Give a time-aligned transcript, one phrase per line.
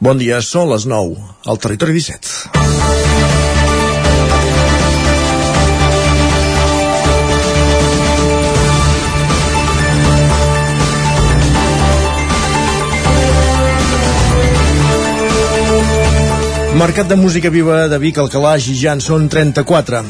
[0.00, 1.12] Bon dia, són les 9,
[1.52, 2.56] al Territori 17.
[16.80, 20.00] Mercat de música viva de Vic, Alcalà, ja en són 34.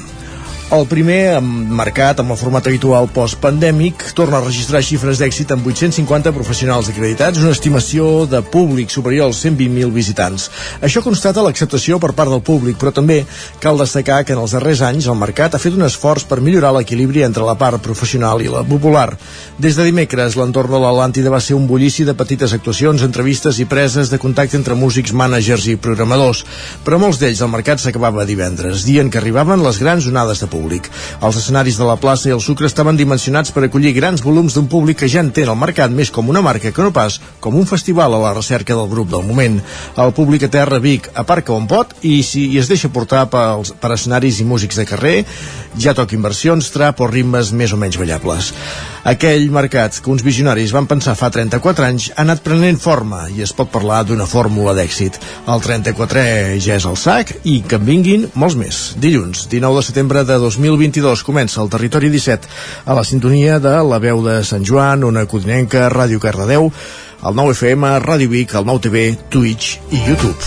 [0.71, 6.31] El primer, marcat amb el format habitual post-pandèmic, torna a registrar xifres d'èxit amb 850
[6.31, 10.45] professionals acreditats, una estimació de públic superior als 120.000 visitants.
[10.79, 13.25] Això constata l'acceptació per part del públic, però també
[13.59, 16.71] cal destacar que en els darrers anys el mercat ha fet un esforç per millorar
[16.77, 19.09] l'equilibri entre la part professional i la popular.
[19.59, 23.67] Des de dimecres, l'entorn de l'Atlàntida va ser un bullici de petites actuacions, entrevistes i
[23.67, 26.47] preses de contacte entre músics, mànagers i programadors.
[26.87, 30.60] Però molts d'ells el mercat s'acabava divendres, dient que arribaven les grans onades de públic
[30.61, 30.91] públic.
[31.25, 34.69] Els escenaris de la plaça i el Sucre estaven dimensionats per acollir grans volums d'un
[34.69, 37.69] públic que ja entén el mercat més com una marca que no pas com un
[37.71, 39.61] festival a la recerca del grup del moment.
[39.97, 43.95] El públic a terra Vic aparca on pot i si es deixa portar pels, per
[43.97, 45.17] escenaris i músics de carrer,
[45.81, 48.53] ja toca inversions, trap o ritmes més o menys ballables.
[49.11, 53.41] Aquell mercat que uns visionaris van pensar fa 34 anys ha anat prenent forma i
[53.41, 55.17] es pot parlar d'una fórmula d'èxit.
[55.49, 58.81] El 34è ja és el sac i que en vinguin molts més.
[59.01, 62.49] Dilluns, 19 de setembre de 2022, comença el Territori 17
[62.85, 66.71] a la sintonia de la veu de Sant Joan, una codinenca, Ràdio Cardedeu,
[67.23, 70.39] el 9 FM, Ràdio Vic, el 9 TV, Twitch i YouTube.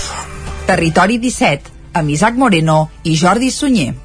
[0.68, 4.03] Territori 17, amb Isaac Moreno i Jordi Sunyer.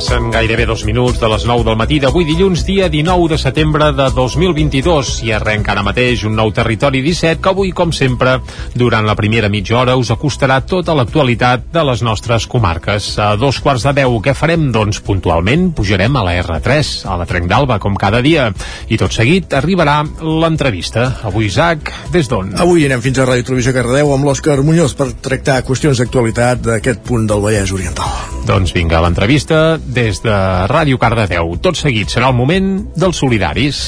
[0.00, 3.90] Passen gairebé dos minuts de les 9 del matí d'avui dilluns, dia 19 de setembre
[3.92, 8.38] de 2022 i arrenca ara mateix un nou territori 17 que avui, com sempre,
[8.72, 13.10] durant la primera mitja hora us acostarà tota l'actualitat de les nostres comarques.
[13.20, 14.70] A dos quarts de deu, què farem?
[14.72, 18.48] Doncs puntualment pujarem a la R3, a la Trenc d'Alba, com cada dia.
[18.88, 21.10] I tot seguit arribarà l'entrevista.
[21.28, 22.56] Avui, Isaac, des d'on?
[22.56, 27.04] Avui anem fins a Ràdio Televisió Cardedeu amb l'Òscar Muñoz per tractar qüestions d'actualitat d'aquest
[27.04, 28.30] punt del Vallès Oriental.
[28.48, 30.34] Doncs vinga, l'entrevista des de
[30.70, 31.56] Ràdio Cardedeu.
[31.62, 33.80] Tot seguit serà el moment dels solidaris.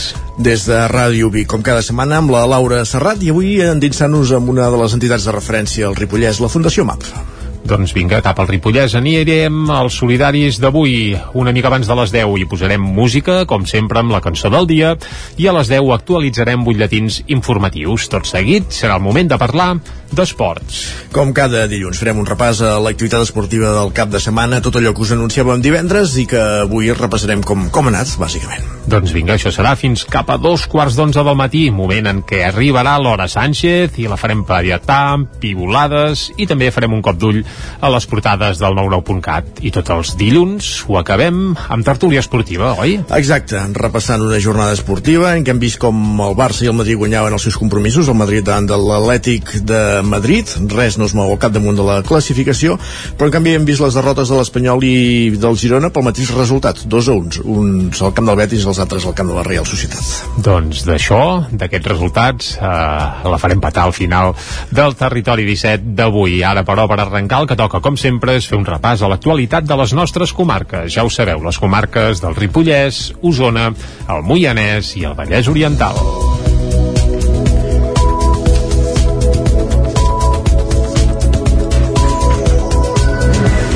[0.42, 4.50] Des de Ràdio Vic, com cada setmana, amb la Laura Serrat i avui endinsant-nos amb
[4.52, 7.31] una de les entitats de referència al Ripollès, la Fundació MAP.
[7.62, 11.15] Doncs vinga, cap al Ripollès anirem als solidaris d'avui.
[11.39, 14.67] Una mica abans de les 10 hi posarem música, com sempre amb la cançó del
[14.67, 14.97] dia,
[15.39, 18.09] i a les 10 actualitzarem butlletins informatius.
[18.11, 19.77] Tot seguit serà el moment de parlar
[20.12, 20.83] d'esports.
[21.15, 24.93] Com cada dilluns farem un repàs a l'activitat esportiva del cap de setmana, tot allò
[24.93, 28.67] que us anunciàvem divendres i que avui repassarem com, com ha anat, bàsicament.
[28.91, 32.43] Doncs vinga, això serà fins cap a dos quarts d'onze del matí, moment en què
[32.49, 37.44] arribarà l'hora Sánchez i la farem pariatar, pivolades i també farem un cop d'ull
[37.80, 39.62] a les portades del 99.cat.
[39.66, 42.98] I tots els dilluns ho acabem amb tertúlia esportiva, oi?
[43.16, 47.00] Exacte, repassant una jornada esportiva en què hem vist com el Barça i el Madrid
[47.00, 51.32] guanyaven els seus compromisos, el Madrid davant de l'Atlètic de Madrid, res no es mou
[51.32, 52.78] al capdamunt de la classificació,
[53.18, 54.96] però en canvi hem vist les derrotes de l'Espanyol i
[55.42, 58.80] del Girona pel mateix resultat, dos a uns, uns al camp del Betis i els
[58.82, 60.38] altres al camp de la Real Societat.
[60.42, 64.32] Doncs d'això, d'aquests resultats, eh, la farem patar al final
[64.70, 66.40] del territori 17 d'avui.
[66.46, 69.66] Ara, però, per arrencar el que toca, com sempre, és fer un repàs a l'actualitat
[69.69, 70.92] de les nostres comarques.
[70.94, 73.70] Ja ho sabeu, les comarques del Ripollès, Osona,
[74.08, 75.98] el Moianès i el Vallès Oriental.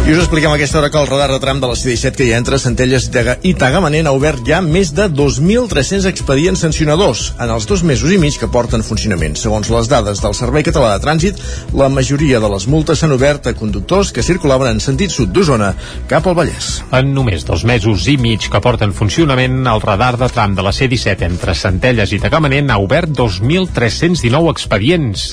[0.06, 2.34] I us expliquem aquesta hora que el radar de tram de la C-17 que hi
[2.36, 3.08] entra Centelles
[3.42, 8.18] i Tagamanent ha obert ja més de 2.300 expedients sancionadors en els dos mesos i
[8.22, 9.34] mig que porten funcionament.
[9.34, 11.42] Segons les dades del Servei Català de Trànsit,
[11.74, 15.72] la majoria de les multes s'han obert a conductors que circulaven en sentit sud d'Osona
[16.06, 16.68] cap al Vallès.
[16.94, 20.70] En només dos mesos i mig que porten funcionament, el radar de tram de la
[20.70, 25.32] C-17 entre Centelles i Tagamanent ha obert 2.319 expedients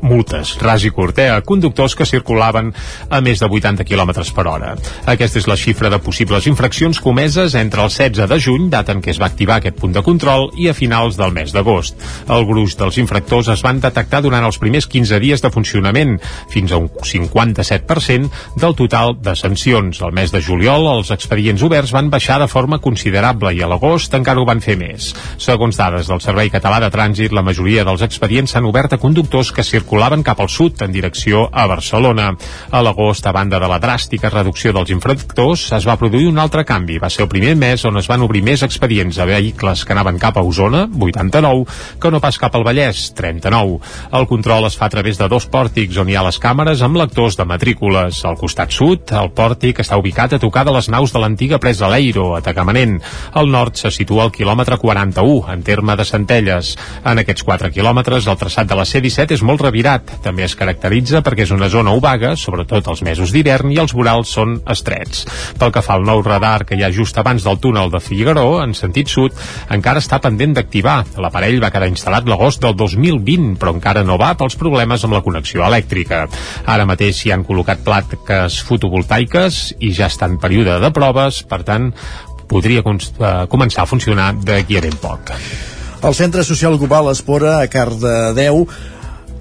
[0.00, 2.72] multes, ras i curt, eh, a conductors que circulaven
[3.10, 4.74] a més de 80 km per hora.
[5.06, 9.02] Aquesta és la xifra de possibles infraccions comeses entre el 16 de juny, data en
[9.02, 11.98] què es va activar aquest punt de control, i a finals del mes d'agost.
[12.28, 16.18] El gruix dels infractors es van detectar durant els primers 15 dies de funcionament,
[16.48, 20.02] fins a un 57% del total de sancions.
[20.02, 24.14] Al mes de juliol, els expedients oberts van baixar de forma considerable i a l'agost
[24.14, 25.12] encara ho van fer més.
[25.38, 29.52] Segons dades del Servei Català de Trànsit, la majoria dels expedients s'han obert a conductors
[29.58, 32.28] que circulaven cap al sud en direcció a Barcelona.
[32.70, 36.62] A l'agost, a banda de la dràstica reducció dels infractors, es va produir un altre
[36.64, 37.00] canvi.
[37.02, 40.20] Va ser el primer mes on es van obrir més expedients a vehicles que anaven
[40.22, 41.64] cap a Osona, 89,
[41.98, 43.80] que no pas cap al Vallès, 39.
[44.14, 47.02] El control es fa a través de dos pòrtics on hi ha les càmeres amb
[47.02, 48.22] lectors de matrícules.
[48.30, 51.90] Al costat sud, el pòrtic està ubicat a tocar de les naus de l'antiga presa
[51.90, 53.00] Leiro, a Tagamanent.
[53.34, 56.76] Al nord se situa al quilòmetre 41, en terme de Centelles.
[57.02, 60.12] En aquests 4 quilòmetres, el traçat de la C-17 és molt revirat.
[60.24, 64.32] També es caracteritza perquè és una zona obaga, sobretot els mesos d'hivern, i els vorals
[64.36, 65.24] són estrets.
[65.58, 68.60] Pel que fa al nou radar que hi ha just abans del túnel de Figueró,
[68.62, 69.36] en sentit sud,
[69.74, 70.98] encara està pendent d'activar.
[71.18, 75.24] L'aparell va quedar instal·lat l'agost del 2020, però encara no va pels problemes amb la
[75.24, 76.26] connexió elèctrica.
[76.66, 81.62] Ara mateix s'hi han col·locat plaques fotovoltaiques i ja està en període de proves, per
[81.66, 81.90] tant,
[82.48, 85.34] podria uh, començar a funcionar d'aquí a ben poc.
[85.98, 88.62] El Centre Social Global Espora, a Cardedeu,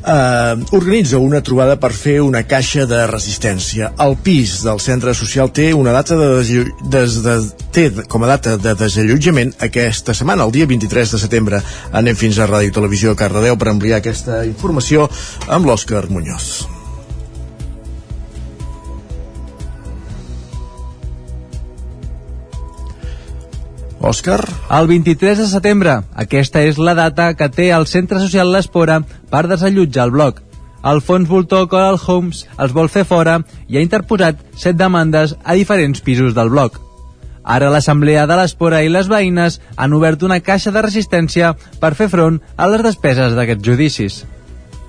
[0.07, 3.91] eh, organitza una trobada per fer una caixa de resistència.
[4.03, 6.63] El pis del centre social té una data de,
[6.93, 7.35] des, de,
[7.75, 11.61] té com a data de desallotjament aquesta setmana, el dia 23 de setembre.
[11.91, 15.09] Anem fins a Ràdio Televisió Cardedeu per ampliar aquesta informació
[15.47, 16.76] amb l'Òscar Muñoz.
[24.01, 24.43] Òscar?
[24.69, 25.93] El 23 de setembre.
[26.13, 28.99] Aquesta és la data que té el Centre Social L'Espora
[29.31, 30.43] per desallotjar el bloc.
[30.85, 35.57] El fons voltor Coral Homes els vol fer fora i ha interposat set demandes a
[35.57, 36.77] diferents pisos del bloc.
[37.43, 42.11] Ara l'Assemblea de l'Espora i les veïnes han obert una caixa de resistència per fer
[42.13, 44.23] front a les despeses d'aquests judicis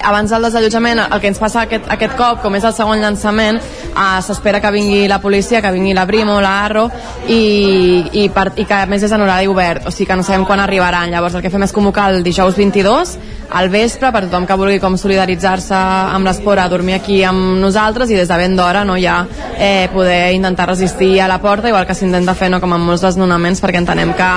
[0.04, 3.58] abans del desallotjament, el que ens passa aquest, aquest cop, com és el segon llançament,
[3.58, 6.88] eh, s'espera que vingui la policia, que vingui la Brimo, la Arro,
[7.26, 10.26] i, i, per, i que a més és en horari obert, o sigui que no
[10.26, 11.10] sabem quan arribaran.
[11.10, 13.16] Llavors el que fem és convocar el dijous 22,
[13.50, 18.18] al vespre, per tothom que vulgui com solidaritzar-se amb l'espora, dormir aquí amb nosaltres i
[18.18, 19.22] des de ben d'hora no, ja
[19.56, 23.06] eh, poder intentar resistir a la porta, igual que s'intenta fer no, com en molts
[23.06, 24.30] desnonaments, perquè entenem que,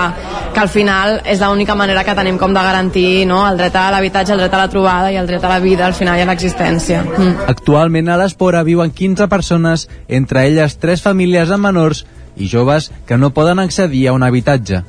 [0.56, 3.90] que al final és l'única manera que tenim com de garantir no, el dret a
[3.92, 6.24] l'habitatge, el dret a la trobada i el dret a la vida al final i
[6.24, 7.04] a l'existència.
[7.04, 7.50] Mm.
[7.52, 12.06] Actualment a l'Espora viuen 15 persones, entre elles 3 famílies amb menors
[12.40, 14.84] i joves que no poden accedir a un habitatge.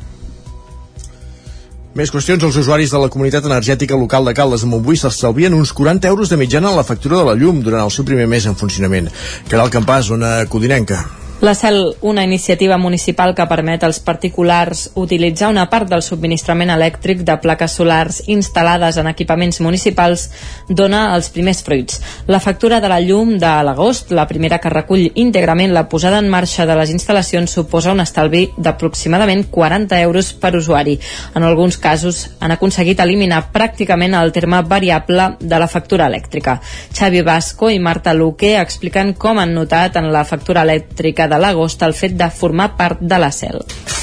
[1.99, 2.44] Més qüestions.
[2.47, 6.31] Els usuaris de la comunitat energètica local de Caldes de Montbui s'estalvien uns 40 euros
[6.32, 9.11] de mitjana en la factura de la llum durant el seu primer mes en funcionament.
[9.50, 11.03] Caral Campàs, una codinenca.
[11.43, 17.25] La CEL, una iniciativa municipal que permet als particulars utilitzar una part del subministrament elèctric
[17.27, 20.29] de plaques solars instal·lades en equipaments municipals,
[20.69, 21.99] dona els primers fruits.
[22.31, 26.29] La factura de la llum de l'agost, la primera que recull íntegrament la posada en
[26.31, 30.95] marxa de les instal·lacions, suposa un estalvi d'aproximadament 40 euros per usuari.
[31.35, 36.61] En alguns casos han aconseguit eliminar pràcticament el terme variable de la factura elèctrica.
[36.95, 41.82] Xavi Vasco i Marta Luque expliquen com han notat en la factura elèctrica de l'agost
[41.88, 43.62] el fet de formar part de la CEL.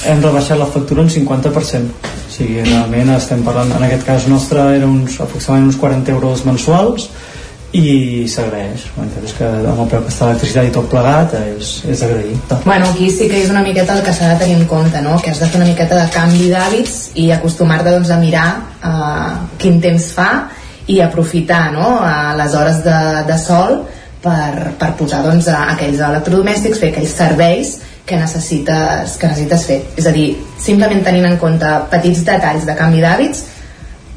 [0.10, 2.14] Hem rebaixat la factura un 50%.
[2.30, 6.46] O sigui, realment estem parlant, en aquest cas nostre, era uns, aproximadament uns 40 euros
[6.48, 7.10] mensuals,
[7.70, 11.36] i s'agraeix la veritat és que amb el preu que està l'electricitat i tot plegat
[11.38, 12.32] és, és d'agrair
[12.64, 15.20] bueno, aquí sí que és una miqueta el que s'ha de tenir en compte no?
[15.22, 18.48] que has de fer una miqueta de canvi d'hàbits i acostumar-te doncs, a mirar
[18.82, 20.32] uh, quin temps fa
[20.90, 22.00] i aprofitar no?
[22.00, 22.98] uh, les hores de,
[23.30, 23.84] de sol
[24.24, 27.78] per, per posar doncs, aquells electrodomèstics, fer aquells serveis
[28.10, 29.80] que necessites, que necessites fer.
[30.00, 33.46] És a dir, simplement tenint en compte petits detalls de canvi d'hàbits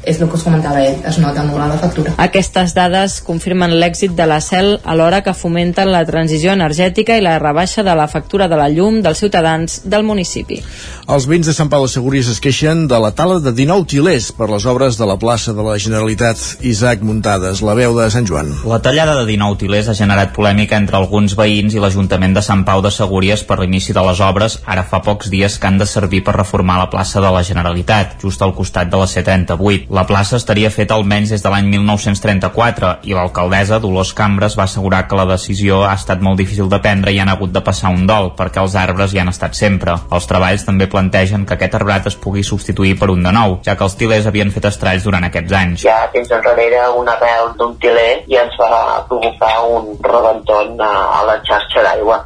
[0.05, 2.13] és el que us comentava ell, es nota molt a la factura.
[2.21, 7.37] Aquestes dades confirmen l'èxit de la CEL alhora que fomenten la transició energètica i la
[7.39, 10.59] rebaixa de la factura de la llum dels ciutadans del municipi.
[11.07, 14.31] Els veïns de Sant Pau de Segúries es queixen de la tala de 19 tilers
[14.35, 18.27] per les obres de la plaça de la Generalitat Isaac Muntades, la veu de Sant
[18.27, 18.51] Joan.
[18.67, 22.63] La tallada de 19 tilers ha generat polèmica entre alguns veïns i l'Ajuntament de Sant
[22.67, 25.87] Pau de Segúries per l'inici de les obres ara fa pocs dies que han de
[25.89, 29.92] servir per reformar la plaça de la Generalitat, just al costat de la C38.
[29.93, 35.03] La plaça estaria feta almenys des de l'any 1934 i l'alcaldessa Dolors Cambres va assegurar
[35.05, 38.07] que la decisió ha estat molt difícil de prendre i han hagut de passar un
[38.09, 39.93] dol perquè els arbres hi han estat sempre.
[40.17, 43.75] Els treballs també plantegen que aquest arbrat es pugui substituir per un de nou, ja
[43.77, 45.85] que els tilers havien fet estralls durant aquests anys.
[45.85, 51.21] Ja temps enrere una arrel d'un tiler i ens va provocar un rebenton a, a
[51.29, 52.17] la xarxa d'aigua.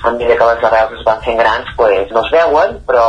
[0.00, 3.06] A mesura que les arrels es van fent grans, pues, no es veuen, però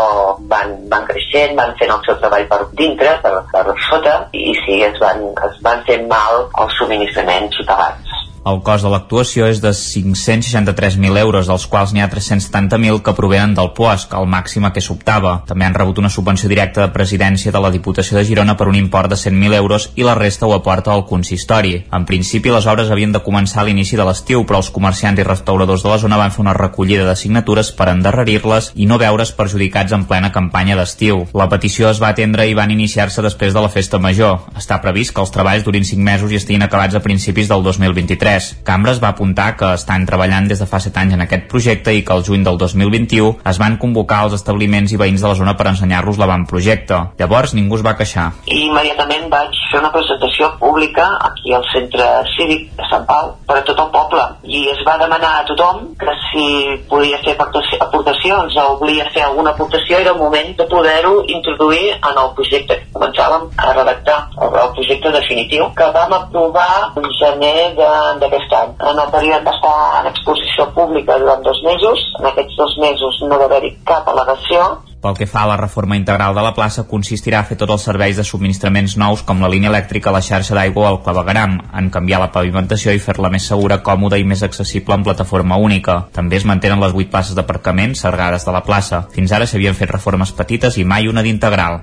[0.51, 4.00] van, van creixent, van fent el seu treball per dintre, per, per sota,
[4.34, 9.45] i sí, es van, es van fent mal els subministraments ciutadans El cost de l'actuació
[9.45, 14.65] és de 563.000 euros, dels quals n'hi ha 370.000 que provenen del POSC, el màxim
[14.65, 15.36] a què s'optava.
[15.45, 18.79] També han rebut una subvenció directa de presidència de la Diputació de Girona per un
[18.79, 21.75] import de 100.000 euros i la resta ho aporta el consistori.
[21.93, 25.27] En principi, les obres havien de començar a l'inici de l'estiu, però els comerciants i
[25.27, 29.36] restauradors de la zona van fer una recollida de signatures per endarrerir-les i no veure's
[29.38, 31.27] perjudicats en plena campanya d'estiu.
[31.38, 34.50] La petició es va atendre i van iniciar-se després de la festa major.
[34.57, 38.31] Està previst que els treballs durin 5 mesos i estiguin acabats a principis del 2023
[38.32, 38.64] 2023.
[38.64, 42.04] Cambres va apuntar que estan treballant des de fa 7 anys en aquest projecte i
[42.06, 45.56] que el juny del 2021 es van convocar els establiments i veïns de la zona
[45.58, 47.00] per ensenyar-los l'avantprojecte.
[47.20, 48.32] Llavors ningú es va queixar.
[48.46, 53.60] I immediatament vaig fer una presentació pública aquí al centre cívic de Sant Pau per
[53.60, 56.46] a tot el poble i es va demanar a tothom que si
[56.90, 62.22] podia fer aportacions o volia fer alguna aportació era el moment de poder-ho introduir en
[62.24, 62.80] el projecte.
[62.96, 68.78] Començàvem a redactar el, el projecte definitiu que vam aprovar en gener de, d'aquest any.
[68.92, 73.42] En el període d'estar en exposició pública durant dos mesos, en aquests dos mesos no
[73.42, 74.70] va haver-hi cap al·legació,
[75.01, 77.86] pel que fa a la reforma integral de la plaça, consistirà a fer tots els
[77.90, 81.90] serveis de subministraments nous com la línia elèctrica, la xarxa d'aigua o el clavegaram, en
[81.90, 86.04] canviar la pavimentació i fer-la més segura, còmoda i més accessible en plataforma única.
[86.13, 89.08] També es mantenen les 8 places d'aparcament sergades de la plaça.
[89.16, 91.82] Fins ara s'havien fet reformes petites i mai una d'integral.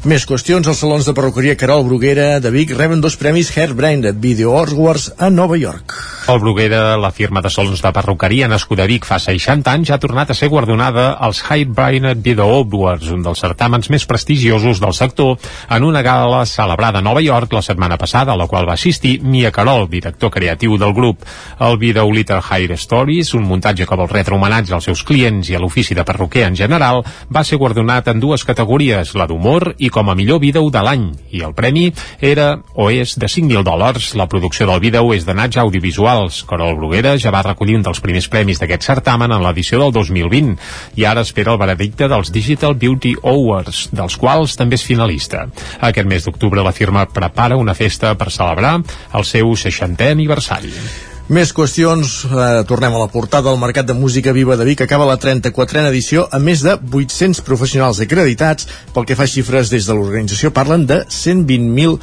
[0.00, 4.54] Més qüestions, els salons de perruqueria Carol Bruguera de Vic reben dos premis Hairbrain Video
[4.56, 5.92] Awards a Nova York.
[6.30, 9.98] El Bruguera, la firma de salons de perruqueria nascuda a Vic fa 60 anys, ha
[10.00, 15.36] tornat a ser guardonada als Hairbrain Video Awards, un dels certàmens més prestigiosos del sector,
[15.68, 19.18] en una gala celebrada a Nova York la setmana passada, a la qual va assistir
[19.20, 21.28] Mia Carol, director creatiu del grup.
[21.60, 25.58] El vídeo Little Hair Stories, un muntatge que vol retre homenatge als seus clients i
[25.58, 29.89] a l'ofici de perruquer en general, va ser guardonat en dues categories, la d'humor i
[29.90, 31.88] com a millor vídeo de l'any, i el premi
[32.20, 34.14] era o és de 5.000 dòlars.
[34.18, 36.42] La producció del vídeo és d'anats audiovisuals.
[36.48, 40.56] Carol Bruguera ja va recollir un dels primers premis d'aquest certamen en l'edició del 2020
[41.00, 45.46] i ara espera el veredicte dels Digital Beauty Awards, dels quals també és finalista.
[45.80, 48.78] Aquest mes d'octubre la firma prepara una festa per celebrar
[49.14, 51.09] el seu 60è aniversari.
[51.30, 55.06] Més qüestions, eh, tornem a la portada del Mercat de Música Viva de Vic, acaba
[55.06, 58.66] la 34a edició amb més de 800 professionals acreditats.
[58.90, 62.00] Pel que fa xifres des de l'organització parlen de 120.000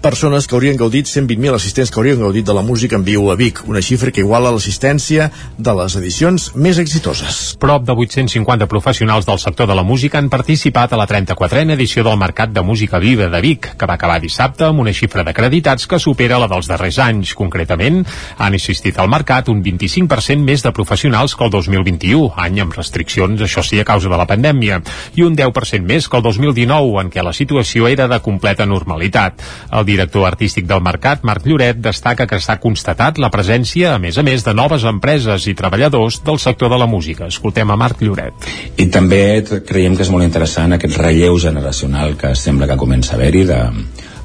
[0.00, 3.36] persones que haurien gaudit, 120.000 assistents que haurien gaudit de la música en viu a
[3.36, 5.28] Vic, una xifra que iguala l'assistència
[5.58, 7.56] de les edicions més exitoses.
[7.60, 12.04] Prop de 850 professionals del sector de la música han participat a la 34a edició
[12.06, 15.86] del Mercat de Música Viva de Vic, que va acabar dissabte amb una xifra d'acreditats
[15.86, 17.34] que supera la dels darrers anys.
[17.34, 18.04] Concretament,
[18.38, 23.42] han assistit al mercat un 25% més de professionals que el 2021, any amb restriccions,
[23.42, 24.80] això sí, a causa de la pandèmia,
[25.16, 29.42] i un 10% més que el 2019, en què la situació era de completa normalitat.
[29.72, 34.18] El director artístic del mercat, Marc Lloret, destaca que s'ha constatat la presència, a més
[34.18, 37.26] a més, de noves empreses i treballadors del sector de la música.
[37.26, 38.46] Escoltem a Marc Lloret.
[38.78, 43.18] I també creiem que és molt interessant aquest relleu generacional que sembla que comença a
[43.18, 43.60] haver-hi de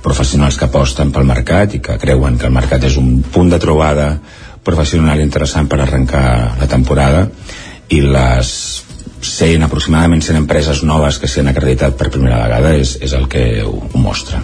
[0.03, 3.62] professionals que aposten pel mercat i que creuen que el mercat és un punt de
[3.63, 4.10] trobada
[4.63, 6.25] professional interessant per arrencar
[6.60, 7.27] la temporada
[7.89, 8.50] i les
[9.24, 13.48] 100, aproximadament 100 empreses noves que s'han acreditat per primera vegada és, és el que
[13.63, 14.44] ho, mostra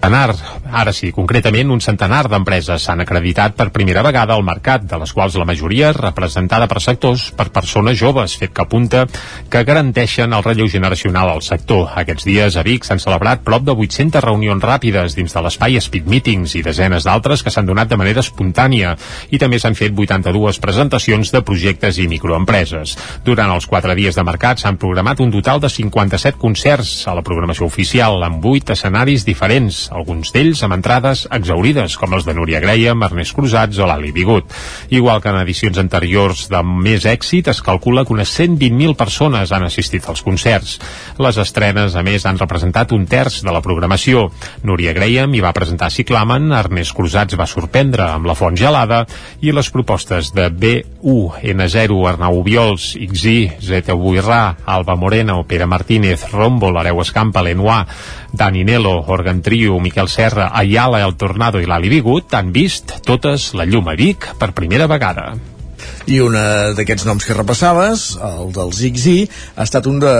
[0.00, 0.34] centenar,
[0.72, 5.12] ara sí, concretament un centenar d'empreses s'han acreditat per primera vegada al mercat, de les
[5.12, 9.04] quals la majoria representada per sectors per persones joves, fet que apunta
[9.50, 11.90] que garanteixen el relleu generacional al sector.
[11.96, 16.10] Aquests dies a Vic s'han celebrat prop de 800 reunions ràpides dins de l'espai Speed
[16.10, 18.96] Meetings i desenes d'altres que s'han donat de manera espontània
[19.30, 22.96] i també s'han fet 82 presentacions de projectes i microempreses.
[23.24, 27.24] Durant els quatre dies de mercat s'han programat un total de 57 concerts a la
[27.26, 32.60] programació oficial amb 8 escenaris diferents, alguns d'ells amb entrades exaurides, com els de Núria
[32.62, 34.52] Graham, Ernest Cruzats o l'Ali Bigut.
[34.94, 39.66] Igual que en edicions anteriors de més èxit, es calcula que unes 120.000 persones han
[39.66, 40.78] assistit als concerts.
[41.18, 44.28] Les estrenes, a més, han representat un terç de la programació.
[44.64, 49.04] Núria Graham hi va presentar Ciclamen, Ernest Cruzats va sorprendre amb La Font Gelada
[49.42, 55.66] i les propostes de B1, N0, Arnau Viols, XI, Zeta Buirrà, Alba Morena o Pere
[55.66, 57.84] Martínez, Rombo, l'Areu Escampa, Lenoir,
[58.36, 63.52] Dani Nelo, Organ Trio, Miquel Serra, Ayala, El Tornado i l'Ali Bigut han vist totes
[63.54, 65.30] la llum a Vic per primera vegada.
[66.06, 69.16] I una d'aquests noms que repassaves, el del Zigzi,
[69.56, 70.12] ha estat un, de,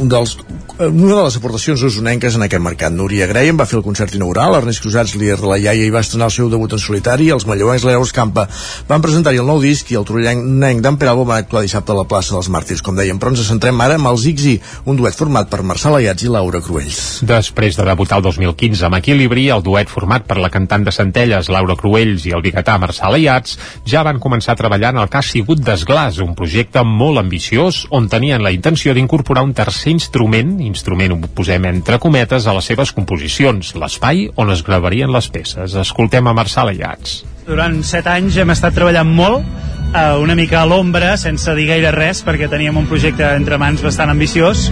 [0.00, 0.36] un dels,
[0.78, 2.94] una de les aportacions usonenques en aquest mercat.
[2.96, 6.30] Núria Graham va fer el concert inaugural, Ernest Cruzats, de la iaia, i va estrenar
[6.30, 8.46] el seu debut en solitari, els malleuencs Leus Campa
[8.88, 12.06] van presentar-hi el nou disc i el trullenc d'en Peralbo va actuar dissabte a la
[12.08, 14.56] plaça dels Màrtirs, com dèiem, però ens centrem ara amb el Zigzi,
[14.88, 17.02] un duet format per Marçal Ayats i Laura Cruells.
[17.26, 21.52] Després de debutar el 2015 amb Equilibri, el duet format per la cantant de Centelles,
[21.52, 25.18] Laura Cruells, i el biguetà Marçal Ayats, ja van començar a treballar en el que
[25.20, 30.56] ha sigut Desglàs, un projecte molt ambiciós on tenien la intenció d'incorporar un tercer instrument,
[30.64, 35.74] instrument ho posem entre cometes, a les seves composicions, l'espai on es gravarien les peces.
[35.74, 37.22] Escoltem a Marçal Ayats.
[37.46, 39.44] Durant set anys hem estat treballant molt,
[39.92, 43.82] eh, una mica a l'ombra, sense dir gaire res, perquè teníem un projecte entre mans
[43.82, 44.70] bastant ambiciós,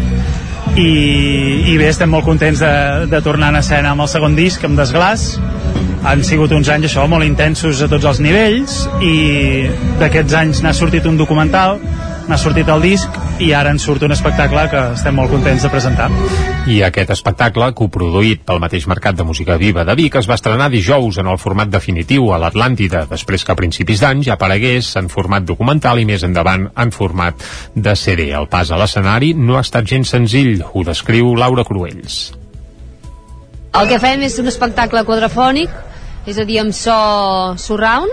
[0.74, 0.90] i,
[1.70, 2.74] i bé, estem molt contents de,
[3.10, 5.34] de tornar a escena amb el segon disc, amb Desglàs,
[6.04, 9.14] han sigut uns anys això molt intensos a tots els nivells i
[10.00, 11.78] d'aquests anys n'ha sortit un documental
[12.28, 15.70] n'ha sortit el disc i ara en surt un espectacle que estem molt contents de
[15.72, 16.06] presentar.
[16.70, 20.70] I aquest espectacle, coproduït pel mateix Mercat de Música Viva de Vic, es va estrenar
[20.72, 25.10] dijous en el format definitiu a l'Atlàntida, després que a principis d'any ja aparegués en
[25.12, 27.44] format documental i més endavant en format
[27.74, 28.30] de CD.
[28.32, 32.32] El pas a l'escenari no ha estat gens senzill, ho descriu Laura Cruells.
[33.74, 35.93] El que fem és un espectacle quadrafònic
[36.26, 36.94] és a dir, amb so
[37.60, 38.12] surround,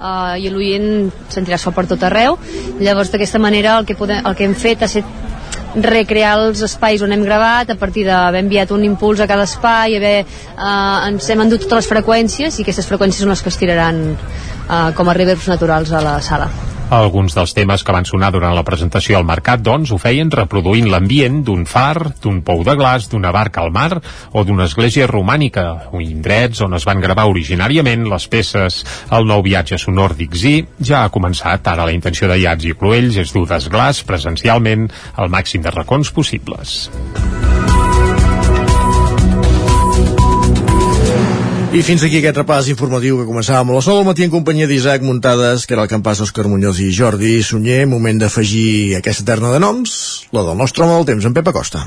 [0.00, 2.38] uh, i l'oient sentirà so per tot arreu.
[2.80, 5.28] Llavors, d'aquesta manera, el que, podem, el que hem fet ha estat
[5.70, 9.94] recrear els espais on hem gravat a partir d'haver enviat un impuls a cada espai
[10.00, 13.60] haver, eh, ens hem endut totes les freqüències i aquestes freqüències són les que es
[13.60, 16.50] tiraran eh, com a reverbs naturals a la sala
[16.90, 20.88] alguns dels temes que van sonar durant la presentació al mercat, doncs, ho feien reproduint
[20.90, 24.00] l'ambient d'un far, d'un pou de glaç, d'una barca al mar
[24.32, 25.66] o d'una església romànica,
[26.02, 28.80] indrets on es van gravar originàriament les peces
[29.14, 31.66] El nou viatge sonor d'Ixí ja ha començat.
[31.70, 36.10] Ara la intenció de Iats i Cloells és dur desglàs presencialment al màxim de racons
[36.14, 36.90] possibles.
[41.70, 44.66] I fins aquí aquest repàs informatiu que començàvem a les 9 del matí en companyia
[44.66, 47.84] d'Isaac Muntades, que era el campàs Òscar Muñoz i Jordi Sunyer.
[47.86, 49.92] Moment d'afegir aquesta terna de noms,
[50.34, 51.86] la del nostre home del temps, en Pep Acosta.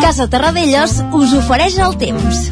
[0.00, 2.48] Casa Terradellos us ofereix el temps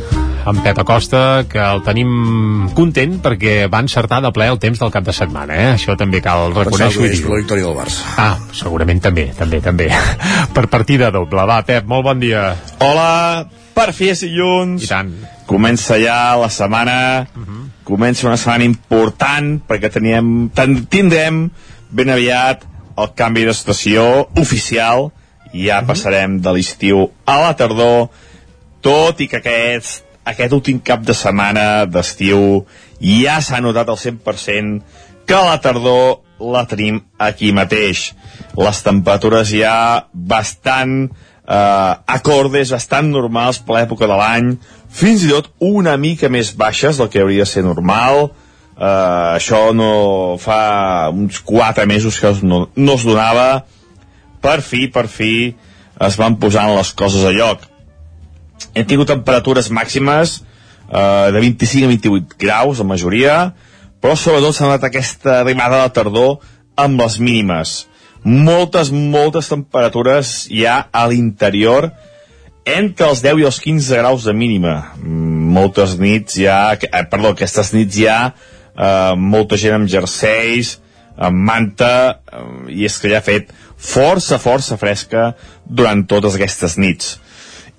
[0.47, 4.91] en Pep Acosta, que el tenim content perquè va encertar de ple el temps del
[4.95, 5.69] cap de setmana, eh?
[5.77, 7.07] Això també cal reconèixer-ho.
[7.07, 8.07] és la victòria del Barça.
[8.19, 9.89] Ah, segurament també, també, també.
[10.55, 11.47] per partida doble.
[11.49, 12.49] Va, Pep, molt bon dia.
[12.83, 13.47] Hola,
[13.77, 14.83] per fi és dilluns.
[14.83, 15.15] I tant.
[15.47, 17.65] Comença ja la setmana, uh -huh.
[17.85, 20.51] comença una setmana important perquè teníem,
[20.89, 21.51] tindrem
[21.91, 22.65] ben aviat
[22.97, 25.13] el canvi d'estació oficial
[25.53, 25.87] i ja uh -huh.
[25.87, 28.09] passarem de l'estiu a la tardor
[28.81, 32.65] tot i que aquest aquest últim cap de setmana d'estiu
[33.03, 34.83] ja s'ha notat al 100%
[35.27, 38.11] que la tardor la tenim aquí mateix.
[38.59, 44.55] Les temperatures ja bastant eh, acordes, bastant normals per l'època de l'any,
[44.91, 48.31] fins i tot una mica més baixes del que hauria de ser normal.
[48.75, 53.65] Eh, això no fa uns 4 mesos que no, no es donava.
[54.43, 55.53] Per fi, per fi,
[56.03, 57.72] es van posant les coses a lloc
[58.75, 60.41] hem tingut temperatures màximes
[60.93, 63.37] eh, de 25 a 28 graus, la majoria,
[64.03, 66.39] però sobretot s'ha donat aquesta arribada de tardor
[66.77, 67.75] amb les mínimes.
[68.23, 71.91] Moltes, moltes temperatures ja a l'interior,
[72.69, 74.77] entre els 10 i els 15 graus de mínima.
[75.03, 78.21] Moltes nits ja, eh, perdó, aquestes nits ja,
[78.77, 80.79] eh, molta gent amb jerseis,
[81.17, 82.47] amb manta, eh,
[82.79, 85.33] i és que ja ha fet força, força fresca
[85.67, 87.19] durant totes aquestes nits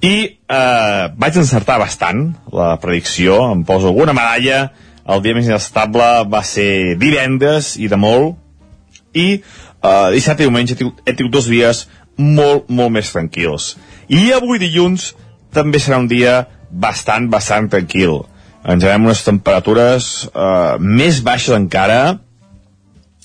[0.04, 4.66] i eh, vaig encertar bastant la predicció, em poso alguna medalla.
[5.04, 8.36] El dia més inestable va ser divendres i de molt.
[9.16, 11.86] I eh, dissabte i diumenge he tingut, he tingut dos dies
[12.18, 13.74] molt, molt més tranquils.
[14.12, 15.14] I avui dilluns
[15.56, 18.24] també serà un dia bastant, bastant tranquil.
[18.64, 22.18] Ens veiem unes temperatures eh, més baixes encara.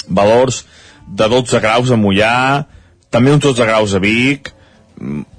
[0.06, 0.62] Valors
[1.08, 2.36] de 12 graus a Mollà
[3.10, 4.52] també uns 12 graus a Vic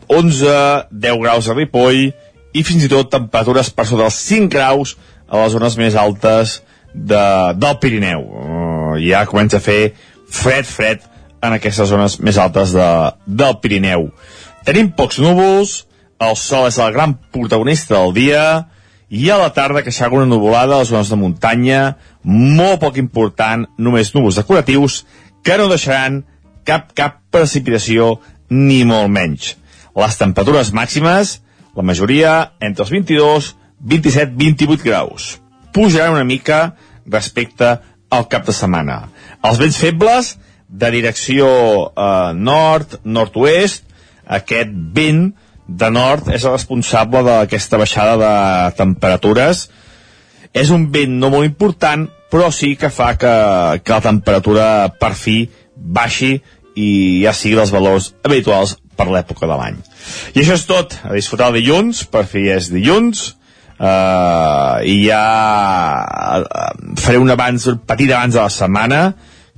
[0.10, 4.96] 11, 10 graus a Ripoll i fins i tot temperatures per sota dels 5 graus
[5.30, 6.60] a les zones més altes
[6.94, 7.24] de,
[7.56, 8.26] del Pirineu.
[8.26, 9.94] Uh, ja comença a fer
[10.30, 11.06] fred, fred
[11.46, 12.90] en aquestes zones més altes de,
[13.26, 14.10] del Pirineu.
[14.66, 15.84] Tenim pocs núvols,
[16.20, 18.44] el sol és el gran protagonista del dia,
[19.10, 21.80] i a la tarda que s'haga una nuvolada a les zones de muntanya,
[22.24, 25.04] molt poc important, només núvols decoratius,
[25.46, 26.24] que no deixaran
[26.68, 28.18] cap, cap precipitació,
[28.50, 29.56] ni molt menys.
[30.00, 31.40] Les temperatures màximes,
[31.76, 32.34] la majoria
[32.64, 35.30] entre els 22, 27-28 graus.
[35.76, 37.78] Pujarà una mica respecte
[38.10, 39.02] al cap de setmana.
[39.46, 40.38] Els vents febles,
[40.70, 41.50] de direcció
[41.90, 43.86] eh, nord, nord-oest,
[44.40, 45.30] aquest vent
[45.68, 49.68] de nord és el responsable d'aquesta baixada de temperatures.
[50.54, 53.34] És un vent no molt important, però sí que fa que,
[53.84, 54.68] que la temperatura
[55.02, 55.44] per fi
[55.76, 56.38] baixi
[56.78, 56.90] i
[57.24, 59.82] ja sigui els valors habituals per l'època de l'any.
[60.36, 60.98] I això és tot.
[61.08, 63.30] A disfrutar el dilluns, per fi és dilluns,
[63.80, 65.24] uh, i ja
[66.44, 69.04] uh, faré un abans, un petit abans de la setmana,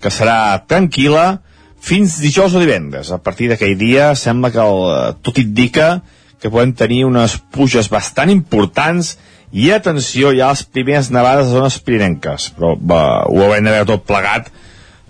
[0.02, 1.42] que serà tranquil·la,
[1.82, 3.10] fins dijous o divendres.
[3.12, 5.96] A partir d'aquell dia sembla que el, tot indica
[6.42, 9.16] que podem tenir unes puges bastant importants
[9.52, 13.74] i atenció, hi ha les primeres nevades a zones pirinenques, però va, ho haurem de
[13.74, 14.48] veure tot plegat,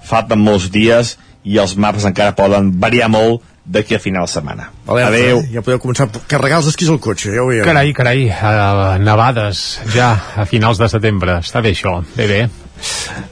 [0.08, 4.70] falten molts dies i els maps encara poden variar molt d'aquí a final de setmana.
[4.88, 5.40] Alerta, Adéu.
[5.40, 5.50] eh?
[5.54, 7.66] Ja podeu començar a carregar els esquís al cotxe, ja ho veiem.
[7.66, 11.40] Carai, carai, uh, nevades ja a finals de setembre.
[11.46, 12.42] Està bé això, bé, bé.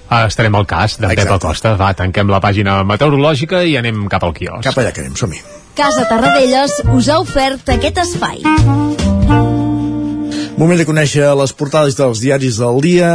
[0.09, 1.73] Uh, estarem al cas d'en Pep Acosta.
[1.79, 4.63] Va, tanquem la pàgina meteorològica i anem cap al quiosc.
[4.67, 5.41] Cap allà que anem, som-hi.
[5.75, 8.43] Casa Tarradellas us ha ofert aquest espai.
[10.59, 13.11] Moment de conèixer les portades dels diaris del dia.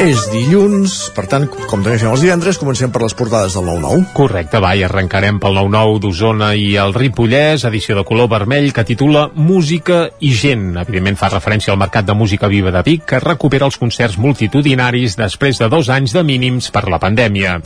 [0.00, 4.06] És dilluns, per tant, com també fem els divendres, comencem per les portades del 9-9.
[4.16, 8.86] Correcte, va, i arrencarem pel 9-9 d'Osona i el Ripollès, edició de color vermell, que
[8.88, 10.70] titula Música i gent.
[10.80, 15.18] Evidentment fa referència al Mercat de Música Viva de Vic, que recupera els concerts multitudinaris
[15.20, 17.58] després de dos anys de mínims per la pandèmia.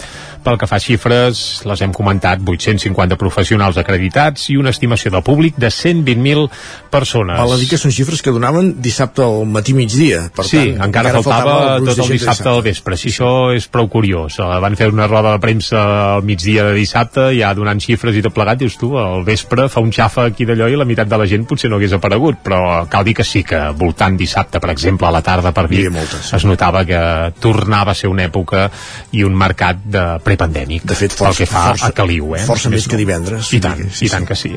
[0.42, 5.22] Pel que fa a xifres, les hem comentat, 850 professionals acreditats i una estimació de
[5.22, 6.50] públic de 120.000
[6.90, 7.38] persones.
[7.38, 10.26] Val a dir que són xifres que donaven dissabte al matí migdia.
[10.34, 11.53] Per sí, tant, encara, faltava, el gruix
[11.84, 14.38] tot el dissabte al vespre, si això és prou curiós.
[14.40, 15.82] Uh, van fer una roda de premsa
[16.14, 19.82] al migdia de dissabte, ja donant xifres i tot plegat, dius tu, al vespre fa
[19.84, 22.60] un xafa aquí d'allò i la meitat de la gent potser no hagués aparegut, però
[22.90, 26.32] cal dir que sí que voltant dissabte, per exemple, a la tarda per Vic, moltes,
[26.36, 27.00] es notava que
[27.40, 28.68] tornava a ser una època
[29.12, 30.84] i un mercat de prepandèmic.
[30.88, 32.44] De fet, força, que fa força, a Caliu, eh?
[32.46, 33.52] força més, que divendres.
[33.56, 34.52] I tant, sí, i tant que sí.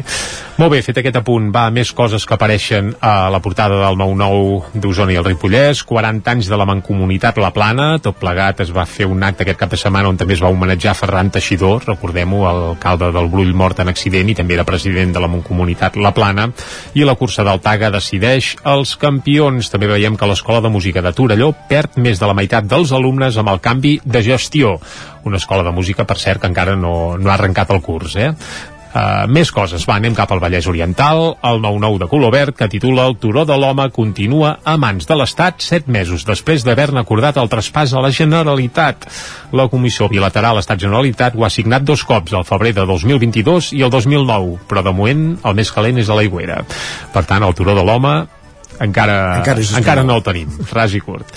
[0.58, 4.82] Molt bé, fet aquest apunt, va, més coses que apareixen a la portada del 9-9
[4.82, 8.86] d'Osona i el Ripollès, 40 anys de la Mancomunitat La Plana, tot plegat es va
[8.86, 12.44] fer un acte aquest cap de setmana on també es va homenatjar Ferran Teixidor, recordem-ho,
[12.50, 16.48] alcalde del Brull mort en accident i també era president de la Mancomunitat La Plana,
[16.94, 19.72] i la cursa del Taga decideix els campions.
[19.74, 23.38] També veiem que l'Escola de Música de Torelló perd més de la meitat dels alumnes
[23.42, 24.78] amb el canvi de gestió.
[25.26, 28.34] Una escola de música, per cert, que encara no, no ha arrencat el curs, eh?
[28.88, 31.36] Uh, més coses, va, anem cap al Vallès Oriental.
[31.46, 35.18] El 9-9 de color verd que titula El turó de l'home continua a mans de
[35.20, 39.10] l'Estat set mesos després d'haver-ne acordat el traspàs a la Generalitat.
[39.52, 43.94] La Comissió Bilateral Estat-Generalitat ho ha signat dos cops, el febrer de 2022 i el
[43.94, 46.64] 2009, però de moment el més calent és a l'aigüera.
[47.14, 48.16] Per tant el turó de l'home
[48.84, 51.32] encara, Encara encara no el tenim, ras i curt.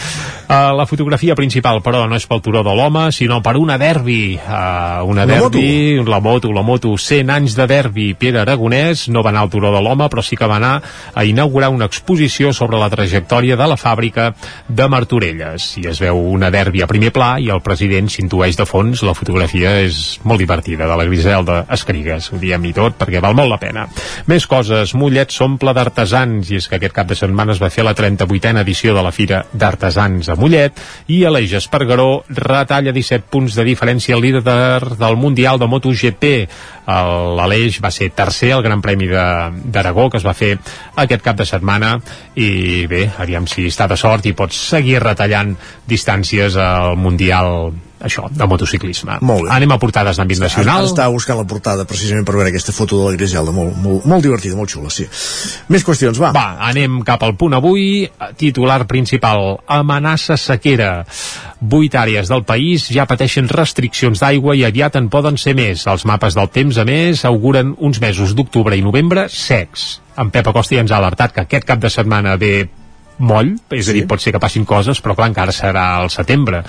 [0.50, 4.34] Uh, la fotografia principal, però, no és pel turó de l'home, sinó per una derbi.
[4.34, 8.08] Uh, una La derbi, la moto, la moto, 100 anys de derbi.
[8.18, 10.72] Pere Aragonès no va anar al turó de l'home, però sí que va anar
[11.14, 14.32] a inaugurar una exposició sobre la trajectòria de la fàbrica
[14.66, 15.70] de Martorelles.
[15.78, 19.04] I es veu una derbi a primer pla i el president s'intueix de fons.
[19.06, 23.38] La fotografia és molt divertida, de la Griselda Escrigues, ho diem i tot, perquè val
[23.38, 23.86] molt la pena.
[24.26, 27.84] Més coses, Mollet s'omple d'artesans, i és que aquest cap de setmana es va fer
[27.84, 33.56] la 38a edició de la Fira d'Artesans a Mollet i Aleix Espargaró retalla 17 punts
[33.58, 36.24] de diferència al líder del Mundial de MotoGP.
[36.86, 40.56] L'Aleix va ser tercer al Gran Premi d'Aragó que es va fer
[40.96, 41.98] aquest cap de setmana
[42.34, 45.54] i bé, aviam si està de sort i pots seguir retallant
[45.88, 49.18] distàncies al Mundial això, de motociclisme.
[49.26, 49.52] Molt bé.
[49.54, 50.88] Anem a portades d'àmbit nacional.
[50.88, 54.24] Estava buscant la portada precisament per veure aquesta foto de la Griselda, molt, molt, molt
[54.24, 55.06] divertida, molt xula, sí.
[55.72, 56.32] Més qüestions, va.
[56.36, 58.08] Va, anem cap al punt avui.
[58.40, 61.04] Titular principal, amenaça sequera.
[61.60, 65.84] Vuit àrees del país ja pateixen restriccions d'aigua i aviat en poden ser més.
[65.90, 70.00] Els mapes del temps, a més, auguren uns mesos d'octubre i novembre secs.
[70.20, 72.68] En Pep Acosta ja ens ha alertat que aquest cap de setmana ve
[73.20, 73.92] moll, és sí.
[73.92, 76.62] a dir, pot ser que passin coses, però clar, encara serà al setembre.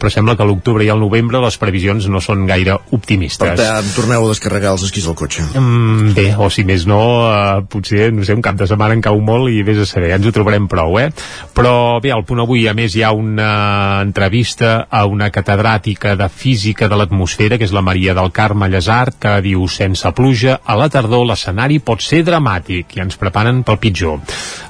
[0.00, 3.54] Però sembla que a l'octubre i al novembre les previsions no són gaire optimistes.
[3.54, 5.44] Per tant, torneu a descarregar els esquís al cotxe.
[5.58, 9.04] Mm, bé, o si més no, eh, potser, no sé, un cap de setmana en
[9.04, 11.10] cau molt i vés a saber, ja ens ho trobarem prou, eh?
[11.54, 16.28] Però bé, al punt avui, a més, hi ha una entrevista a una catedràtica de
[16.28, 20.76] física de l'atmosfera, que és la Maria del Carme Llesart, que diu, sense pluja, a
[20.78, 24.20] la tardor l'escenari pot ser dramàtic i ens preparen pel pitjor.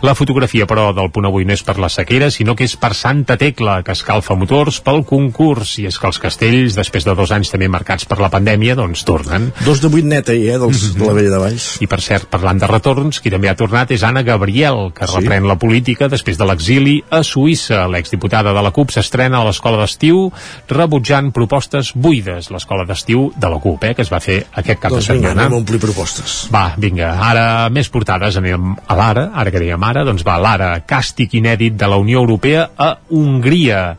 [0.02, 2.94] La fotografia, però, del punt avui no és per la sequera, sinó que és per
[2.96, 5.76] Santa Tecla, que escalfa motors pel concurs.
[5.78, 9.04] I és que els castells, després de dos anys també marcats per la pandèmia, doncs
[9.08, 9.50] tornen.
[9.64, 10.98] Dos de vuit neta, eh, dels, -hmm.
[10.98, 11.68] de la Vella de Valls.
[11.80, 15.16] I per cert, parlant de retorns, qui també ha tornat és Anna Gabriel, que sí.
[15.16, 17.86] reprèn la política després de l'exili a Suïssa.
[17.88, 20.32] L'exdiputada de la CUP s'estrena a l'escola d'estiu
[20.68, 22.50] rebutjant propostes buides.
[22.50, 25.28] L'escola d'estiu de la CUP, eh, que es va fer aquest cap doncs de setmana.
[25.28, 26.48] Vinga, anem a omplir propostes.
[26.52, 30.70] Va, vinga, ara més portades, anem a l'ara, ara que dèiem ara, doncs va, l'ara,
[31.18, 33.96] càstig inèdit de la Unió Europea a Hongria.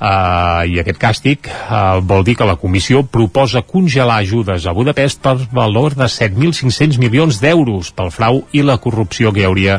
[0.00, 5.22] Uh, I aquest càstig uh, vol dir que la Comissió proposa congelar ajudes a Budapest
[5.22, 9.78] per valor de 7.500 milions d'euros pel frau i la corrupció que hi hauria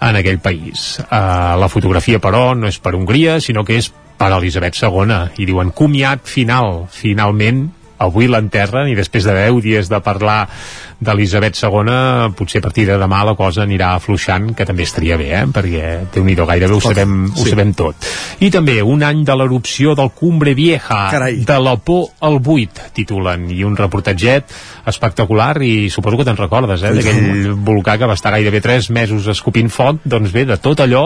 [0.00, 0.98] en aquell país.
[1.08, 5.48] Uh, la fotografia, però, no és per Hongria, sinó que és per Elisabet II, i
[5.48, 10.46] diuen comiat final, finalment avui l'enterren i després de 10 dies de parlar
[11.00, 15.28] d'Elisabet II potser a partir de demà la cosa anirà afluixant que també estaria bé,
[15.40, 15.44] eh?
[15.52, 17.42] perquè té un gairebé ho sabem, sí.
[17.42, 18.08] ho sabem tot
[18.40, 21.42] i també un any de l'erupció del Cumbre Vieja Carai.
[21.46, 24.52] de la por al buit titulen i un reportatget
[24.86, 26.94] espectacular i suposo que te'n recordes eh?
[26.96, 31.04] d'aquell volcà que va estar gairebé 3 mesos escopint foc doncs bé, de tot allò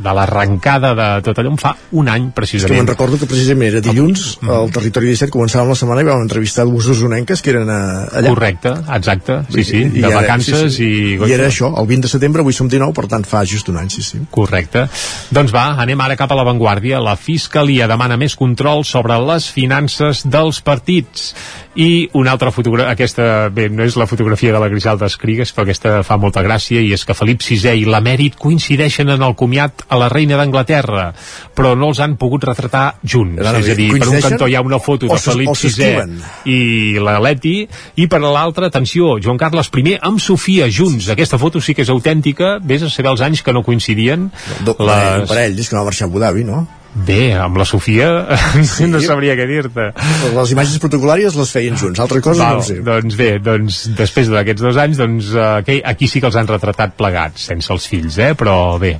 [0.00, 2.72] de l'arrencada de tot allò em fa un any precisament.
[2.72, 4.52] És que me'n recordo que precisament era dilluns mm.
[4.56, 7.80] al Territori 17 començàvem la setmana i vam entrevistar dues usonenques que eren a,
[8.20, 8.34] allà.
[8.34, 9.19] Correcte, exacte,
[9.50, 10.88] sí, sí, I, de i vacances sí, sí.
[11.16, 11.30] i...
[11.30, 13.80] I era això, el 20 de setembre, avui som 19, per tant fa just un
[13.80, 14.22] any, sí, sí.
[14.32, 14.86] Correcte.
[15.34, 17.00] Doncs va, anem ara cap a l'avantguàrdia.
[17.04, 21.34] La Fiscalia demana més control sobre les finances dels partits.
[21.78, 25.62] I una altra fotografia, aquesta, bé, no és la fotografia de la Griselda Escrigues, però
[25.62, 29.84] aquesta fa molta gràcia, i és que Felip VI i l'emèrit coincideixen en el comiat
[29.86, 31.12] a la reina d'Anglaterra,
[31.54, 33.38] però no els han pogut retratar junts.
[33.38, 36.58] És a dir, per un cantó hi ha una foto de Felip VI i
[36.98, 37.54] la Leti,
[38.02, 41.08] i per l'altra, atenció, Joan Carles I amb Sofia junts.
[41.10, 44.30] Aquesta foto sí que és autèntica, vés a saber els anys que no coincidien.
[44.64, 45.24] Do, les...
[45.24, 46.66] Un parell, és que no va marxar a Abu Dhabi, no?
[46.90, 48.08] Bé, amb la Sofia
[48.66, 48.88] sí.
[48.90, 49.90] no sabria què dir-te.
[50.34, 52.80] Les imatges protocolàries les feien junts, altres coses Val, no sé.
[52.86, 56.96] Doncs bé, doncs, després d'aquests dos anys, doncs, aquí, aquí sí que els han retratat
[56.98, 58.32] plegats, sense els fills, eh?
[58.38, 58.96] però bé,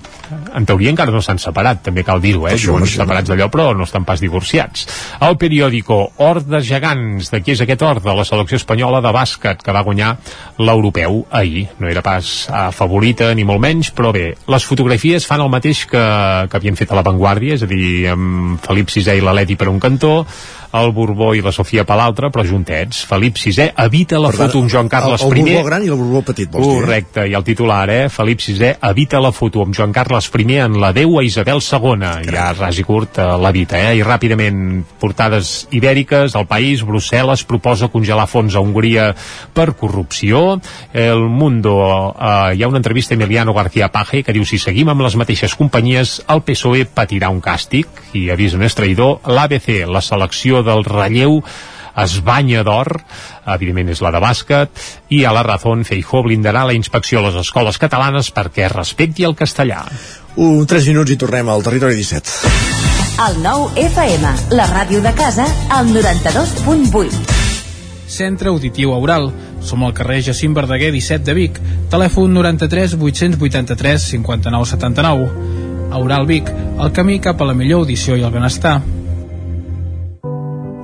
[0.54, 2.54] en teoria encara no s'han separat, també cal dir-ho, eh?
[2.54, 4.86] Això, això, separats d'allò, però no estan pas divorciats.
[5.26, 8.04] El periòdico Hort de Gegants, de qui és aquest Hort?
[8.06, 10.12] De la selecció espanyola de bàsquet, que va guanyar
[10.62, 11.66] l'europeu ahir.
[11.82, 12.30] No era pas
[12.76, 16.06] favorita, ni molt menys, però bé, les fotografies fan el mateix que,
[16.46, 19.80] que havien fet a l'avantguàrdia, és a dir, amb Felip VI i l'Aleti per un
[19.82, 20.14] cantó
[20.72, 23.02] el Borbó i la Sofia per l'altre, però juntets.
[23.08, 25.40] Felip VI evita la foto amb Joan Carles el, I.
[25.40, 26.76] El Borbó gran i el Borbó petit, vols dir?
[26.80, 28.08] Correcte, i el titular, eh?
[28.12, 32.30] Felip VI evita la foto amb Joan Carles I en la Déu a Isabel II.
[32.30, 33.96] Ja ras i curt eh, l'evita, eh?
[33.98, 39.10] I ràpidament portades ibèriques, el país, Brussel·les proposa congelar fons a Hongria
[39.54, 40.60] per corrupció.
[40.94, 44.88] El Mundo, eh, hi ha una entrevista a Emiliano García Paje que diu si seguim
[44.92, 49.20] amb les mateixes companyies, el PSOE patirà un càstig i avisa un traïdor.
[49.26, 51.40] L'ABC, la selecció del relleu
[52.00, 53.00] es banya d'or,
[53.50, 54.70] evidentment és la de bàsquet,
[55.10, 59.36] i a la Razón Feijó blindarà la inspecció a les escoles catalanes perquè respecti el
[59.36, 59.82] castellà.
[60.36, 62.88] Un 3 minuts i tornem al territori 17.
[63.20, 67.40] El nou FM, la ràdio de casa, al 92.8.
[68.10, 69.30] Centre Auditiu Aural.
[69.60, 71.60] Som al carrer Jacint Verdaguer 17 de Vic.
[71.92, 75.28] Telèfon 93 883 59 79.
[75.90, 78.80] Aural Vic, el camí cap a la millor audició i el benestar.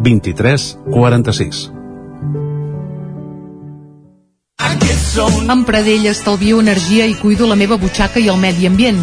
[0.00, 1.70] 23 46.
[5.50, 9.02] Amb Pradell estalvio energia i cuido la meva butxaca i el medi ambient.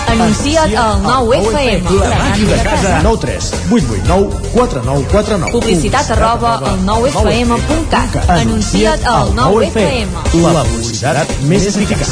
[0.11, 1.87] Anuncia't al 9FM.
[2.01, 2.99] La màquina de casa.
[3.01, 5.51] 9 3 8 8 9 4 9 4 9.
[5.53, 8.17] Publicitat arroba al 9FM.cat.
[8.29, 10.09] Anuncia't al 9FM.
[10.51, 12.11] La publicitat més eficaç.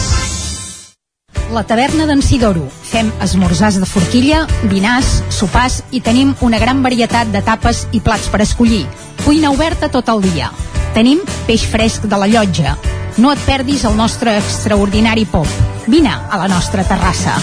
[1.52, 2.70] La taverna d'en Sidoro.
[2.88, 8.30] Fem esmorzars de forquilla, dinars, sopars i tenim una gran varietat de tapes i plats
[8.32, 8.86] per escollir.
[9.26, 10.54] Cuina oberta tot el dia.
[10.96, 12.78] Tenim peix fresc de la llotja.
[13.20, 15.69] No et perdis el nostre extraordinari pop.
[15.90, 17.34] Vine a la nostra terrassa.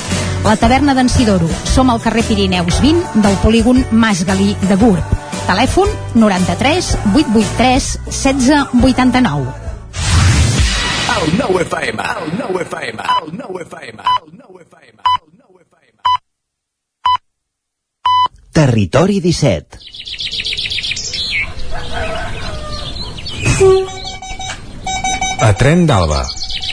[0.45, 1.49] La taverna d'en Sidoro.
[1.67, 5.03] Som al carrer Pirineus 20 del polígon Mas Galí de Gurb.
[5.49, 9.51] Telèfon 93 883 1689.
[11.17, 15.03] El 9 FM, el 9 FM, el 9 FM, el 9 FM.
[18.53, 19.79] Territori 17.
[25.41, 26.46] A Tren d'Alba.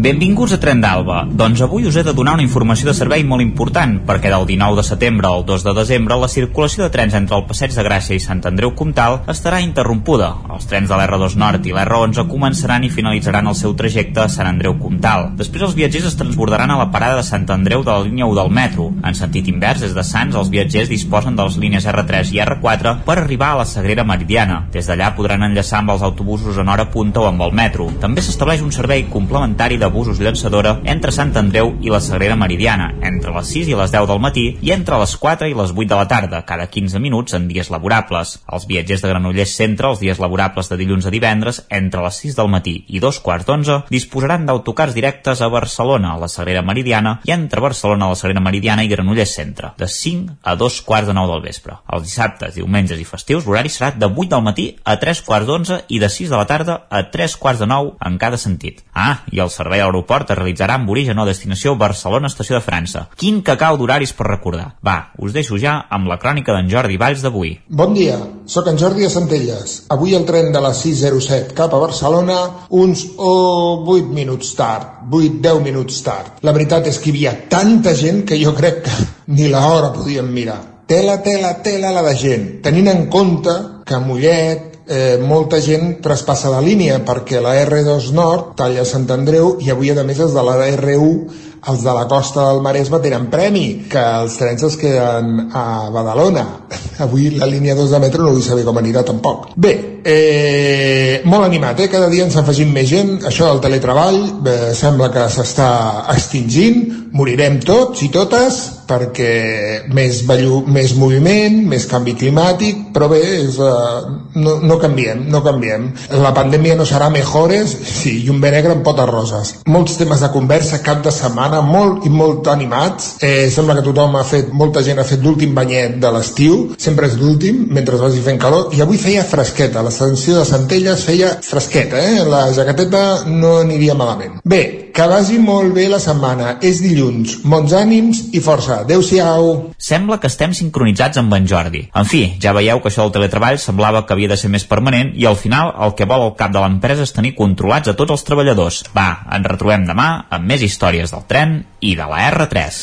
[0.00, 1.26] Benvinguts a Tren d'Alba.
[1.28, 4.78] Doncs avui us he de donar una informació de servei molt important, perquè del 19
[4.78, 8.16] de setembre al 2 de desembre la circulació de trens entre el Passeig de Gràcia
[8.16, 10.30] i Sant Andreu Comtal estarà interrompuda.
[10.54, 14.48] Els trens de l'R2 Nord i l'R11 començaran i finalitzaran el seu trajecte a Sant
[14.48, 15.34] Andreu Comtal.
[15.36, 18.40] Després els viatgers es transbordaran a la parada de Sant Andreu de la línia 1
[18.40, 18.88] del metro.
[19.04, 22.94] En sentit invers, des de Sants, els viatgers disposen de les línies R3 i R4
[23.04, 24.62] per arribar a la Sagrera Meridiana.
[24.72, 27.92] Des d'allà podran enllaçar amb els autobusos en hora punta o amb el metro.
[28.00, 32.90] També s'estableix un servei complementari de busos llançadora entre Sant Andreu i la Sagrera Meridiana,
[33.06, 35.88] entre les 6 i les 10 del matí i entre les 4 i les 8
[35.90, 38.38] de la tarda, cada 15 minuts en dies laborables.
[38.50, 42.38] Els viatgers de Granollers Centre, els dies laborables de dilluns a divendres, entre les 6
[42.38, 47.18] del matí i dos quarts d'onze, disposaran d'autocars directes a Barcelona, a la Sagrera Meridiana,
[47.24, 51.14] i entre Barcelona, la Sagrera Meridiana i Granollers Centre, de 5 a dos quarts de
[51.14, 51.78] 9 del vespre.
[51.92, 55.82] Els dissabtes, diumenges i festius, l'horari serà de 8 del matí a 3 quarts d'onze
[55.88, 58.84] i de 6 de la tarda a 3 quarts de 9 en cada sentit.
[58.94, 62.64] Ah, i el servei a l'aeroport es realitzarà amb origen o destinació Barcelona Estació de
[62.64, 63.06] França.
[63.20, 64.68] Quin cacau d'horaris per recordar.
[64.86, 67.54] Va, us deixo ja amb la crònica d'en Jordi Valls d'avui.
[67.68, 69.76] Bon dia, sóc en Jordi de Centelles.
[69.94, 72.40] Avui el tren de la 607 cap a Barcelona
[72.70, 76.40] uns oh, 8 minuts tard, 8-10 minuts tard.
[76.46, 78.98] La veritat és que hi havia tanta gent que jo crec que
[79.36, 80.60] ni l'hora podíem mirar.
[80.90, 83.52] Tela, tela, tela la de gent, tenint en compte
[83.86, 89.54] que Mollet, eh, molta gent traspassa la línia perquè la R2 Nord talla Sant Andreu
[89.62, 93.28] i avui a més els de la R1 els de la costa del Maresme tenen
[93.32, 96.46] premi, que els trens es queden a Badalona.
[97.04, 99.50] Avui la línia 2 de metro no vull saber com anirà tampoc.
[99.56, 101.88] Bé, eh, molt animat, eh?
[101.92, 103.16] Cada dia ens afegim més gent.
[103.28, 105.70] Això del teletreball eh, sembla que s'està
[106.14, 106.84] extingint.
[107.12, 113.58] Morirem tots i totes perquè més, bellu, més moviment, més canvi climàtic, però bé, és,
[113.62, 114.06] uh,
[114.38, 115.88] no, no canviem, no canviem.
[116.22, 119.52] La pandèmia no serà mejores, sí, i un bé negre amb potes roses.
[119.70, 123.16] Molts temes de conversa, cap de setmana, molt i molt animats.
[123.26, 127.10] Eh, sembla que tothom ha fet, molta gent ha fet l'últim banyet de l'estiu, sempre
[127.10, 131.98] és l'últim, mentre vagi fent calor, i avui feia fresqueta, l'estació de Centelles feia fresqueta,
[131.98, 132.22] eh?
[132.30, 134.38] La jaqueteta no aniria malament.
[134.46, 134.62] Bé,
[134.94, 136.56] que vagi molt bé la setmana.
[136.66, 137.38] És dilluns.
[137.46, 138.80] Bons ànims i força.
[138.84, 139.72] Adéu-siau.
[139.80, 141.86] Sembla que estem sincronitzats amb en Jordi.
[141.96, 145.12] En fi, ja veieu que això del teletreball semblava que havia de ser més permanent
[145.16, 148.16] i al final el que vol el cap de l'empresa és tenir controlats a tots
[148.16, 148.82] els treballadors.
[148.96, 151.39] Va, ens retrobem demà amb més històries del tren
[151.80, 152.82] i de la R3.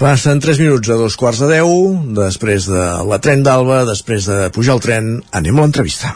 [0.00, 4.46] Passen 3 minuts a dos quarts de 10, després de la tren d'Alba, després de
[4.54, 6.14] pujar el tren, anem a l'entrevista.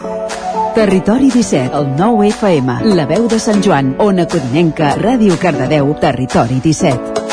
[0.74, 6.62] Territori 17, el 9 FM, la veu de Sant Joan, Ona Codinenca, Ràdio Cardedeu, Territori
[6.64, 7.23] 17.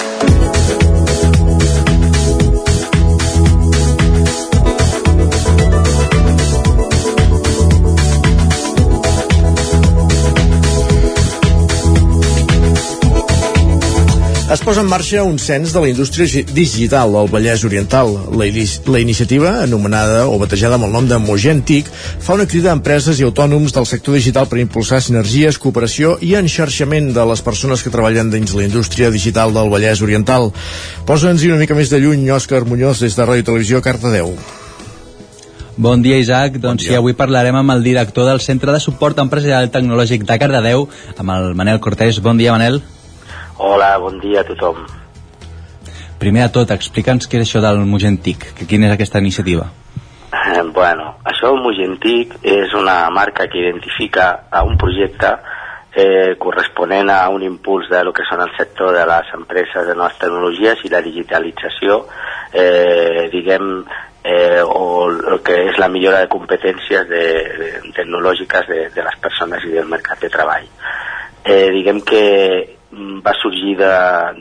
[14.52, 18.10] Es posa en marxa un cens de la indústria gi- digital al Vallès Oriental.
[18.36, 18.46] La,
[18.92, 21.88] la iniciativa, anomenada o batejada amb el nom de Mogentic,
[22.20, 26.34] fa una crida a empreses i autònoms del sector digital per impulsar sinergies, cooperació i
[26.36, 30.52] enxarxament de les persones que treballen dins la indústria digital del Vallès Oriental.
[31.08, 34.36] Posa'ns-hi una mica més de lluny, Òscar Muñoz, des de Ràdio Televisió, Cardedeu.
[35.78, 36.60] Bon dia, Isaac.
[36.60, 40.90] Doncs sí, avui parlarem amb el director del Centre de Suport Empresarial Tecnològic de Cardedeu,
[41.16, 42.20] amb el Manel Cortés.
[42.20, 42.82] Bon dia, Manel.
[43.64, 44.80] Hola, bon dia a tothom.
[46.18, 49.68] Primer de tot, explica'ns què és això del Mogentic, que quina és aquesta iniciativa.
[50.34, 55.30] Eh, Bueno, això Mogentic és una marca que identifica a un projecte
[55.94, 59.94] eh, corresponent a un impuls de lo que són el sector de les empreses de
[59.94, 62.02] noves tecnologies i la digitalització,
[62.54, 63.72] eh, diguem,
[64.24, 67.26] eh, o el que és la millora de competències de,
[67.62, 70.70] de, tecnològiques de, de les persones i del mercat de treball.
[71.46, 72.26] Eh, diguem que
[72.92, 73.78] va sorgir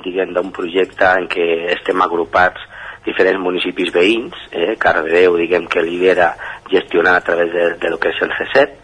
[0.05, 1.47] diguem, d'un projecte en què
[1.77, 2.61] estem agrupats
[3.05, 6.35] diferents municipis veïns, eh, Cardedeu, diguem que lidera
[6.71, 8.75] gestionant a través de, de lo que és el C7,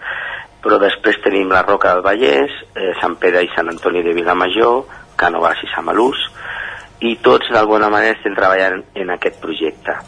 [0.63, 4.87] però després tenim la Roca del Vallès, eh, Sant Pere i Sant Antoni de Vilamajor,
[5.17, 6.23] Canovas i Samalús,
[7.01, 9.99] i tots d'alguna manera estem treballant en aquest projecte.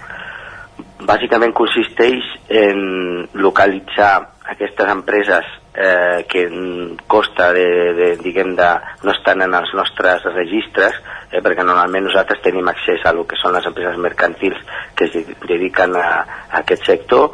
[1.06, 4.12] Bàsicament consisteix en localitzar
[4.50, 6.42] aquestes empreses eh, que
[7.06, 8.70] costa de, de, diguem de,
[9.04, 10.96] no estan en els nostres registres
[11.30, 14.58] eh, perquè normalment nosaltres tenim accés a lo que són les empreses mercantils
[14.96, 16.08] que es de- dediquen a,
[16.50, 17.30] a aquest sector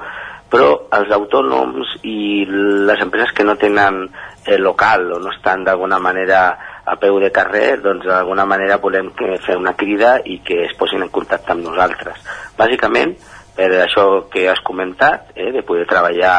[0.50, 4.04] però els autònoms i les empreses que no tenen
[4.44, 6.44] eh, local o no estan d'alguna manera
[6.84, 10.74] a peu de carrer, doncs d'alguna manera volem que fer una crida i que es
[10.76, 12.18] posin en contacte amb nosaltres.
[12.58, 13.14] Bàsicament,
[13.56, 16.36] per això que has comentat, eh, de poder treballar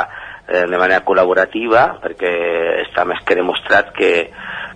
[0.47, 2.34] eh, de manera col·laborativa, perquè
[2.86, 4.11] està més que demostrat que,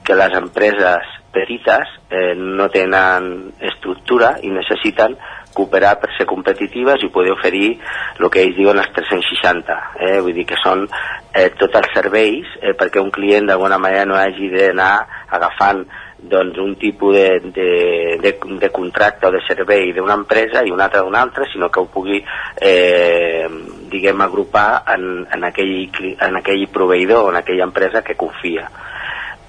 [0.03, 5.17] que les empreses petites eh, no tenen estructura i necessiten
[5.53, 7.71] cooperar per ser competitives i poder oferir
[8.19, 9.77] el que ells diuen els 360,
[10.07, 10.17] eh?
[10.23, 14.17] vull dir que són eh, tots els serveis eh, perquè un client d'alguna manera no
[14.19, 14.93] hagi d'anar
[15.39, 15.85] agafant
[16.21, 20.81] doncs, un tipus de, de, de, de contracte o de servei d'una empresa i un
[20.81, 22.19] altre d'una altra, sinó que ho pugui
[22.61, 23.47] eh,
[23.89, 25.89] diguem agrupar en, en, aquell,
[26.19, 28.67] en aquell proveïdor o en aquella empresa que confia.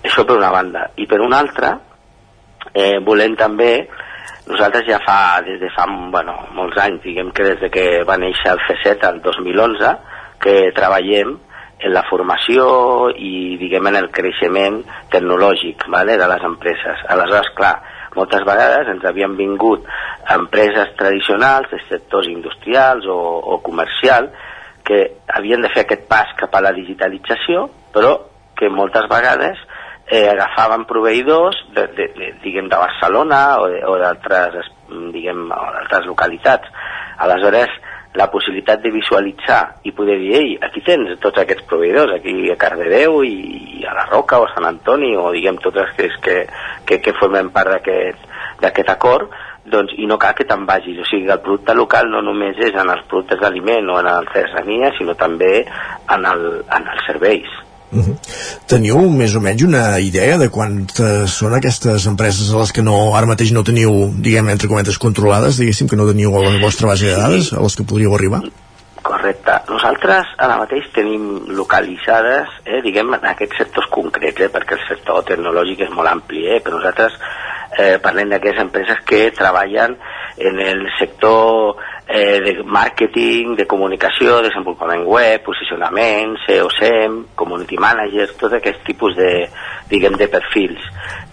[0.01, 0.87] Això per una banda.
[0.97, 1.75] I per una altra,
[2.73, 3.73] eh, volem també
[4.51, 8.19] nosaltres ja fa, des de fa bueno, molts anys, diguem que des de que va
[8.19, 9.95] néixer el C7 el 2011,
[10.41, 11.37] que treballem
[11.81, 17.03] en la formació i diguem en el creixement tecnològic vale, de les empreses.
[17.09, 17.75] Aleshores, clar,
[18.17, 19.87] moltes vegades ens havien vingut
[20.35, 23.17] empreses tradicionals de sectors industrials o,
[23.55, 24.31] o comercial
[24.85, 28.17] que havien de fer aquest pas cap a la digitalització, però
[28.59, 29.59] que moltes vegades
[30.11, 34.65] eh, agafaven proveïdors de, de, de, diguem, de Barcelona o de-
[35.15, 36.69] diguem, d'altres localitats.
[37.21, 37.71] Aleshores,
[38.15, 42.57] la possibilitat de visualitzar i poder dir, ei, aquí tens tots aquests proveïdors, aquí a
[42.59, 43.37] Cardedeu i,
[43.79, 46.37] i a la Roca o a Sant Antoni o diguem tots els que, que,
[46.89, 47.71] que, que formen part
[48.61, 49.31] d'aquest acord,
[49.71, 50.99] doncs, i no cal que te'n vagis.
[50.99, 54.91] O sigui, el producte local no només és en els productes d'aliment o en l'artesania,
[54.99, 57.59] sinó també en, el, en els serveis.
[58.71, 62.97] Teniu més o menys una idea de quantes són aquestes empreses a les que no,
[63.19, 66.93] ara mateix no teniu, diguem, entre cometes, controlades, diguéssim, que no teniu a la vostra
[66.93, 68.45] base de dades, a les que podríeu arribar?
[69.03, 69.57] Correcte.
[69.73, 75.25] Nosaltres ara mateix tenim localitzades, eh, diguem, en aquests sectors concrets, eh, perquè el sector
[75.27, 77.17] tecnològic és molt ampli, eh, però nosaltres
[77.79, 79.97] eh, parlem d'aquelles empreses que treballen
[80.39, 81.81] en el sector
[82.11, 89.15] eh, de màrqueting, de comunicació, desenvolupament web, posicionament, SEO, SEM, community manager, tot aquest tipus
[89.17, 89.31] de,
[89.91, 90.83] diguem, de perfils.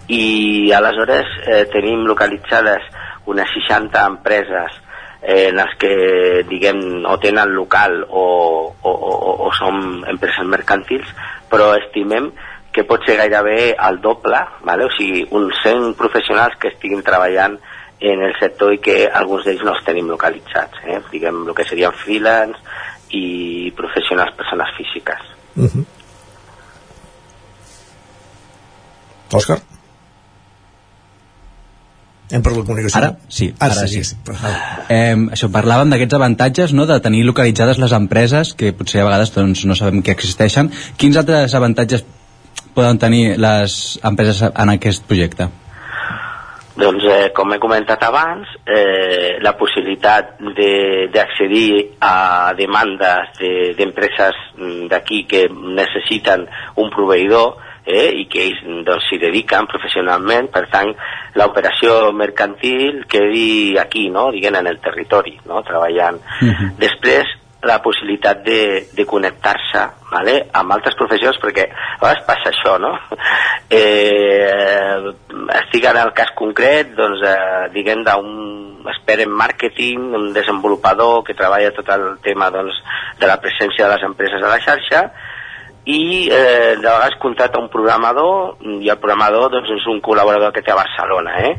[0.08, 2.86] I aleshores eh, tenim localitzades
[3.28, 4.76] unes 60 empreses
[5.20, 5.94] eh, en les que,
[6.48, 8.28] diguem, o tenen local o,
[8.70, 11.10] o, o, o són empreses mercantils,
[11.50, 12.30] però estimem
[12.72, 14.86] que pot ser gairebé el doble, vale?
[14.86, 17.58] o sigui, uns 100 professionals que estiguin treballant
[18.00, 21.00] en el sector i que alguns d'ells no els tenim localitzats, eh?
[21.12, 22.60] diguem, el que serien freelance
[23.16, 25.32] i professionals, persones físiques.
[25.56, 25.84] Uh -huh.
[29.34, 29.58] Òscar?
[32.30, 32.98] Hem perdut la comunicació?
[32.98, 33.16] Ara?
[33.28, 34.02] Sí, ara, ara sí.
[34.04, 34.16] sí.
[34.92, 39.32] Eh, això, parlàvem d'aquests avantatges, no?, de tenir localitzades les empreses, que potser a vegades
[39.32, 40.70] doncs, no sabem que existeixen.
[40.96, 42.04] Quins altres avantatges
[42.74, 45.48] poden tenir les empreses en aquest projecte?
[46.78, 54.34] Doncs, eh, com he comentat abans, eh, la possibilitat de- d'accedir a demandes de- d'empreses
[54.56, 60.68] de, d'aquí que necessiten un proveïdor eh, i que ells doncs, s'hi dediquen professionalment, per
[60.68, 60.94] tant
[61.34, 64.30] l'operació mercantil quedi aquí, no?
[64.30, 65.62] diguem, en el territori, no?
[65.62, 66.20] treballant.
[66.42, 66.70] Uh -huh.
[66.78, 67.26] Després,
[67.62, 68.60] la possibilitat de,
[68.94, 70.34] de connectar-se vale?
[70.54, 72.92] amb altres professions perquè a vegades passa això no?
[73.80, 75.14] eh,
[75.58, 81.36] estic en el cas concret doncs, eh, diguem d'un expert en màrqueting un desenvolupador que
[81.38, 82.78] treballa tot el tema doncs,
[83.18, 85.02] de la presència de les empreses a la xarxa
[85.88, 90.60] i eh, de vegades contracta un programador i el programador doncs, és un col·laborador que
[90.60, 91.54] té a Barcelona eh?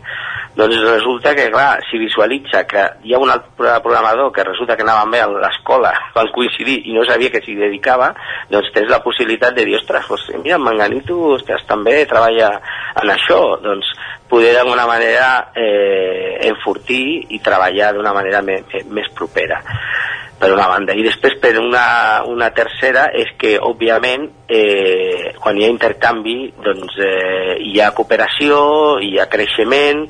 [0.59, 4.85] doncs resulta que clar, si visualitza que hi ha un altre programador que resulta que
[4.85, 8.11] anava bé a l'escola van coincidir i no sabia que s'hi dedicava
[8.53, 12.51] doncs tens la possibilitat de dir ostres, pues, mira, Manganito ostres, també treballa
[13.01, 13.89] en això doncs
[14.29, 19.63] poder d'alguna manera eh, enfortir i treballar d'una manera més propera
[20.39, 20.95] per una banda.
[20.95, 26.99] I després, per una, una tercera, és que, òbviament, eh, quan hi ha intercanvi, doncs
[27.03, 28.61] eh, hi ha cooperació,
[29.03, 30.05] hi ha creixement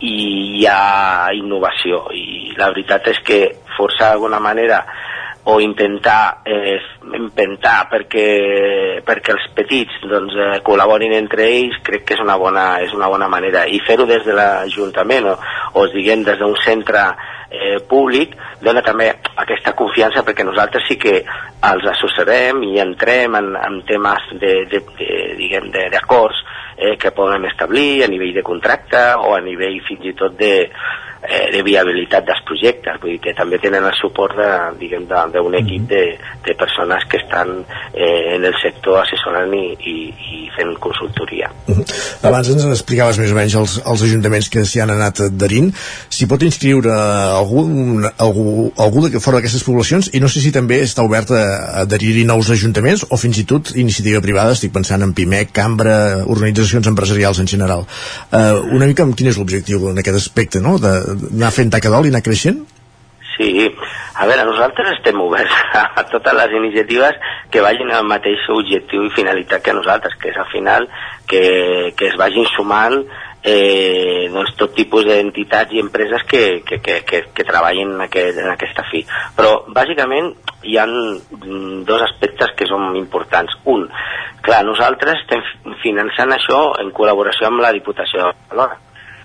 [0.00, 0.16] i
[0.58, 2.08] hi ha innovació.
[2.16, 3.40] I la veritat és que
[3.76, 4.82] forçar d'alguna manera
[5.44, 6.78] o intentar eh,
[7.16, 12.66] inventar perquè, perquè els petits doncs, eh, col·laborin entre ells crec que és una bona,
[12.84, 15.36] és una bona manera i fer-ho des de l'Ajuntament o,
[15.80, 17.06] o diguem des d'un centre
[17.50, 19.10] eh, públic dona també
[19.42, 21.18] aquesta confiança perquè nosaltres sí que
[21.70, 26.40] els associarem i entrem en, en temes de, de, de, diguem, d'acords
[26.76, 30.54] eh, que poden establir a nivell de contracte o a nivell fins i tot de,
[31.22, 36.02] eh, de viabilitat dels projectes, vull dir que també tenen el suport d'un equip de,
[36.46, 37.52] de persones que estan
[37.92, 41.50] eh, en el sector assessorant i, i, i fent consultoria.
[42.26, 45.70] Abans ens explicaves més o menys els, els ajuntaments que s'hi han anat adherint.
[46.12, 47.64] S'hi pot inscriure algú,
[48.20, 48.46] algú,
[48.80, 51.42] algú de fora d'aquestes poblacions i no sé si també està obert a
[51.84, 55.96] adherir-hi nous ajuntaments o fins i tot iniciativa privada, estic pensant en PIMEC, Cambra,
[56.26, 57.86] organitzacions empresarials en general.
[58.30, 62.06] Eh, una mica amb quin és l'objectiu en aquest aspecte, no?, de, anar fent tacadol
[62.06, 62.60] i anar creixent?
[63.40, 63.70] Sí,
[64.20, 65.54] a veure, nosaltres estem oberts
[66.00, 67.16] a totes les iniciatives
[67.50, 70.88] que vagin al mateix objectiu i finalitat que nosaltres, que és al final
[71.30, 71.42] que,
[71.96, 72.98] que es vagin sumant
[73.42, 78.42] eh, doncs, tot tipus d'entitats i empreses que, que, que, que, que treballin en, aquest,
[78.44, 79.02] en aquesta fi.
[79.38, 80.34] Però, bàsicament,
[80.68, 80.92] hi han
[81.88, 83.56] dos aspectes que són importants.
[83.72, 83.88] Un,
[84.44, 88.80] clar, nosaltres estem finançant això en col·laboració amb la Diputació de Barcelona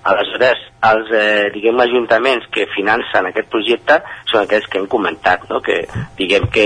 [0.05, 3.97] Aleshores, els eh, diguem, ajuntaments que financen aquest projecte
[4.29, 5.61] són aquells que hem comentat, no?
[5.65, 5.79] que
[6.19, 6.65] diguem que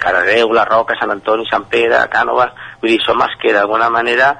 [0.00, 4.32] Cardedeu, La Roca, Sant Antoni, Sant Pere, Cànoves, vull dir, som els que d'alguna manera,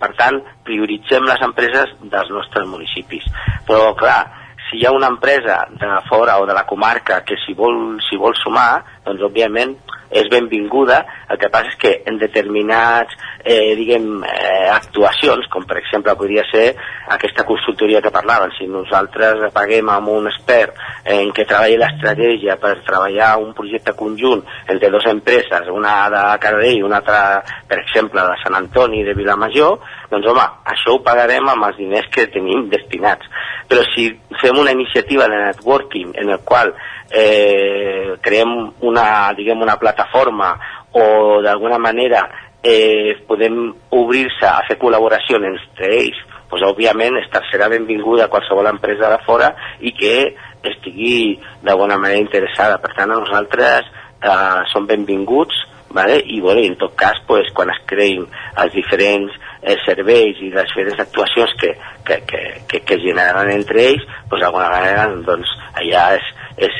[0.00, 3.28] per tant, prioritzem les empreses dels nostres municipis.
[3.68, 4.22] Però, clar,
[4.70, 8.16] si hi ha una empresa de fora o de la comarca que s'hi vol, si
[8.16, 9.76] vol sumar, doncs, òbviament,
[10.10, 11.00] és benvinguda,
[11.30, 16.44] el que passa és que en determinats eh, diguem, eh, actuacions, com per exemple podria
[16.50, 16.66] ser
[17.14, 22.76] aquesta consultoria que parlaven, si nosaltres paguem amb un expert en què treballi l'estratègia per
[22.86, 28.24] treballar un projecte conjunt entre dues empreses, una de Cardell i una altra, per exemple,
[28.24, 29.78] de Sant Antoni de Vilamajor,
[30.10, 33.28] doncs home, això ho pagarem amb els diners que tenim destinats.
[33.68, 36.74] Però si fem una iniciativa de networking en el qual
[37.14, 38.50] eh, creem
[38.82, 40.54] una, diguem, una plataforma
[40.92, 42.26] o d'alguna manera
[42.62, 46.18] eh, podem obrir-se a fer col·laboració entre ells,
[46.50, 50.16] doncs, òbviament estar serà benvinguda qualsevol empresa de fora i que
[50.64, 52.78] estigui d'alguna manera interessada.
[52.82, 53.90] Per tant, a nosaltres
[54.22, 56.18] eh, som benvinguts vale?
[56.26, 58.26] i bueno, en tot cas pues, quan es creïn
[58.60, 61.70] els diferents eh, serveis i les diferents actuacions que,
[62.04, 66.74] que, que, que, que generaran entre ells pues, d'alguna manera doncs, allà és, és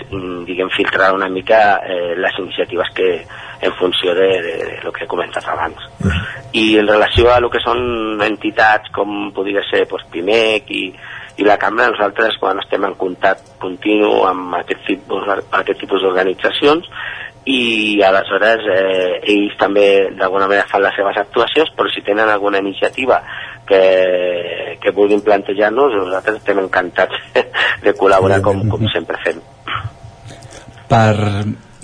[0.47, 3.09] diguem, filtrar una mica eh, les iniciatives que,
[3.65, 5.81] en funció de, de, de lo que he comentat abans.
[6.53, 10.85] I en relació a lo que són entitats com podria ser pues, PIMEC i,
[11.41, 16.91] i la cambra, nosaltres quan estem en contacte continu amb aquest tipus, aquest tipus d'organitzacions
[17.45, 22.63] i aleshores eh, ells també d'alguna manera fan les seves actuacions però si tenen alguna
[22.63, 23.19] iniciativa
[23.69, 23.83] que,
[24.83, 27.21] que vulguin plantejar-nos nosaltres estem encantats
[27.87, 29.43] de col·laborar com, com sempre fem
[30.89, 31.15] per,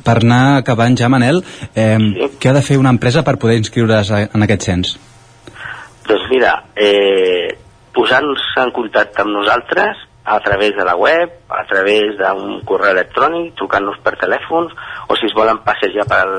[0.04, 1.42] per anar acabant ja, Manel,
[1.74, 2.28] eh, sí.
[2.40, 4.94] què ha de fer una empresa per poder inscriure's en aquest cens?
[6.06, 7.56] Doncs mira, eh,
[7.94, 13.54] posant-nos en contacte amb nosaltres a través de la web, a través d'un correu electrònic,
[13.58, 14.74] trucant-nos per telèfons,
[15.08, 16.34] o si es volen passejar pel,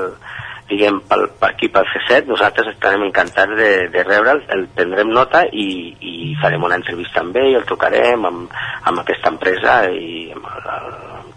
[0.72, 5.44] diguem, pel, per aquí pel C7, nosaltres estarem encantats de, de rebre'l, el prendrem nota
[5.52, 5.68] i,
[6.00, 8.56] i farem una entrevista amb ell, el trucarem amb,
[8.90, 10.90] amb aquesta empresa i amb, el,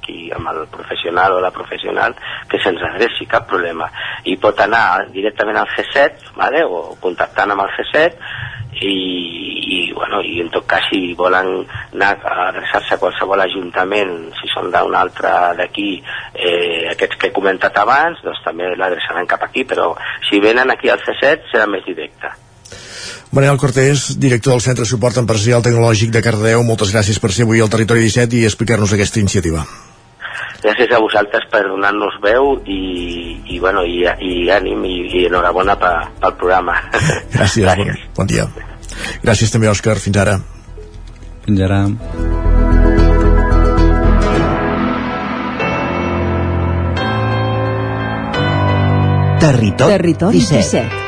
[0.06, 2.16] qui, amb el professional o la professional
[2.50, 3.90] que se'ns adreci, cap problema.
[4.32, 6.64] I pot anar directament al C7, vale?
[6.66, 8.96] o contactant amb el C7, i,
[9.76, 11.52] i, bueno, i en tot cas si volen
[11.94, 17.36] anar a adreçar-se a qualsevol ajuntament si són d'un altre d'aquí eh, aquests que he
[17.36, 19.94] comentat abans doncs també l'adreçaran cap aquí però
[20.30, 22.34] si venen aquí al C7 serà més directe
[23.36, 27.44] Manel Cortés, director del Centre de Suport Empresarial Tecnològic de Cardedeu, moltes gràcies per ser
[27.44, 29.66] avui al Territori 17 i explicar-nos aquesta iniciativa.
[30.66, 32.80] Gràcies a vosaltres per donar-nos veu i,
[33.54, 36.74] i, bueno, i, i ànim i, i enhorabona pel programa.
[37.36, 38.02] Gràcies, gràcies.
[38.16, 38.48] Bon, bon dia.
[39.22, 40.00] Gràcies també, Òscar.
[40.02, 40.40] Fins ara.
[41.46, 41.84] Fins ara.
[49.46, 50.82] Territori, Territori 17.
[50.82, 51.06] 17.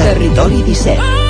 [0.00, 1.21] Territori 17.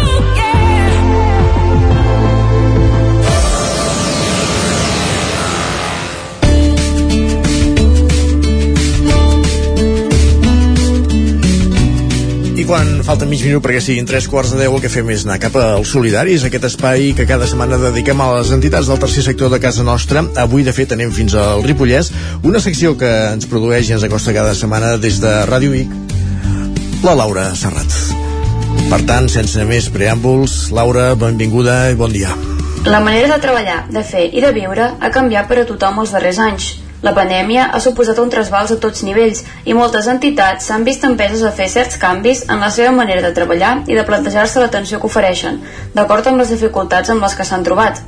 [12.63, 15.25] I quan falta mig minut perquè siguin tres quarts de deu, el que fem és
[15.27, 19.25] anar cap als solidaris, aquest espai que cada setmana dediquem a les entitats del tercer
[19.27, 20.23] sector de casa nostra.
[20.39, 22.13] Avui, de fet, anem fins al Ripollès,
[22.47, 25.91] una secció que ens produeix i ens acosta cada setmana des de Ràdio Vic,
[27.03, 27.99] la Laura Serrat.
[28.93, 32.31] Per tant, sense més preàmbuls, Laura, benvinguda i bon dia.
[32.87, 36.15] La manera de treballar, de fer i de viure ha canviat per a tothom els
[36.15, 36.71] darrers anys.
[37.03, 41.43] La pandèmia ha suposat un trasbals a tots nivells i moltes entitats s'han vist empeses
[41.43, 45.11] a fer certs canvis en la seva manera de treballar i de plantejar-se l'atenció que
[45.11, 45.59] ofereixen,
[45.97, 47.99] d'acord amb les dificultats amb les que s'han trobat.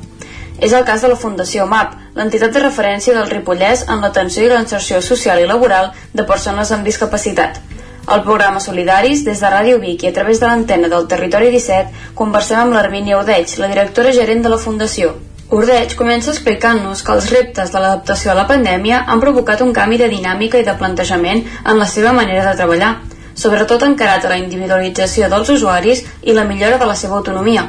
[0.63, 4.53] És el cas de la Fundació MAP, l'entitat de referència del Ripollès en l'atenció i
[4.53, 7.59] l'inserció social i laboral de persones amb discapacitat.
[8.07, 12.11] Al programa Solidaris, des de Ràdio Vic i a través de l'antena del Territori 17,
[12.15, 15.17] conversem amb l'Armínia Odeig, la directora gerent de la Fundació.
[15.53, 19.99] Ordeig comença explicant-nos que els reptes de l'adaptació a la pandèmia han provocat un canvi
[20.01, 22.95] de dinàmica i de plantejament en la seva manera de treballar,
[23.37, 27.67] sobretot encarat a la individualització dels usuaris i la millora de la seva autonomia.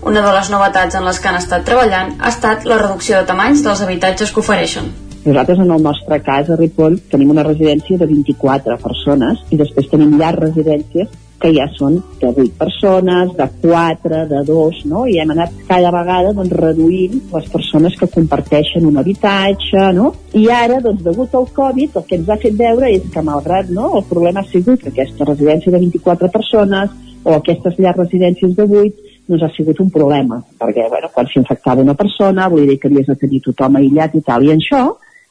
[0.00, 3.28] Una de les novetats en les que han estat treballant ha estat la reducció de
[3.28, 4.88] tamanys dels habitatges que ofereixen.
[5.26, 9.92] Nosaltres, en el nostre cas, a Ripoll, tenim una residència de 24 persones i després
[9.92, 15.06] tenim llars residències que ja són de 8 persones, de 4, de 2, no?
[15.08, 20.12] I hem anat cada vegada doncs, reduint les persones que comparteixen un habitatge, no?
[20.36, 23.72] I ara, doncs, degut al Covid, el que ens ha fet veure és que, malgrat
[23.72, 26.92] no, el problema ha sigut que aquesta residència de 24 persones
[27.24, 31.84] o aquestes llars residències de 8 doncs ha sigut un problema, perquè bueno, quan s'infectava
[31.86, 34.88] una persona, vull dir que havies de tenir tothom aïllat i tal, i això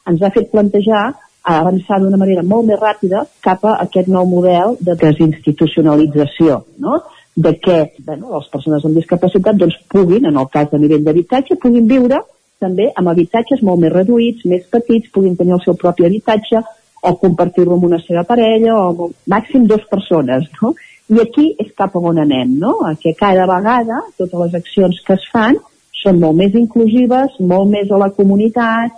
[0.08, 1.10] ens ha fet plantejar
[1.42, 7.00] avançar d'una manera molt més ràpida cap a aquest nou model de desinstitucionalització, no?
[7.36, 11.56] de què bueno, les persones amb discapacitat doncs, puguin, en el cas de nivell d'habitatge,
[11.62, 12.20] puguin viure
[12.60, 16.60] també amb habitatges molt més reduïts, més petits, puguin tenir el seu propi habitatge
[17.00, 20.44] o compartir-lo amb una seva parella o amb màxim dues persones.
[20.60, 20.74] No?
[21.10, 22.76] I aquí és cap on anem, no?
[23.00, 25.56] que cada vegada totes les accions que es fan
[26.02, 28.92] són molt més inclusives, molt més a la comunitat,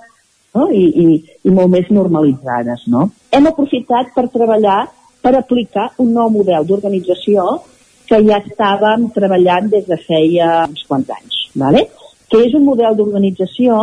[0.55, 0.69] no?
[0.71, 1.07] I, i,
[1.49, 2.87] i molt més normalitzades.
[2.93, 3.09] No?
[3.33, 4.85] Hem aprofitat per treballar,
[5.23, 7.47] per aplicar un nou model d'organització
[8.09, 11.87] que ja estàvem treballant des de feia uns quants anys, ¿vale?
[12.33, 13.79] que és un model d'organització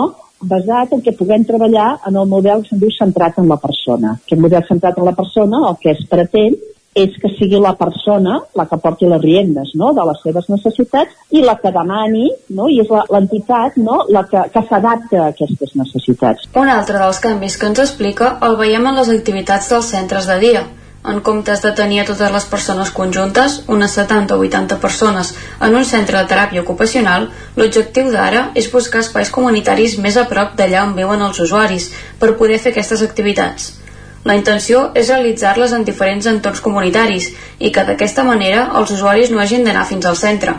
[0.50, 4.16] basat en què puguem treballar en el model que se'n diu centrat en la persona.
[4.24, 6.56] Aquest model centrat en la persona el que es pretén
[6.96, 9.92] és que sigui la persona la que porti les riendes no?
[9.94, 12.68] de les seves necessitats i la que demani, no?
[12.70, 14.04] i és l'entitat no?
[14.10, 16.50] la que, que s'adapta a aquestes necessitats.
[16.58, 20.40] Un altre dels canvis que ens explica el veiem en les activitats dels centres de
[20.42, 20.66] dia.
[21.10, 25.32] En comptes de tenir a totes les persones conjuntes, unes 70 o 80 persones,
[25.64, 30.58] en un centre de teràpia ocupacional, l'objectiu d'ara és buscar espais comunitaris més a prop
[30.60, 33.79] d'allà on viuen els usuaris per poder fer aquestes activitats.
[34.28, 39.40] La intenció és realitzar-les en diferents entorns comunitaris i que d'aquesta manera els usuaris no
[39.40, 40.58] hagin d'anar fins al centre.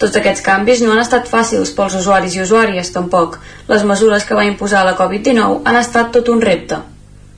[0.00, 3.38] Tots aquests canvis no han estat fàcils pels usuaris i usuàries, tampoc.
[3.68, 6.82] Les mesures que va imposar la Covid-19 han estat tot un repte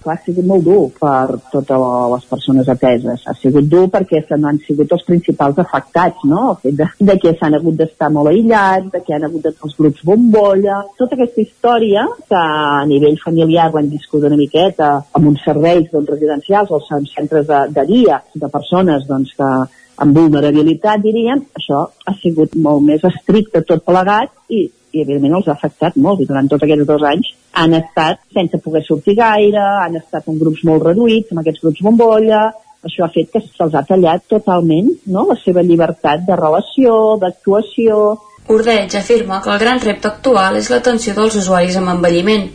[0.09, 1.82] clar, ha sigut molt dur per totes
[2.12, 3.24] les persones ateses.
[3.26, 6.50] Ha sigut dur perquè se han sigut els principals afectats, no?
[6.52, 9.54] El fet de, de que s'han hagut d'estar molt aïllats, de que han hagut de,
[9.64, 15.28] els grups bombolla, tota aquesta història que a nivell familiar l'hem viscut una miqueta amb
[15.32, 19.52] uns serveis doncs, residencials o centres de, de dia de persones doncs, que
[19.98, 25.49] amb vulnerabilitat, diríem, això ha sigut molt més estricte tot plegat i i evidentment els
[25.49, 27.32] ha afectat molt i durant tots aquests dos anys
[27.62, 31.84] han estat sense poder sortir gaire, han estat en grups molt reduïts, amb aquests grups
[31.84, 32.47] bombolla,
[32.86, 35.26] això ha fet que se'ls ha tallat totalment no?
[35.30, 38.01] la seva llibertat de relació, d'actuació,
[38.49, 42.47] Ordeig afirma que el gran repte actual és l'atenció dels usuaris amb envelliment.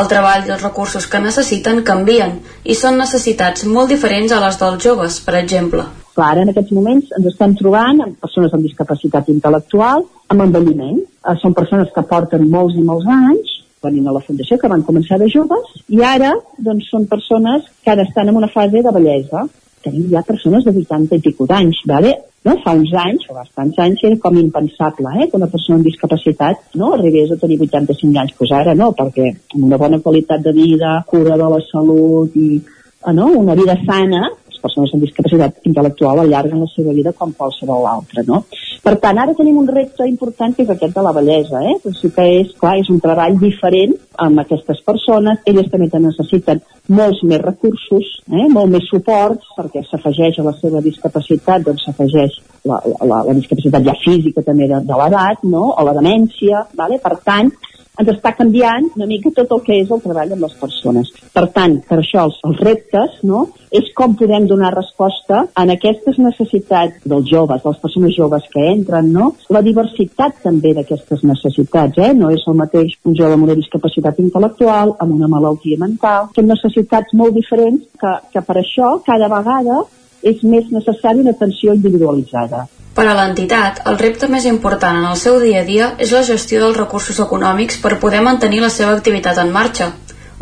[0.00, 4.56] El treball i els recursos que necessiten canvien i són necessitats molt diferents a les
[4.60, 5.84] dels joves, per exemple.
[6.16, 11.02] Clar, ara en aquests moments ens estem trobant amb persones amb discapacitat intel·lectual, amb envelliment.
[11.02, 14.84] Eh, són persones que porten molts i molts anys venint a la Fundació, que van
[14.86, 18.92] començar de joves, i ara doncs, són persones que ara estan en una fase de
[18.94, 19.44] bellesa.
[19.82, 22.14] Tenim ja persones de 80 i pico d'anys, ¿vale?
[22.44, 22.56] No?
[22.64, 25.28] fa uns anys, o bastants anys, era com impensable eh?
[25.30, 28.36] que una persona amb discapacitat no arribés a tenir 85 anys.
[28.38, 32.48] Pues ara no, perquè amb una bona qualitat de vida, cura de la salut i
[32.58, 33.30] eh, no?
[33.44, 34.28] una vida sana,
[34.62, 38.44] persones amb discapacitat intel·lectual allarguen la seva vida com qualsevol altra, no?
[38.82, 41.76] Per tant, ara tenim un repte important que és aquest de la bellesa, eh?
[41.82, 46.60] Però sí que és, clar, és un treball diferent amb aquestes persones, elles també necessiten
[46.88, 48.46] molts més recursos, eh?
[48.50, 52.38] molt més suport, perquè s'afegeix a la seva discapacitat, doncs s'afegeix
[52.68, 55.68] la, la, la discapacitat ja física també de, de l'edat, no?
[55.72, 56.98] o la demència, vale?
[57.02, 57.52] per tant,
[58.00, 61.10] ens està canviant una mica tot el que és el treball amb les persones.
[61.34, 66.18] Per tant, per això els, els reptes no, és com podem donar resposta en aquestes
[66.20, 69.32] necessitats dels joves, de les persones joves que entren, no?
[69.52, 72.00] la diversitat també d'aquestes necessitats.
[72.00, 72.12] Eh?
[72.16, 76.48] No és el mateix un jove amb una discapacitat intel·lectual, amb una malaltia mental, són
[76.48, 79.82] necessitats molt diferents que, que per això cada vegada
[80.22, 82.66] és més necessari una atenció individualitzada.
[82.92, 86.20] Per a l'entitat, el repte més important en el seu dia a dia és la
[86.28, 89.86] gestió dels recursos econòmics per poder mantenir la seva activitat en marxa.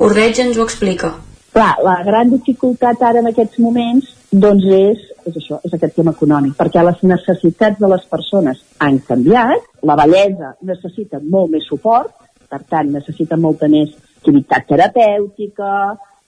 [0.06, 1.12] Ordeig ens ho explica.
[1.54, 6.14] Clar, la gran dificultat ara en aquests moments doncs és, és això, és aquest tema
[6.16, 12.10] econòmic, perquè les necessitats de les persones han canviat, la bellesa necessita molt més suport,
[12.50, 15.70] per tant necessita molta més activitat terapèutica,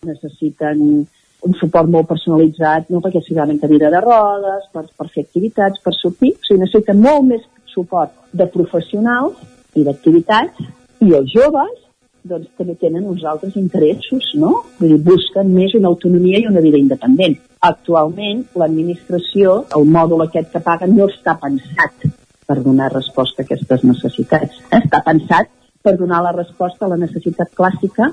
[0.06, 1.02] necessiten
[1.46, 5.82] un suport molt personalitzat, no perquè sigui en cadira de rodes, per, per fer activitats,
[5.82, 9.40] per sortir, o sigui, necessiten molt més suport de professionals
[9.74, 10.68] i d'activitats,
[11.02, 11.78] i els joves
[12.22, 14.52] doncs també tenen uns altres interessos, no?
[14.78, 17.34] Vull dir, busquen més una autonomia i una vida independent.
[17.66, 22.06] Actualment, l'administració, el mòdul aquest que paga, no està pensat
[22.46, 24.60] per donar resposta a aquestes necessitats.
[24.70, 25.50] Està pensat
[25.82, 28.12] per donar la resposta a la necessitat clàssica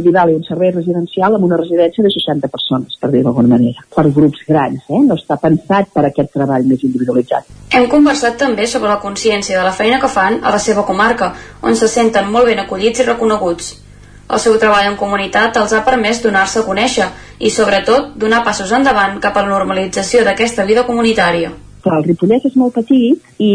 [0.00, 4.06] vale, un servei residencial amb una residència de 60 persones, per dir d'alguna manera, per
[4.10, 5.00] grups grans, eh?
[5.04, 7.48] no està pensat per aquest treball més individualitzat.
[7.72, 11.34] Hem conversat també sobre la consciència de la feina que fan a la seva comarca,
[11.62, 13.74] on se senten molt ben acollits i reconeguts.
[14.32, 18.72] El seu treball en comunitat els ha permès donar-se a conèixer i, sobretot, donar passos
[18.72, 21.52] endavant cap a la normalització d'aquesta vida comunitària.
[21.82, 23.52] Clar, el Ripollès és molt petit i,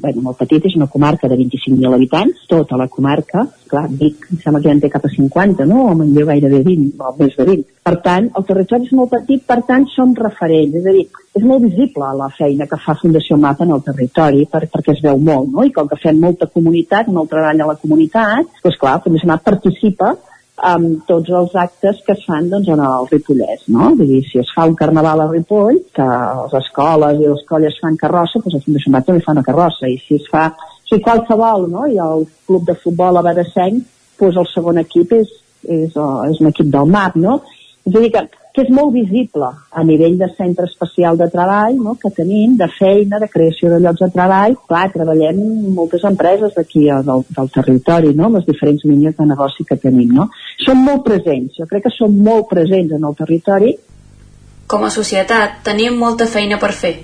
[0.00, 4.40] bueno, molt petit, és una comarca de 25.000 habitants, tota la comarca, clar, Vic em
[4.40, 5.82] sembla que ja en té cap a 50, no?
[5.90, 7.66] O Manlleu gairebé 20, o més de 20.
[7.86, 11.04] Per tant, el territori és molt petit, per tant, som referents, és a dir,
[11.36, 15.02] és molt visible la feina que fa Fundació MAP en el territori, per, perquè es
[15.04, 15.66] veu molt, no?
[15.66, 19.44] I com que fem molta comunitat, molt treball a la comunitat, doncs clar, Fundació MAP
[19.52, 20.14] participa
[20.56, 23.90] amb tots els actes que es fan doncs, en el Ripollès, no?
[23.98, 27.76] Vull dir, si es fa un carnaval a Ripoll, que les escoles i les colles
[27.82, 30.46] fan carrossa, doncs el Fundació Mat també fa una carrossa, i si es fa,
[30.88, 31.84] si qualsevol, no?
[31.90, 33.84] I el club de futbol a Badassenc,
[34.20, 37.40] doncs el segon equip és, és, és un equip del MAP, no?
[37.86, 38.24] És a dir, que
[38.56, 41.92] que és molt visible a nivell de centre especial de treball no?
[42.00, 44.56] que tenim, de feina, de creació de llocs de treball.
[44.70, 45.42] Clar, treballem
[45.76, 48.30] moltes empreses d'aquí del, del territori, no?
[48.32, 50.14] les diferents línies de negoci que tenim.
[50.16, 50.30] No?
[50.64, 53.74] Som molt presents, jo crec que som molt presents en el territori.
[54.66, 56.94] Com a societat tenim molta feina per fer.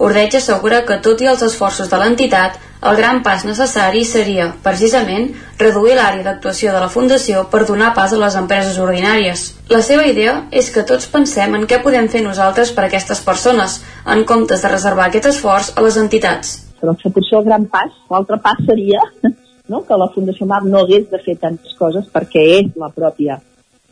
[0.00, 5.30] Ordeig assegura que tot i els esforços de l'entitat, el gran pas necessari seria, precisament,
[5.58, 9.46] reduir l'àrea d'actuació de la Fundació per donar pas a les empreses ordinàries.
[9.72, 13.24] La seva idea és que tots pensem en què podem fer nosaltres per a aquestes
[13.24, 16.54] persones, en comptes de reservar aquest esforç a les entitats.
[16.80, 19.00] Però potser el gran pas, l'altre pas seria
[19.72, 23.40] no, que la Fundació Mar no hagués de fer tantes coses perquè és la pròpia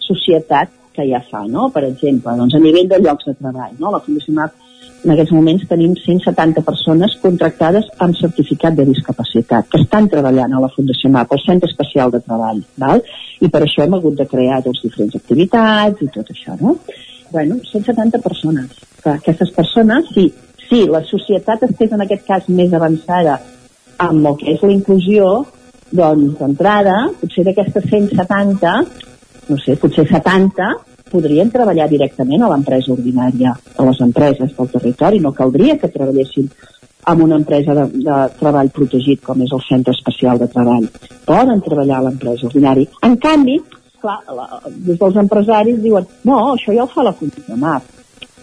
[0.05, 1.70] societat que ja fa, no?
[1.74, 3.91] Per exemple, doncs a nivell de llocs de treball, no?
[3.91, 4.53] La Fundació Mar
[5.05, 10.62] en aquests moments tenim 170 persones contractades amb certificat de discapacitat que estan treballant a
[10.62, 13.02] la Fundació MAP, el Centre Especial de Treball, val?
[13.44, 16.78] i per això hem hagut de crear doncs, diferents activitats i tot això, no?
[17.34, 18.80] Bueno, 170 persones.
[19.02, 20.30] Que aquestes persones, sí,
[20.68, 23.40] sí, la societat estés en aquest cas més avançada
[24.00, 25.28] amb el que és la inclusió,
[25.92, 28.74] doncs d'entrada, potser d'aquestes 170,
[29.50, 35.22] no sé, potser 70 podrien treballar directament a l'empresa ordinària, a les empreses del territori.
[35.22, 36.50] No caldria que treballessin
[37.12, 40.88] amb una empresa de, de treball protegit com és el Centre Especial de Treball.
[41.28, 42.90] Poden treballar a l'empresa ordinària.
[43.06, 43.58] En canvi,
[44.02, 47.92] clar, la, des dels empresaris diuen no, això ja ho fa la Fundació MAP.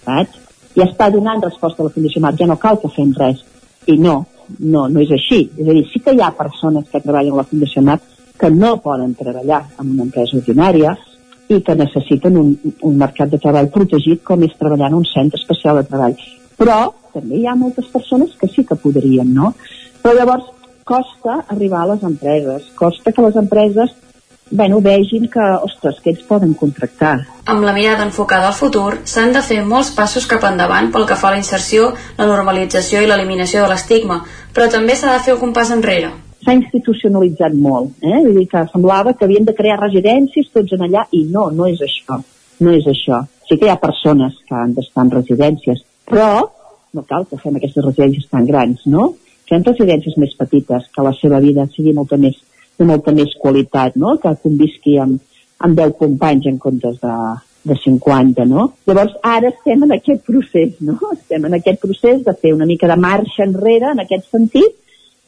[0.06, 0.40] Saps?
[0.78, 3.44] Ja està donant resposta a la Fundació MAP, ja no cal que fem res.
[3.92, 4.22] I no,
[4.60, 5.44] no, no és així.
[5.58, 8.10] És a dir, sí que hi ha persones que treballen a la Fundació MAP
[8.42, 10.96] que no poden treballar en una empresa ordinària
[11.58, 12.54] i que necessiten un,
[12.88, 16.16] un mercat de treball protegit com és treballar en un centre especial de treball.
[16.60, 16.80] Però
[17.14, 19.54] també hi ha moltes persones que sí que podrien, no?
[20.02, 20.48] Però llavors
[20.86, 23.94] costa arribar a les empreses, costa que les empreses
[24.52, 27.14] bueno, vegin que, ostres, que ells poden contractar.
[27.48, 31.16] Amb la mirada enfocada al futur, s'han de fer molts passos cap endavant pel que
[31.16, 34.20] fa a la inserció, la normalització i l'eliminació de l'estigma,
[34.54, 36.12] però també s'ha de fer algun pas enrere.
[36.42, 38.20] S'ha institucionalitzat molt, eh?
[38.26, 41.68] Vull dir que semblava que havien de crear residències tots en allà, i no, no
[41.70, 42.18] és això.
[42.62, 43.22] No és això.
[43.48, 46.32] Sí que hi ha persones que han d'estar en residències, però
[46.94, 49.12] no cal que fem aquestes residències tan grans, no?
[49.50, 52.40] Fem residències més petites, que la seva vida sigui molta més
[52.82, 54.18] de molta més qualitat, no?
[54.22, 55.22] que convisqui amb,
[55.62, 57.16] amb 10 companys en comptes de,
[57.70, 58.68] de 50, no?
[58.90, 60.98] Llavors, ara estem en aquest procés, no?
[61.14, 64.81] Estem en aquest procés de fer una mica de marxa enrere en aquest sentit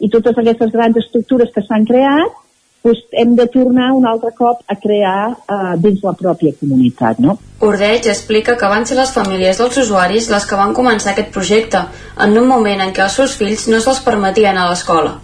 [0.03, 2.39] i totes aquestes grans estructures que s'han creat
[2.83, 7.37] doncs hem de tornar un altre cop a crear eh, dins la pròpia comunitat, no?
[7.63, 11.85] Ordeig explica que van ser les famílies dels usuaris les que van començar aquest projecte,
[12.25, 15.21] en un moment en què els seus fills no se'ls permetien a l'escola.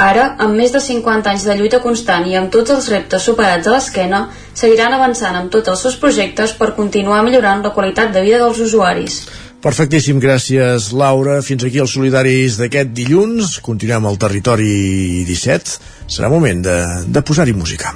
[0.00, 3.68] Ara, amb més de 50 anys de lluita constant i amb tots els reptes superats
[3.68, 4.24] a l'esquena,
[4.56, 8.58] seguiran avançant amb tots els seus projectes per continuar millorant la qualitat de vida dels
[8.64, 9.20] usuaris.
[9.64, 11.38] Perfectíssim, gràcies Laura.
[11.40, 13.56] Fins aquí els solidaris d'aquest dilluns.
[13.64, 15.78] Continuem al territori 17.
[16.04, 16.74] Serà moment de,
[17.08, 17.94] de posar-hi música.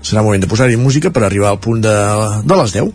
[0.00, 1.96] Serà moment de posar-hi música per arribar al punt de,
[2.48, 2.88] de les 10.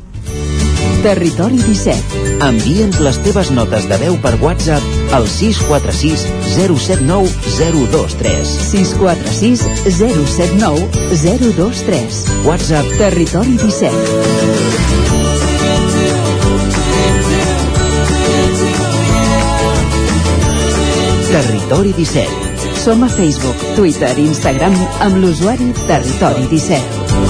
[1.05, 2.25] Territori 17.
[2.47, 6.25] Envia'ns les teves notes de veu per WhatsApp al 646
[6.57, 7.29] 079
[7.61, 8.57] 023.
[8.73, 9.61] 646
[10.01, 10.89] 079
[11.21, 12.21] 023.
[12.49, 15.26] WhatsApp Territori 17.
[21.67, 22.79] Territori 17.
[22.79, 24.71] Som a Facebook, Twitter i Instagram
[25.03, 27.27] amb l'usuari Territori 17.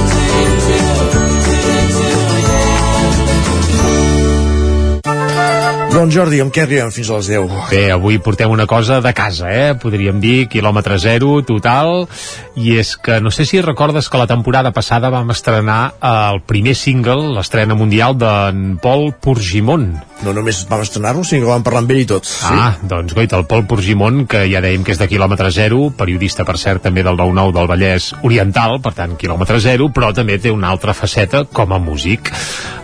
[5.90, 7.50] Doncs Jordi, amb què arribem fins a les 10?
[7.72, 9.74] Bé, avui portem una cosa de casa, eh?
[9.74, 12.06] Podríem dir quilòmetre zero total,
[12.54, 16.78] i és que no sé si recordes que la temporada passada vam estrenar el primer
[16.78, 19.96] single, l'estrena mundial d'en Pol Purgimon.
[20.26, 22.26] No només vam estrenar-lo, sinó que vam parlar amb ell i tot.
[22.26, 22.50] Sí?
[22.50, 26.46] Ah, doncs goita, el Pol Purgimon, que ja dèiem que és de quilòmetre zero, periodista,
[26.48, 30.52] per cert, també del 9-9 del Vallès Oriental, per tant, quilòmetre zero, però també té
[30.54, 32.32] una altra faceta com a músic.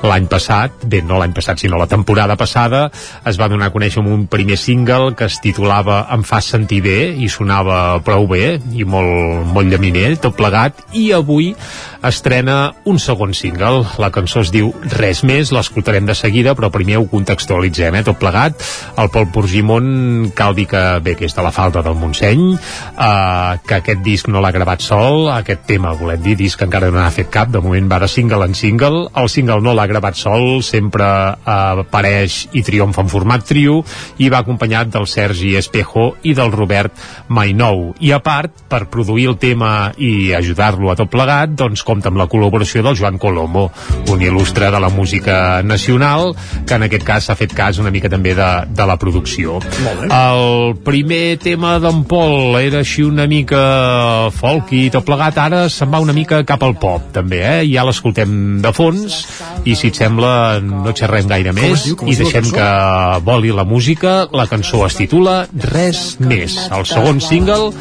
[0.03, 2.85] L'any passat, bé, no l'any passat, sinó la temporada passada,
[3.25, 6.81] es va donar a conèixer amb un primer single que es titulava Em fas sentir
[6.85, 11.53] bé i sonava prou bé i molt, molt llaminer, tot plegat i avui
[12.03, 16.99] estrena un segon single la cançó es diu Res més l'escoltarem de seguida però primer
[16.99, 18.59] ho contextualitzem eh, tot plegat,
[18.99, 23.53] el Pol Porgimon cal dir que bé, que és de la falda del Montseny eh,
[23.63, 26.99] que aquest disc no l'ha gravat sol aquest tema, volem dir, disc que encara no
[26.99, 29.07] n'ha fet cap de moment va de single en single.
[29.19, 33.79] El single no l'ha gravat sol sempre eh, apareix i triomfa en format trio
[34.19, 36.99] i va acompanyat del Sergi Espejo i del Robert
[37.29, 37.93] Mainou.
[38.03, 42.19] I a part, per produir el tema i ajudar-lo a tot plegat doncs compta amb
[42.19, 43.69] la col·laboració del Joan Colomo
[44.11, 46.33] un il·lustre de la música nacional
[46.67, 49.59] que en aquest cas s'ha fet cas una mica també de, de la producció.
[50.07, 53.63] El primer tema d'en Pol era així una mica
[54.35, 55.37] folk i tot plegat.
[55.43, 57.59] Ara se'n va una mica cap al pop també, eh?
[57.69, 59.19] ja l'escoltem de fons
[59.65, 61.97] i si et sembla no xerrem gaire més diu?
[61.99, 62.69] Com i deixem que
[63.25, 64.23] voli la música.
[64.33, 65.43] La cançó es titula
[65.73, 67.73] Res més el segon single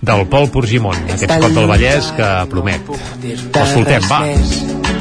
[0.00, 2.92] del Pol Porgimon aquest cop del Vallès que promet.
[3.24, 4.22] L'escoltem, va.
[4.28, 4.97] I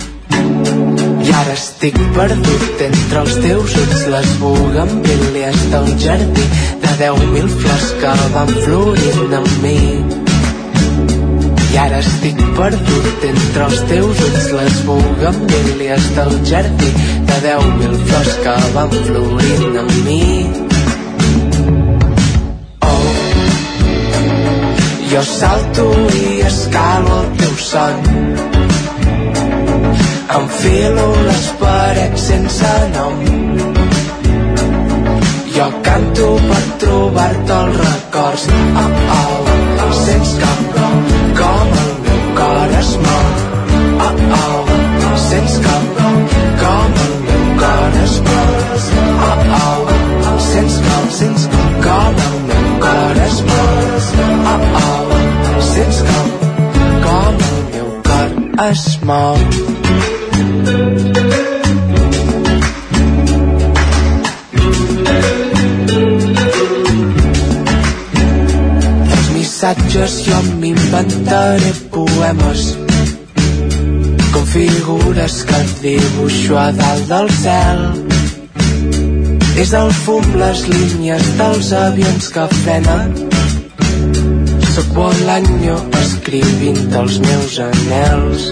[1.38, 6.45] ara estic perdut entre els teus ulls les bugambílies del jardí
[6.83, 9.77] de 10.000 flors que van florint amb mi.
[11.67, 16.91] I ara estic perdut entre els teus ulls les bugambílies del jardí
[17.29, 20.21] de 10.000 flors que van florint amb mi.
[22.91, 23.15] Oh,
[25.13, 25.89] jo salto
[26.25, 28.57] i escalo el teu son
[30.30, 33.15] Enfilo les parets sense nom.
[35.55, 38.43] Jo canto per trobar-te els records.
[38.82, 40.97] Oh, oh, sents com,
[41.39, 43.30] com el meu cor es mou.
[44.07, 45.88] Oh, oh, sents com,
[46.63, 48.51] com el meu cor es mou.
[49.30, 53.80] Oh, oh, sents com, sents com, com el meu cor es mou.
[54.51, 56.30] Oh, oh, sents com,
[57.07, 60.07] com el meu cor es mou
[69.57, 72.77] missatges jo m'inventaré poemes
[74.31, 77.81] com figures que dibuixo a dalt del cel.
[79.57, 83.13] És el fum les línies dels avions que frenen.
[84.75, 84.93] Soc
[85.65, 88.51] jo escrivint els meus anells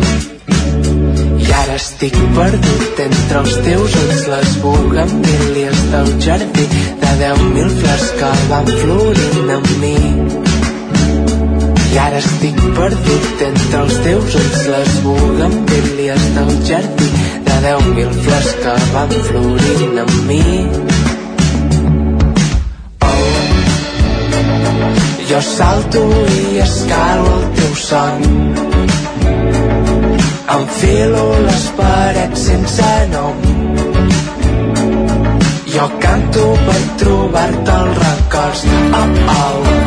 [1.61, 6.65] ara estic perdut entre els teus ulls les bugamílies del jardí
[7.03, 9.95] de deu mil flors que van florint amb mi.
[11.93, 17.09] I ara estic perdut entre els teus ulls les bugamílies del jardí
[17.47, 20.43] de deu mil flors que van florint amb mi.
[25.31, 26.05] Jo salto
[26.39, 28.45] i escalo el teu son
[30.47, 33.41] Enfilo les parets sense nom.
[35.73, 38.63] Jo canto per trobar-te els records
[38.99, 39.07] Oh,
[39.39, 39.84] oh,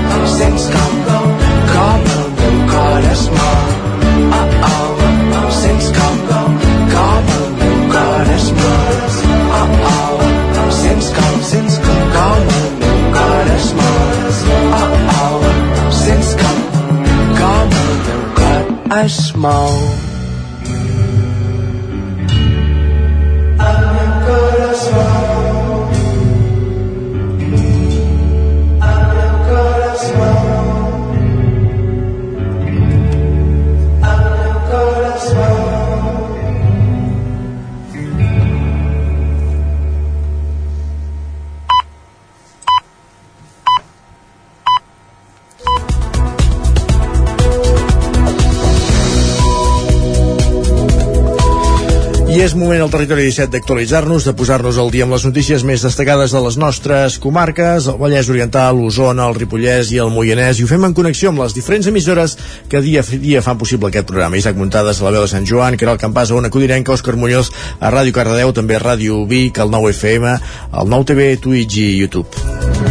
[52.99, 57.18] territori 17 d'actualitzar-nos, de posar-nos al dia amb les notícies més destacades de les nostres
[57.22, 61.30] comarques, el Vallès Oriental, l'Osona, el Ripollès i el Moianès, i ho fem en connexió
[61.30, 62.34] amb les diferents emissores
[62.66, 64.40] que dia a dia fan possible aquest programa.
[64.40, 67.53] Isaac Muntades, a la veu de Sant Joan, Caral Campàs, a Ona Codirenca, Òscar Muñoz,
[67.78, 70.38] a Ràdio Cardedeu, també a Ràdio Vic, al 9 FM,
[70.72, 72.88] al 9 TV, Twitch i YouTube.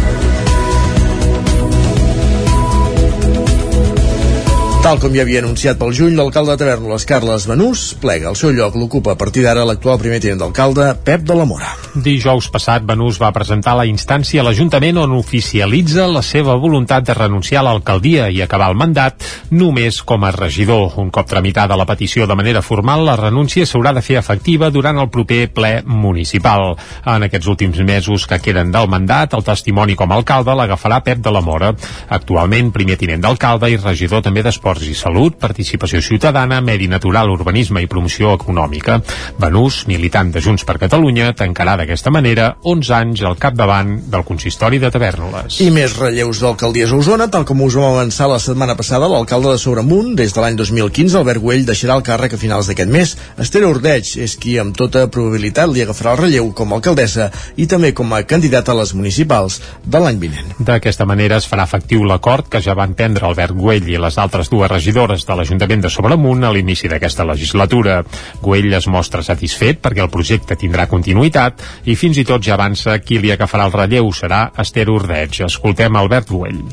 [4.88, 8.30] Tal com ja havia anunciat pel juny, l'alcalde de Tavernoles, Carles Benús, plega.
[8.30, 11.74] El seu lloc l'ocupa a partir d'ara l'actual primer tinent d'alcalde, Pep de la Mora.
[11.92, 17.16] Dijous passat, Benús va presentar la instància a l'Ajuntament on oficialitza la seva voluntat de
[17.18, 20.96] renunciar a l'alcaldia i acabar el mandat només com a regidor.
[21.04, 25.02] Un cop tramitada la petició de manera formal, la renúncia s'haurà de fer efectiva durant
[25.04, 26.78] el proper ple municipal.
[27.04, 31.20] En aquests últims mesos que queden del mandat, el testimoni com a alcalde l'agafarà Pep
[31.20, 31.74] de la Mora,
[32.08, 37.82] actualment primer tinent d'alcalde i regidor també d'Esports i Salut, Participació Ciutadana, Medi Natural, Urbanisme
[37.82, 39.00] i Promoció Econòmica.
[39.40, 44.78] Benús, militant de Junts per Catalunya, tancarà d'aquesta manera 11 anys al capdavant del consistori
[44.78, 45.58] de Tavernoles.
[45.64, 49.56] I més relleus d'alcaldies a Osona, tal com us vam avançar la setmana passada, l'alcalde
[49.56, 53.16] de Sobremunt, des de l'any 2015, Albert Güell, deixarà el càrrec a finals d'aquest mes.
[53.42, 57.66] Esther Ordeig és qui, amb tota probabilitat, li agafarà el relleu com a alcaldessa i
[57.66, 60.54] també com a candidata a les municipals de l'any vinent.
[60.58, 64.50] D'aquesta manera es farà efectiu l'acord que ja van prendre Albert Güell i les altres
[64.52, 68.02] dues regidores de l'Ajuntament de Sobremunt a l'inici d'aquesta legislatura.
[68.42, 72.98] Güell es mostra satisfet perquè el projecte tindrà continuïtat i fins i tot ja avança
[73.02, 75.42] qui li agafarà el relleu serà Esther Ordeig.
[75.48, 76.64] Escoltem Albert Güell.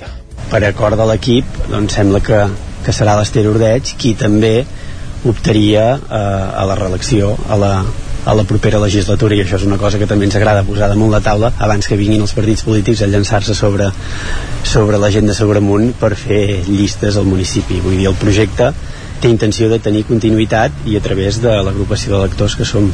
[0.51, 2.41] Per acord de l'equip, doncs sembla que,
[2.85, 4.57] que serà l'Esther Ordeig qui també
[5.25, 6.17] optaria eh,
[6.61, 7.71] a la reelecció a la,
[8.25, 11.13] a la propera legislatura i això és una cosa que també ens agrada posar damunt
[11.13, 13.91] la taula abans que vinguin els partits polítics a llançar-se sobre,
[14.63, 18.71] sobre la gent de Sobremunt per fer llistes al municipi vull dir, el projecte
[19.21, 22.91] té intenció de tenir continuïtat i a través de l'agrupació d'electors que som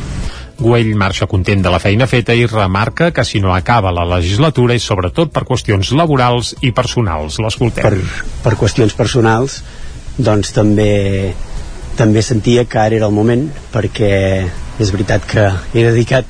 [0.62, 4.76] Güell marxa content de la feina feta i remarca que si no acaba la legislatura
[4.78, 7.40] és sobretot per qüestions laborals i personals.
[7.42, 7.82] L'escoltem.
[7.82, 9.64] Per, per qüestions personals,
[10.22, 11.34] doncs també
[11.98, 14.12] també sentia que ara era el moment perquè
[14.82, 16.26] és veritat que he dedicat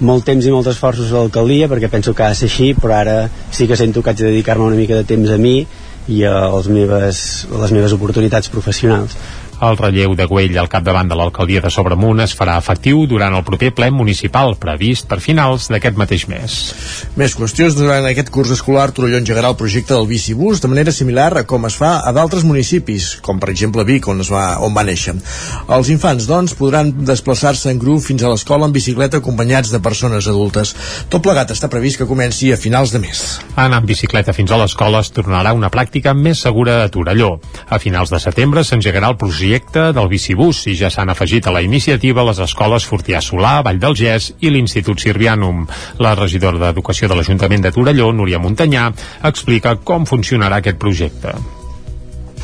[0.00, 2.96] molt temps i molts esforços a l'alcaldia perquè penso que ha de ser així però
[3.00, 3.16] ara
[3.52, 5.58] sí que sento que haig de dedicar-me una mica de temps a mi
[6.08, 7.20] i a les meves,
[7.50, 9.16] a les meves oportunitats professionals
[9.60, 13.42] El relleu de Güell al capdavant de l'alcaldia de Sobremunt es farà efectiu durant el
[13.44, 16.54] proper ple municipal previst per finals d'aquest mateix mes.
[17.20, 17.76] Més qüestions.
[17.76, 21.68] Durant aquest curs escolar, Torelló engegarà el projecte del bicibús de manera similar a com
[21.68, 25.18] es fa a d'altres municipis, com per exemple Vic, on, es va, on va néixer.
[25.76, 30.30] Els infants, doncs, podran desplaçar-se en grup fins a l'escola en bicicleta acompanyats de persones
[30.32, 30.72] adultes.
[31.12, 33.26] Tot plegat està previst que comenci a finals de mes.
[33.60, 37.34] Anar amb bicicleta fins a l'escola es tornarà una pràctica més segura a Torelló.
[37.68, 41.50] A finals de setembre s'engegarà el projecte projecte del bicibús i ja s'han afegit a
[41.50, 45.66] la iniciativa les escoles Fortià Solà, Vall del Gès i l'Institut Sirvianum.
[45.98, 48.92] La regidora d'Educació de l'Ajuntament de Torelló, Núria Montanyà,
[49.26, 51.59] explica com funcionarà aquest projecte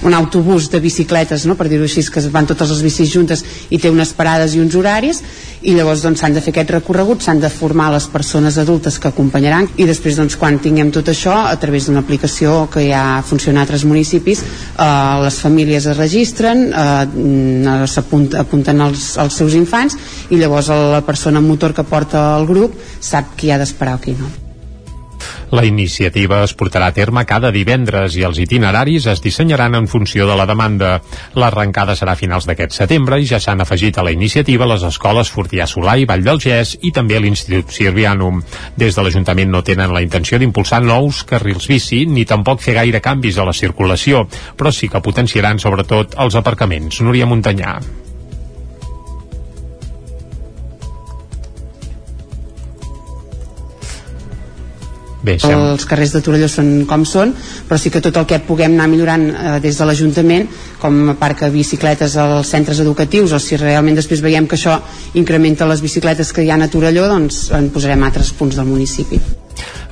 [0.06, 1.56] un autobús de bicicletes, no?
[1.58, 3.42] per dir-ho així, que van totes les bicis juntes
[3.74, 5.22] i té unes parades i uns horaris
[5.66, 9.10] i llavors doncs, s'han de fer aquest recorregut, s'han de formar les persones adultes que
[9.10, 13.60] acompanyaran i després doncs, quan tinguem tot això a través d'una aplicació que ja funciona
[13.60, 14.88] a altres municipis eh,
[15.26, 19.98] les famílies es registren eh, s'apunten apunten els, els seus infants
[20.30, 24.14] i llavors la persona motor que porta el grup sap qui ha d'esperar o qui
[24.18, 24.45] no.
[25.50, 30.26] La iniciativa es portarà a terme cada divendres i els itineraris es dissenyaran en funció
[30.26, 30.96] de la demanda.
[31.38, 35.30] L'arrencada serà a finals d'aquest setembre i ja s'han afegit a la iniciativa les escoles
[35.30, 38.42] Fortià Solà i Vall del Gès i també l'Institut Sirvianum.
[38.76, 43.02] Des de l'Ajuntament no tenen la intenció d'impulsar nous carrils bici ni tampoc fer gaire
[43.04, 44.26] canvis a la circulació,
[44.58, 47.00] però sí que potenciaran sobretot els aparcaments.
[47.06, 47.78] Núria Montanyà.
[55.26, 55.54] Bé, sem...
[55.72, 57.32] els carrers de Torelló són com són
[57.66, 60.46] però sí que tot el que puguem anar millorant eh, des de l'Ajuntament
[60.82, 64.78] com a parc de bicicletes als centres educatius o si realment després veiem que això
[65.18, 69.20] incrementa les bicicletes que hi ha a Torelló doncs en posarem altres punts del municipi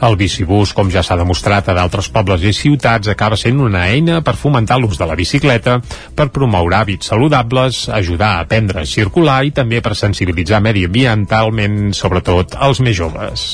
[0.05, 4.21] el bicibús, com ja s'ha demostrat a d'altres pobles i ciutats, acaba sent una eina
[4.27, 5.79] per fomentar l'ús de la bicicleta,
[6.15, 12.59] per promoure hàbits saludables, ajudar a aprendre a circular i també per sensibilitzar mediambientalment, sobretot
[12.69, 13.49] els més joves.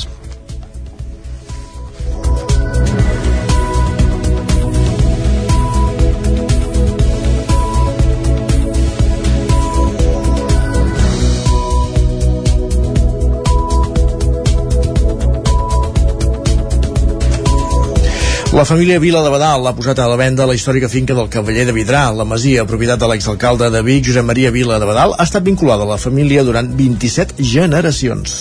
[18.53, 21.69] La família Vila de Badal ha posat a la venda la històrica finca del Cavaller
[21.69, 22.09] de Vidrà.
[22.11, 25.87] La masia, propietat de l'exalcalde de Vic, Josep Maria Vila de Badal, ha estat vinculada
[25.87, 28.41] a la família durant 27 generacions.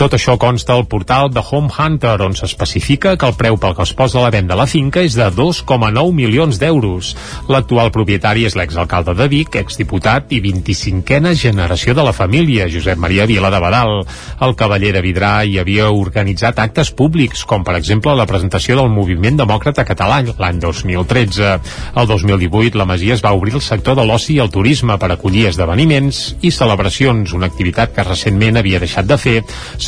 [0.00, 3.84] Tot això consta al portal de Home Hunter, on s'especifica que el preu pel que
[3.84, 7.10] es posa a la venda la finca és de 2,9 milions d'euros.
[7.52, 13.26] L'actual propietari és l'exalcalde de Vic, exdiputat i 25a generació de la família, Josep Maria
[13.28, 13.92] Vila de Badal.
[14.40, 18.88] El cavaller de Vidrà hi havia organitzat actes públics, com per exemple la presentació del
[18.88, 21.52] Moviment Demòcrata Català l'any 2013.
[22.00, 25.12] El 2018 la Masia es va obrir el sector de l'oci i el turisme per
[25.12, 29.38] acollir esdeveniments i celebracions, una activitat que recentment havia deixat de fer,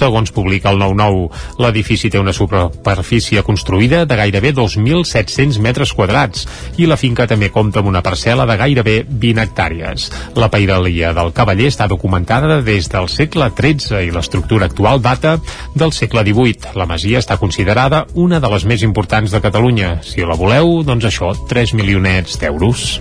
[0.02, 1.28] segons publica el 9-9.
[1.62, 6.46] L'edifici té una superfície construïda de gairebé 2.700 metres quadrats
[6.82, 10.08] i la finca també compta amb una parcel·la de gairebé 20 hectàrees.
[10.38, 15.38] La pairalia del cavaller està documentada des del segle XIII i l'estructura actual data
[15.78, 16.74] del segle XVIII.
[16.78, 19.98] La masia està considerada una de les més importants de Catalunya.
[20.02, 22.96] Si la voleu, doncs això, 3 milionets d'euros.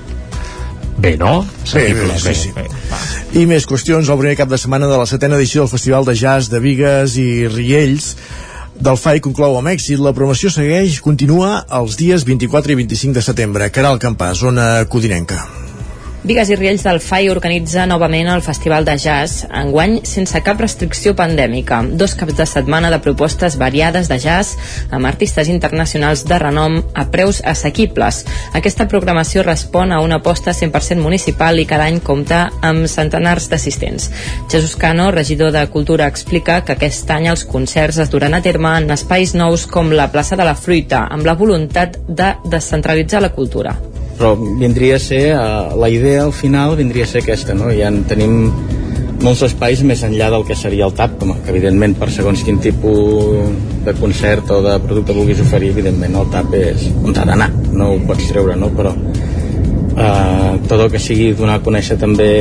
[1.02, 1.48] Bé, no?
[1.74, 2.52] Bé, bé, sí, sí.
[2.54, 2.68] Bé,
[3.34, 6.14] I més qüestions, el primer cap de setmana de la setena edició del Festival de
[6.14, 8.12] Jazz de Vigues i Riells
[8.78, 9.98] del FAI conclou amb èxit.
[9.98, 13.74] La promoció segueix, continua els dies 24 i 25 de setembre.
[13.74, 15.42] Caral Campàs, zona codinenca.
[16.22, 21.16] Vigues i Riells del FAI organitza novament el Festival de Jazz, enguany sense cap restricció
[21.18, 21.80] pandèmica.
[21.98, 24.54] Dos caps de setmana de propostes variades de jazz
[24.94, 28.22] amb artistes internacionals de renom a preus assequibles.
[28.54, 34.12] Aquesta programació respon a una aposta 100% municipal i cada any compta amb centenars d'assistents.
[34.46, 38.78] Jesús Cano, regidor de Cultura, explica que aquest any els concerts es duran a terme
[38.78, 43.34] en espais nous com la plaça de la Fruita, amb la voluntat de descentralitzar la
[43.34, 43.91] cultura
[44.22, 47.72] però vindria a ser, uh, la idea al final vindria a ser aquesta, no?
[47.74, 48.52] Ja en tenim
[49.26, 52.62] molts espais més enllà del que seria el TAP, com que evidentment per segons quin
[52.62, 53.50] tipus
[53.82, 57.96] de concert o de producte vulguis oferir, evidentment el TAP és on ha d'anar, no
[57.96, 58.70] ho pots treure, no?
[58.78, 62.32] Però eh, tot el que sigui donar a conèixer també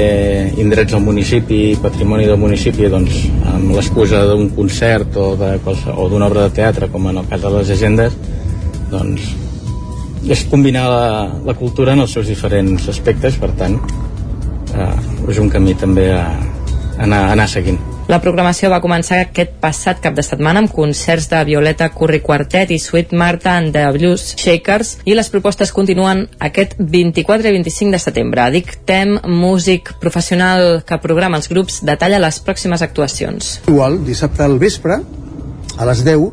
[0.61, 3.23] indrets del municipi, patrimoni del municipi, doncs
[3.57, 7.73] amb l'excusa d'un concert o d'una obra de teatre, com en el cas de les
[7.77, 8.21] agendes,
[8.93, 9.33] doncs
[10.29, 11.07] és combinar la,
[11.47, 13.79] la cultura en els seus diferents aspectes, per tant,
[14.75, 17.81] eh, és un camí també a, a, anar, a anar seguint.
[18.11, 22.73] La programació va començar aquest passat cap de setmana amb concerts de Violeta Curri Quartet
[22.75, 27.95] i Sweet Marta and the Blues Shakers i les propostes continuen aquest 24 i 25
[27.95, 28.49] de setembre.
[28.51, 33.61] Dic Tem, músic professional que programa els grups, detalla les pròximes actuacions.
[33.71, 34.99] Igual, dissabte al vespre,
[35.79, 36.27] a les 10,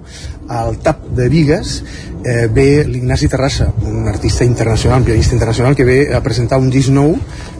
[0.47, 1.83] al TAP de Vigues,
[2.23, 6.69] eh, ve l'Ignasi Terrassa, un artista internacional, un pianista internacional, que ve a presentar un
[6.69, 7.15] disc nou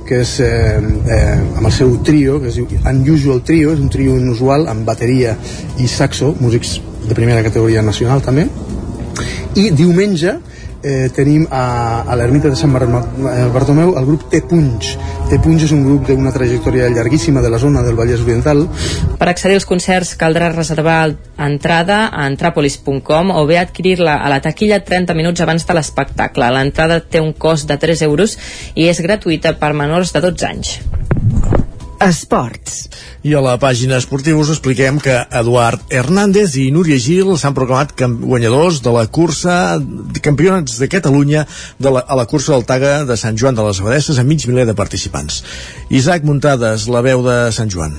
[0.08, 3.90] que és eh, eh, amb el seu trio, que es diu Unusual Trio, és un
[3.92, 5.36] trio inusual amb bateria
[5.84, 6.78] i saxo, músics
[7.08, 8.48] de primera categoria nacional també,
[9.58, 10.38] i diumenge
[11.16, 12.88] tenim a, a l'ermita de Sant Bar-
[13.54, 14.94] Bartomeu el grup T Punys.
[15.30, 18.66] T Punys és un grup d'una trajectòria llarguíssima de la zona del Vallès Oriental.
[19.18, 24.80] Per accedir als concerts caldrà reservar entrada a entrapolis.com o bé adquirir-la a la taquilla
[24.84, 26.52] 30 minuts abans de l'espectacle.
[26.54, 28.38] L'entrada té un cost de 3 euros
[28.76, 30.78] i és gratuïta per menors de 12 anys.
[32.04, 32.88] Esports.
[33.26, 37.96] I a la pàgina esportiva us expliquem que Eduard Hernández i Núria Gil s'han proclamat
[37.98, 41.48] guanyadors de la cursa de campionats de Catalunya
[41.80, 44.46] de la, a la cursa del Taga de Sant Joan de les Abadesses amb mig
[44.50, 45.42] miler de participants.
[45.90, 47.98] Isaac Muntades, la veu de Sant Joan.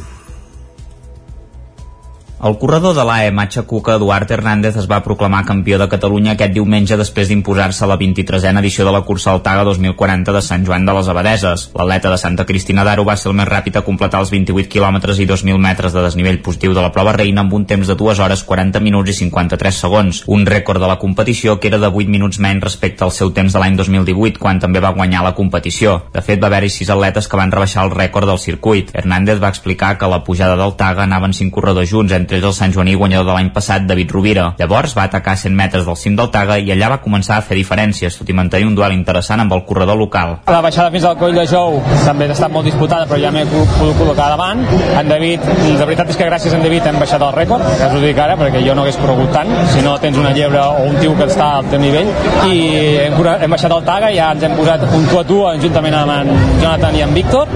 [2.39, 6.52] El corredor de l'AE Matxa Cuca, Eduard Hernández, es va proclamar campió de Catalunya aquest
[6.55, 10.62] diumenge després d'imposar-se a la 23a edició de la cursa al Taga 2040 de Sant
[10.69, 11.65] Joan de les Abadeses.
[11.74, 15.19] L'atleta de Santa Cristina d'Aro va ser el més ràpid a completar els 28 quilòmetres
[15.19, 18.23] i 2.000 metres de desnivell positiu de la prova reina amb un temps de 2
[18.23, 22.06] hores 40 minuts i 53 segons, un rècord de la competició que era de 8
[22.06, 26.05] minuts menys respecte al seu temps de l'any 2018, quan també va guanyar la competició.
[26.15, 28.94] De fet, va haver-hi sis atletes que van rebaixar el rècord del circuit.
[28.94, 32.55] Hernández va explicar que la pujada del Taga anaven cinc corredors junts, entre ells el
[32.56, 34.48] Sant Joaní guanyador de l'any passat, David Rovira.
[34.59, 37.46] Llavors va atacar a 100 metres del cim del Taga i allà va començar a
[37.46, 40.38] fer diferències, tot i mantenir un duel interessant amb el corredor local.
[40.46, 43.46] La baixada fins al coll de Jou també ha estat molt disputada, però ja m'he
[43.48, 44.64] pogut col·locar davant.
[44.98, 45.48] En David,
[45.78, 48.02] la veritat és que gràcies a en David hem baixat el rècord, ja us ho
[48.02, 50.98] dic ara, perquè jo no hagués corregut tant, si no tens una llebre o un
[50.98, 52.10] tiu que està al teu nivell,
[52.50, 52.59] i
[53.05, 56.14] hem, hem baixat el Taga, ja ens hem posat un tu a tu, juntament amb
[56.16, 56.32] en
[56.62, 57.55] Jonathan i en Víctor,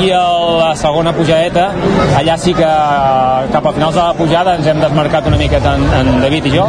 [0.00, 0.22] i a
[0.60, 1.68] la segona pujadeta,
[2.18, 2.70] allà sí que
[3.52, 6.52] cap al final de la pujada ens hem desmarcat una miqueta en, en David i
[6.54, 6.66] jo,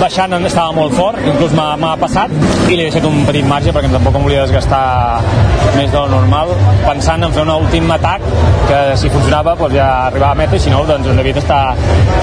[0.00, 2.32] baixant estava molt fort, inclús m'ha passat
[2.68, 4.84] i li he deixat un petit marge perquè tampoc em volia desgastar
[5.78, 8.24] més del normal pensant en fer un últim atac
[8.68, 11.60] que si funcionava doncs ja arribava a meta i si no doncs en David està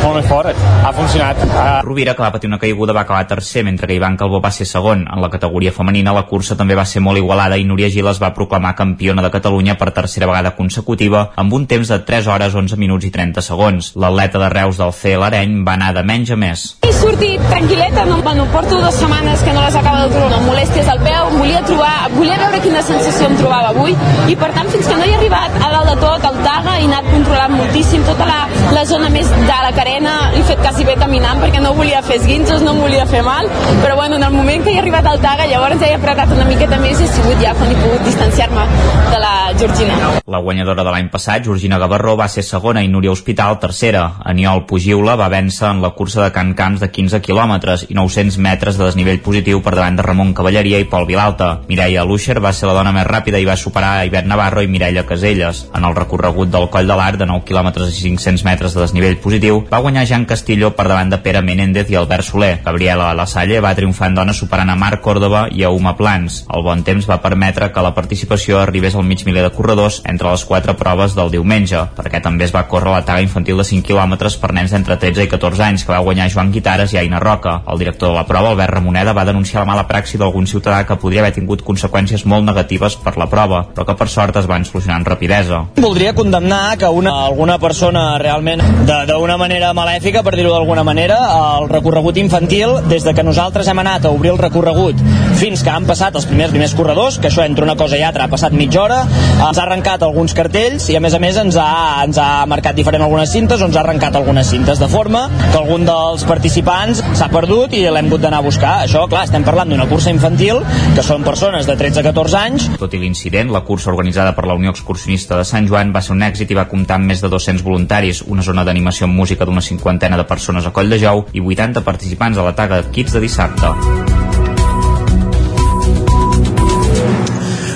[0.03, 1.81] molt més fort ha funcionat ha...
[1.85, 4.65] Rovira, que va patir una caiguda, va acabar tercer, mentre que Ivan Calvo va ser
[4.65, 5.05] segon.
[5.11, 8.21] En la categoria femenina, la cursa també va ser molt igualada i Núria Gil es
[8.21, 12.55] va proclamar campiona de Catalunya per tercera vegada consecutiva, amb un temps de 3 hores,
[12.55, 13.91] 11 minuts i 30 segons.
[13.95, 16.65] L'atleta de Reus del C, l'Areny, va anar de menys a més.
[16.87, 20.41] He sortit tranquil·leta, no, bueno, porto dues setmanes que no les acabo de trobar, no,
[20.47, 23.95] molèsties al peu, volia trobar, volia veure quina sensació em trobava avui.
[24.31, 26.87] I per tant fins que no he arribat a dalt de tot al Taga he
[26.89, 28.40] anat controlant moltíssim tota la,
[28.81, 32.15] la zona més de la carena he fet quasi bé caminant perquè no volia fer
[32.17, 33.45] esguinços, no em volia fer mal
[33.83, 36.79] però bueno, en el moment que he arribat al Taga llavors he apretat una miqueta
[36.81, 38.65] més i ha sigut ja quan he pogut distanciar-me
[39.11, 39.97] de la Georgina.
[40.25, 44.03] La guanyadora de l'any passat, Georgina Gavarró, va ser segona i Núria Hospital tercera.
[44.25, 48.37] Aniol Pugiula va vèncer en la cursa de Can Camps de 15 quilòmetres i 900
[48.41, 51.51] metres de desnivell positiu per davant de Ramon Cavalleria i Pol Vilalta.
[51.69, 55.05] Mireia Luixer va ser la dona més ràpida i va superar Ivet Navarro i Mireia
[55.05, 55.65] Caselles.
[55.75, 59.17] En el recorregut del Coll de l'Art de 9 quilòmetres i 500 metres de desnivell
[59.21, 62.53] positiu va guanyar Jan Castillo per davant de Pere Menéndez i Albert Soler.
[62.65, 66.45] Gabriela La Salle va triomfar en dona superant a Marc Córdoba i a Uma Plans.
[66.53, 70.31] El bon temps va permetre que la participació arribés al mig miler de corredors entre
[70.31, 73.87] les quatre proves del diumenge, perquè també es va córrer la taga infantil de 5
[73.87, 77.19] quilòmetres per nens d'entre 13 i 14 anys, que va guanyar Joan Guitares i Aina
[77.19, 77.61] Roca.
[77.67, 80.99] El director de la prova, Albert Ramoneda, va denunciar la mala praxi d'algun ciutadà que
[81.01, 84.65] podria haver tingut conseqüències molt negatives per la prova, però que per sort es van
[84.65, 85.63] solucionar amb rapidesa.
[85.81, 88.60] Voldria condemnar que una, alguna persona realment
[89.07, 91.17] d'una manera malèfica, per dir-ho d'alguna manera,
[91.59, 94.99] el recorregut infantil, des de que nosaltres hem anat a obrir el recorregut
[95.41, 98.25] fins que han passat els primers primers corredors, que això entre una cosa i altra
[98.27, 101.57] ha passat mitja hora, ens ha arrencat alguns cartells i a més a més ens
[101.57, 105.23] ha, ens ha marcat diferent algunes cintes o ens ha arrencat algunes cintes, de forma
[105.39, 108.73] que algun dels participants s'ha perdut i l'hem hagut d'anar a buscar.
[108.85, 110.61] Això, clar, estem parlant d'una cursa infantil,
[110.95, 114.45] que són persones de 13 a 14 anys, Tot i l'incident, la cursa organitzada per
[114.49, 117.21] la Unió Excursionista de Sant Joan va ser un èxit i va comptar amb més
[117.23, 120.99] de 200 voluntaris, una zona d'animació amb música d'una cinquantena de persones a Coll de
[120.99, 123.71] Jou i 80 participants a la taga de kits de dissabte.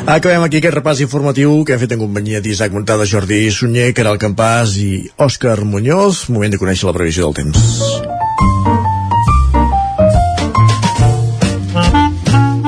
[0.06, 4.19] Acabem aquí aquest repàs informatiu que hem fet en companyia d'Isaac Montada, Jordi Sunyer, Caral
[4.22, 6.27] Campàs i Òscar Muñoz.
[6.30, 7.57] Moment de conèixer la previsió del temps.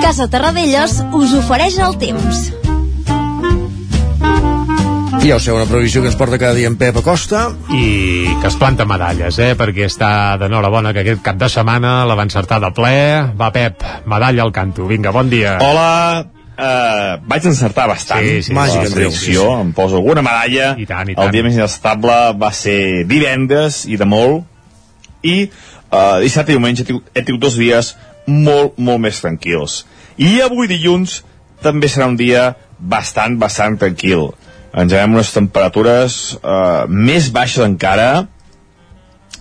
[0.01, 2.66] Casa Terradellos us ofereix el temps.
[5.27, 7.49] I ja ho sé, una previsió que ens porta cada dia en Pep Acosta.
[7.75, 9.57] i que es planta medalles, eh?
[9.59, 12.93] perquè està d'enhorabona que aquest cap de setmana la va encertar de ple.
[13.35, 14.87] Va, Pep, medalla al canto.
[14.87, 15.57] Vinga, bon dia.
[15.59, 15.89] Hola,
[16.55, 20.87] uh, vaig encertar bastant Sí, sí, la sí, sí, sí, em poso alguna medalla I
[20.87, 21.35] tant, i el tant.
[21.35, 24.47] dia més inestable va ser divendres i de molt
[25.27, 27.97] i uh, dissabte i diumenge he tingut, he tingut dos dies
[28.31, 29.81] molt, molt més tranquils
[30.15, 31.19] i avui dilluns
[31.59, 34.29] també serà un dia bastant, bastant tranquil
[34.77, 38.27] ens veiem unes temperatures uh, més baixes encara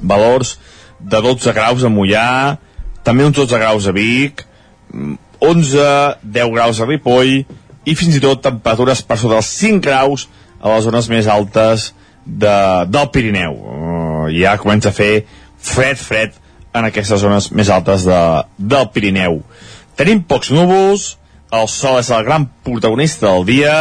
[0.00, 0.56] valors
[1.00, 2.56] de 12 graus a Mollà
[3.06, 4.46] també uns 12 graus a Vic
[5.40, 7.44] 11, 10 graus a Ripoll
[7.86, 10.26] i fins i tot temperatures per sota dels 5 graus
[10.60, 11.90] a les zones més altes
[12.24, 12.56] de,
[12.90, 13.54] del Pirineu.
[13.54, 15.26] Uh, ja comença a fer
[15.62, 16.34] fred, fred
[16.76, 18.22] en aquestes zones més altes de,
[18.58, 19.42] del Pirineu.
[19.96, 21.14] Tenim pocs núvols,
[21.54, 23.76] el sol és el gran protagonista del dia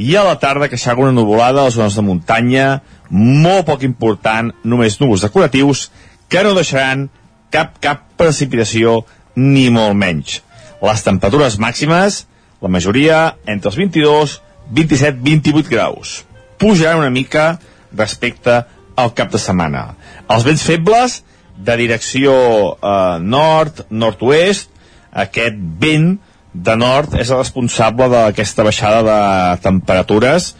[0.00, 2.66] i a la tarda queixava una nuvolada a les zones de muntanya,
[3.10, 5.90] molt poc important, només núvols decoratius
[6.32, 7.08] que no deixaran
[7.52, 9.02] cap, cap precipitació
[9.36, 10.38] ni molt menys.
[10.80, 12.24] Les temperatures màximes,
[12.64, 14.38] la majoria entre els 22,
[14.72, 16.20] 27, 28 graus.
[16.60, 17.58] Pujaran una mica
[17.92, 18.62] respecte
[18.96, 19.84] al cap de setmana.
[20.32, 21.20] Els vents febles
[21.60, 22.32] de direcció
[22.72, 24.70] eh, nord, nord-oest,
[25.12, 26.14] aquest vent
[26.52, 30.54] de nord és el responsable d'aquesta baixada de temperatures.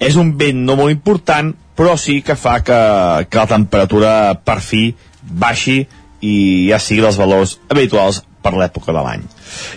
[0.00, 2.80] És un vent no molt important, però sí que fa que,
[3.28, 4.12] que la temperatura
[4.44, 5.82] per fi baixi
[6.20, 6.34] i
[6.68, 9.24] ja sigui els valors habituals per l'època de l'any.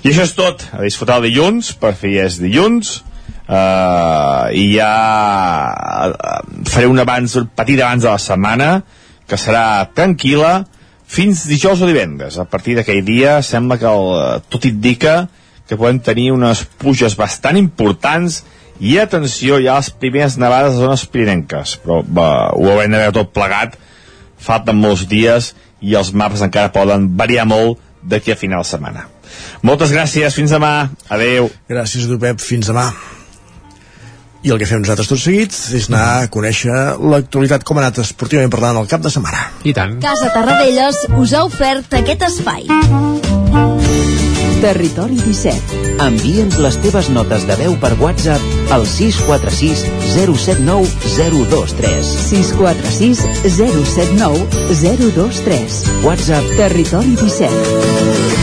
[0.04, 0.64] I això és tot.
[0.72, 2.96] A disfrutar el dilluns, per fi és dilluns,
[3.48, 4.92] uh, i ja
[6.12, 8.70] uh, faré un abans, un petit abans de la setmana,
[9.28, 9.66] que serà
[9.96, 10.54] tranquil·la,
[11.08, 12.40] fins dijous o divendres.
[12.40, 15.28] A partir d'aquell dia sembla que el, tot indica
[15.68, 18.42] que podem tenir unes puges bastant importants
[18.84, 23.00] i atenció, hi ha les primeres nevades a zones pirinenques, però va, ho haurem de
[23.00, 23.78] veure tot plegat,
[24.44, 25.54] falten molts dies
[25.84, 29.08] i els mapes encara poden variar molt d'aquí a final de setmana.
[29.64, 31.50] Moltes gràcies, fins demà, adeu.
[31.72, 32.90] Gràcies a tu, Pep, fins demà.
[34.44, 38.02] I el que fem nosaltres tot seguit és anar a conèixer l'actualitat com ha anat
[38.04, 39.46] esportivament parlant el cap de setmana.
[39.64, 39.96] I tant.
[40.04, 42.68] Casa Tarradellas us ha ofert aquest espai.
[44.64, 45.80] Territori 17.
[46.04, 50.88] Envia'ns les teves notes de veu per WhatsApp al 646 079
[51.18, 52.14] 023.
[52.30, 53.26] 646
[53.60, 55.84] 079 023.
[56.08, 58.43] WhatsApp Territori 17.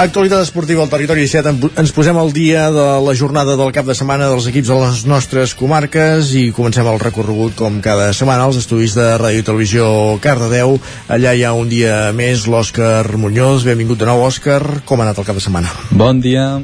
[0.00, 1.50] Actualitat esportiva al territori 17.
[1.50, 4.78] En- Ens posem al dia de la jornada del cap de setmana dels equips de
[4.80, 9.44] les nostres comarques i comencem el recorregut com cada setmana als estudis de Ràdio i
[9.44, 9.90] Televisió
[10.24, 10.78] Cardedeu.
[11.08, 13.64] Allà hi ha un dia més l'Òscar Muñoz.
[13.68, 14.80] Benvingut de nou, Òscar.
[14.88, 15.68] Com ha anat el cap de setmana?
[15.90, 16.62] Bon dia.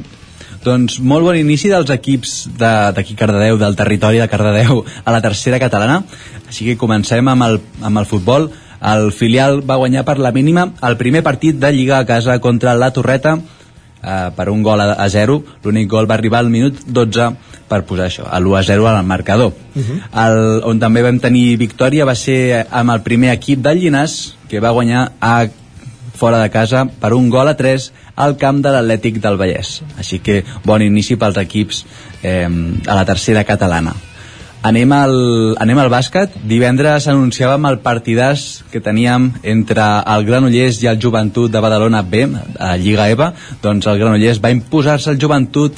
[0.65, 5.21] Doncs molt bon inici dels equips de- d'aquí Cardedeu, del territori de Cardedeu, a la
[5.21, 6.03] tercera catalana.
[6.49, 8.49] Així que comencem amb el, amb el futbol.
[8.81, 12.75] El filial va guanyar per la mínima el primer partit de Lliga a casa contra
[12.75, 13.37] la Torreta
[14.03, 15.41] eh, per un gol a, a 0.
[15.63, 17.29] L'únic gol va arribar al minut 12
[17.67, 19.53] per posar això, a l'1 a 0 al marcador.
[20.23, 24.61] el, on també vam tenir victòria va ser amb el primer equip del Llinàs, que
[24.63, 25.47] va guanyar a
[26.17, 29.81] fora de casa per un gol a 3 al camp de l'Atlètic del Vallès.
[29.97, 31.83] Així que bon inici pels equips
[32.23, 33.93] eh, a la tercera catalana.
[34.65, 35.13] Anem al,
[35.61, 36.33] anem al bàsquet.
[36.49, 39.85] Divendres anunciàvem el partidàs que teníem entre
[40.15, 42.25] el Granollers i el Joventut de Badalona B,
[42.59, 43.31] a Lliga EVA.
[43.61, 45.77] Doncs el Granollers va imposar-se al Joventut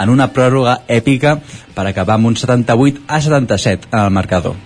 [0.00, 1.36] en una pròrroga èpica
[1.74, 4.56] per acabar amb un 78 a 77 en el marcador.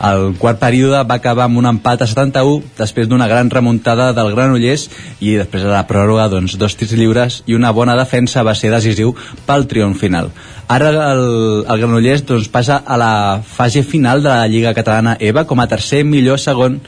[0.00, 4.32] El quart període va acabar amb un empat a 71 després d'una gran remuntada del
[4.34, 4.88] Granollers
[5.20, 8.72] i després de la pròrroga doncs, dos tirs lliures i una bona defensa va ser
[8.72, 9.14] decisiu
[9.46, 10.32] pel triomf final.
[10.68, 11.22] Ara el,
[11.66, 13.12] el Granollers doncs, passa a la
[13.44, 16.80] fase final de la Lliga Catalana EVA com a tercer millor segon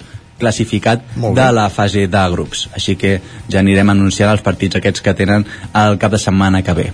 [0.42, 2.66] classificat de la fase de grups.
[2.74, 3.14] Així que
[3.52, 5.46] ja anirem anunciant els partits aquests que tenen
[5.84, 6.90] el cap de setmana que ve.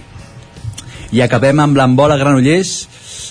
[1.09, 2.73] I acabem amb l'embol a Granollers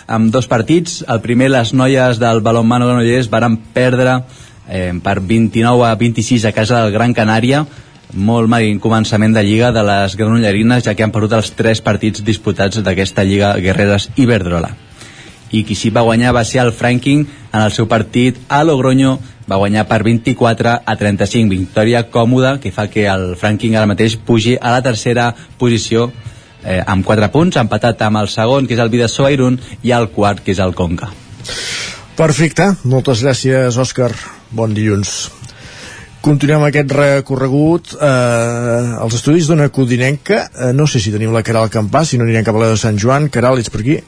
[0.10, 1.04] amb dos partits.
[1.06, 4.16] El primer, les noies del balonmano Granollers varen perdre
[4.68, 7.66] eh, per 29 a 26 a casa del Gran Canària.
[8.18, 12.24] Molt mal començament de Lliga de les granollerines ja que han perdut els tres partits
[12.26, 14.72] disputats d'aquesta Lliga Guerreres Iberdrola
[15.52, 17.26] i qui sí va guanyar va ser el Franking.
[17.54, 19.18] En el seu partit a Logroño
[19.48, 24.18] va guanyar per 24 a 35 victòria còmoda que fa que el Franking ara mateix
[24.18, 26.12] pugi a la tercera posició
[26.68, 30.11] eh, amb 4 punts, empatat amb el segon que és el Vidasoa Irún i el
[30.14, 31.10] quart que és el Conca
[32.18, 34.10] Perfecte, moltes gràcies, Òscar.
[34.49, 35.27] Bon dilluns.
[36.26, 40.39] Continuem aquest recorregut eh, als estudis d'una codinenca.
[40.49, 42.80] Eh, no sé si tenim la Caral Campàs, si no anirem cap a la de
[42.81, 43.30] Sant Joan.
[43.30, 43.99] Caral, ets per aquí?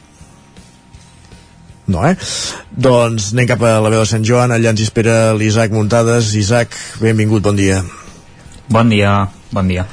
[1.94, 2.16] No, eh?
[2.74, 6.34] Doncs anem cap a la veu de Sant Joan, allà ens espera l'Isaac Muntades.
[6.42, 6.74] Isaac,
[7.06, 7.84] benvingut, bon dia.
[8.74, 9.16] Bon dia,
[9.54, 9.86] bon dia.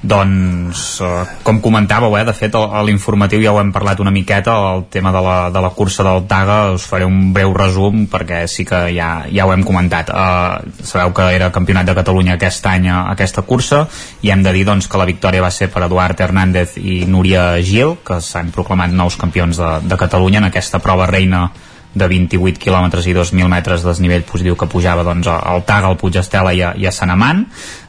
[0.00, 4.54] Doncs, eh, com comentàveu, eh, de fet a l'informatiu ja ho hem parlat una miqueta,
[4.74, 8.46] el tema de la, de la cursa del Taga, us faré un breu resum perquè
[8.46, 10.10] sí que ja, ja ho hem comentat.
[10.10, 13.86] Eh, sabeu que era campionat de Catalunya aquest any aquesta cursa
[14.22, 17.56] i hem de dir doncs, que la victòria va ser per Eduard Hernández i Núria
[17.62, 21.48] Gil, que s'han proclamat nous campions de, de Catalunya en aquesta prova reina
[21.94, 25.96] de 28 km i 2.000 metres de desnivell positiu que pujava doncs, al Taga, al
[25.98, 27.46] Puig Estela i a, i a Sant Amant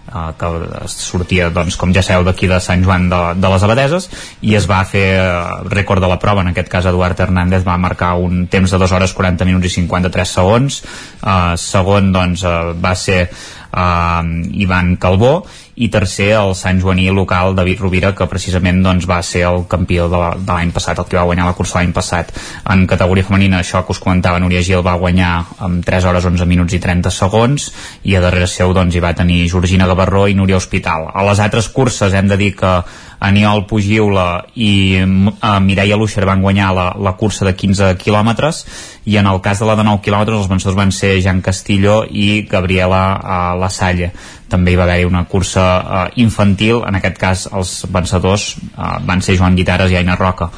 [0.10, 0.50] eh, que
[0.92, 4.10] sortia, doncs, com ja sabeu, d'aquí de Sant Joan de, de les Abadeses
[4.42, 5.30] i es va fer eh,
[5.72, 8.98] rècord de la prova, en aquest cas Eduard Hernández va marcar un temps de 2
[8.98, 10.82] hores 40 minuts i 53 segons.
[11.22, 14.24] Eh, segon doncs, eh, va ser eh,
[14.66, 15.34] Ivan Calbó
[15.80, 20.10] i tercer el Sant Joaní local David Rovira que precisament doncs, va ser el campió
[20.12, 22.34] de l'any passat, el que va guanyar la cursa l'any passat
[22.70, 25.34] en categoria femenina, això que us comentava Núria Gil va guanyar
[25.66, 27.70] amb 3 hores 11 minuts i 30 segons
[28.04, 31.08] i a darrere seu doncs, hi va tenir Georgina Gavarró i Núria Hospital.
[31.14, 32.74] A les altres curses hem de dir que
[33.20, 38.64] Aniol Pugiula i uh, Mireia Luixer van guanyar la, la cursa de 15 quilòmetres
[39.12, 42.02] i en el cas de la de 9 quilòmetres els vencedors van ser Jan Castillo
[42.08, 43.72] i Gabriela uh, La
[44.50, 49.22] també hi va haver una cursa uh, infantil en aquest cas els vencedors uh, van
[49.22, 50.52] ser Joan Guitares i Aina Roca.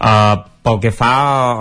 [0.00, 1.10] Uh, pel que fa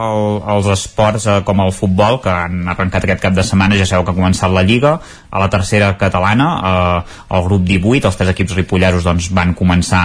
[0.03, 3.87] al, als esports eh, com el futbol, que han arrencat aquest cap de setmana, ja
[3.87, 4.97] sabeu que ha començat la Lliga,
[5.29, 10.03] a la tercera catalana, eh, el grup 18, els tres equips ripolleros doncs, van començar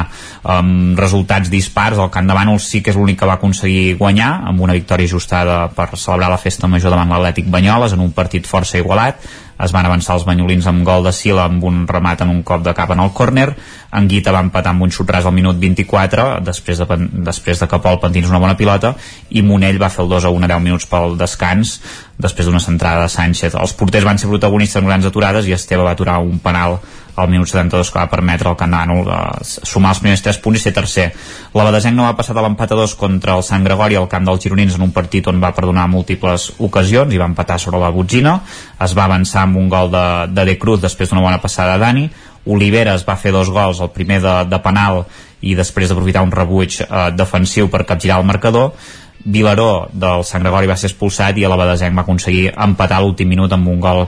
[0.56, 2.68] amb resultats dispars, el Camp de Bànols.
[2.70, 6.38] Sí que és l'únic que va aconseguir guanyar, amb una victòria ajustada per celebrar la
[6.38, 9.18] festa major davant l'Atlètic Banyoles, en un partit força igualat,
[9.64, 12.62] es van avançar els banyolins amb gol de Sila amb un remat en un cop
[12.64, 13.48] de cap en el córner.
[13.94, 18.00] Anguita va empatar amb un xutras al minut 24 després de, després de que Pol
[18.02, 18.94] pentins una bona pilota
[19.30, 21.78] i Monell va fer el 2 a 1 a 10 minuts pel descans
[22.18, 25.82] després d'una centrada de Sánchez els porters van ser protagonistes en grans aturades i Esteve
[25.82, 26.78] va aturar un penal
[27.16, 30.62] al minut 72 que va permetre al Canano de sumar els primers 3 punts i
[30.62, 31.06] ser tercer.
[31.54, 34.26] La Badesenc no va passar de l'empat a 2 contra el Sant Gregori al camp
[34.26, 37.92] dels gironins en un partit on va perdonar múltiples ocasions i va empatar sobre la
[37.94, 38.40] botzina.
[38.82, 41.84] Es va avançar amb un gol de, de De Cruz després d'una bona passada de
[41.86, 42.08] Dani.
[42.46, 45.04] Oliveres va fer dos gols, el primer de, de penal
[45.44, 48.72] i després d'aprofitar un rebuig eh, defensiu per capgirar el marcador
[49.24, 53.28] Vilaró del Sant Gregori va ser expulsat i a la Badesenc va aconseguir empatar l'últim
[53.28, 54.04] minut amb un gol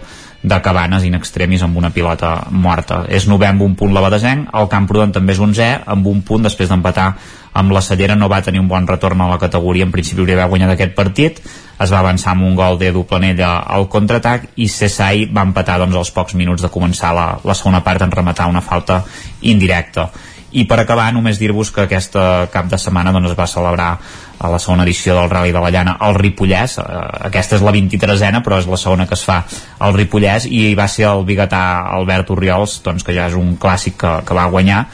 [0.47, 3.03] de Cabanes in extremis amb una pilota morta.
[3.09, 6.47] És novè amb un punt la Badesenc, el Camprodon també és 11 amb un punt
[6.47, 7.09] després d'empatar
[7.57, 10.37] amb la Cellera no va tenir un bon retorn a la categoria, en principi hauria
[10.37, 11.41] d'haver guanyat aquest partit,
[11.81, 15.97] es va avançar amb un gol de Planella al contraatac i Cesai va empatar doncs,
[15.97, 19.03] als pocs minuts de començar la, la segona part en rematar una falta
[19.41, 20.11] indirecta.
[20.53, 23.91] I per acabar, només dir-vos que aquesta cap de setmana doncs, es va celebrar
[24.39, 27.73] a la segona edició del Rally de la Llana al Ripollès, eh, aquesta és la
[27.73, 29.43] 23a però és la segona que es fa
[29.79, 31.63] al Ripollès i va ser el biguetà
[31.97, 34.87] Albert Oriols doncs, que ja és un clàssic que, que va guanyar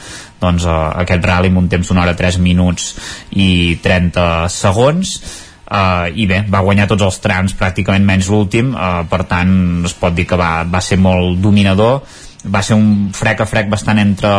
[0.43, 2.93] doncs, eh, aquest rally amb un temps d'una hora 3 minuts
[3.31, 5.17] i 30 segons.
[5.73, 8.73] Uh, i bé, va guanyar tots els trams pràcticament menys l'últim.
[8.75, 9.53] Uh, per tant
[9.87, 12.03] es pot dir que va, va ser molt dominador
[12.43, 14.29] va ser un frec a frec bastant entre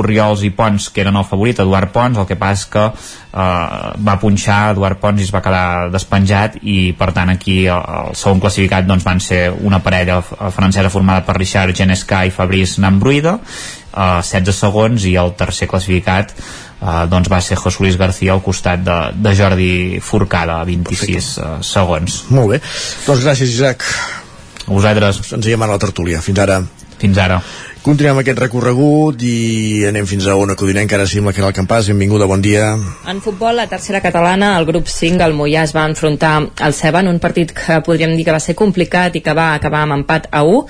[0.00, 3.90] Oriols i Pons que eren el favorit, Eduard Pons el que passa és que eh,
[4.06, 8.16] va punxar Eduard Pons i es va quedar despenjat i per tant aquí el, el
[8.16, 13.36] segon classificat doncs, van ser una parella francesa formada per Richard Genesca i Fabrice Nambruida
[13.36, 18.44] eh, 16 segons i el tercer classificat eh, doncs va ser José Luis García al
[18.44, 22.22] costat de, de Jordi Forcada 26 uh, segons.
[22.32, 22.64] Molt bé,
[23.06, 23.84] doncs gràcies Isaac.
[24.66, 25.24] A vosaltres.
[25.34, 26.60] Ens veiem a la tertúlia, fins ara
[27.00, 27.40] fins ara.
[27.80, 31.86] Continuem aquest recorregut i anem fins a Ona Codinenca, ara sí amb la Caral Campàs,
[31.88, 32.74] benvinguda, bon dia.
[33.08, 37.00] En futbol, la tercera catalana, el grup 5, el Mollà es va enfrontar al Ceba
[37.00, 39.96] en un partit que podríem dir que va ser complicat i que va acabar amb
[39.96, 40.60] empat a 1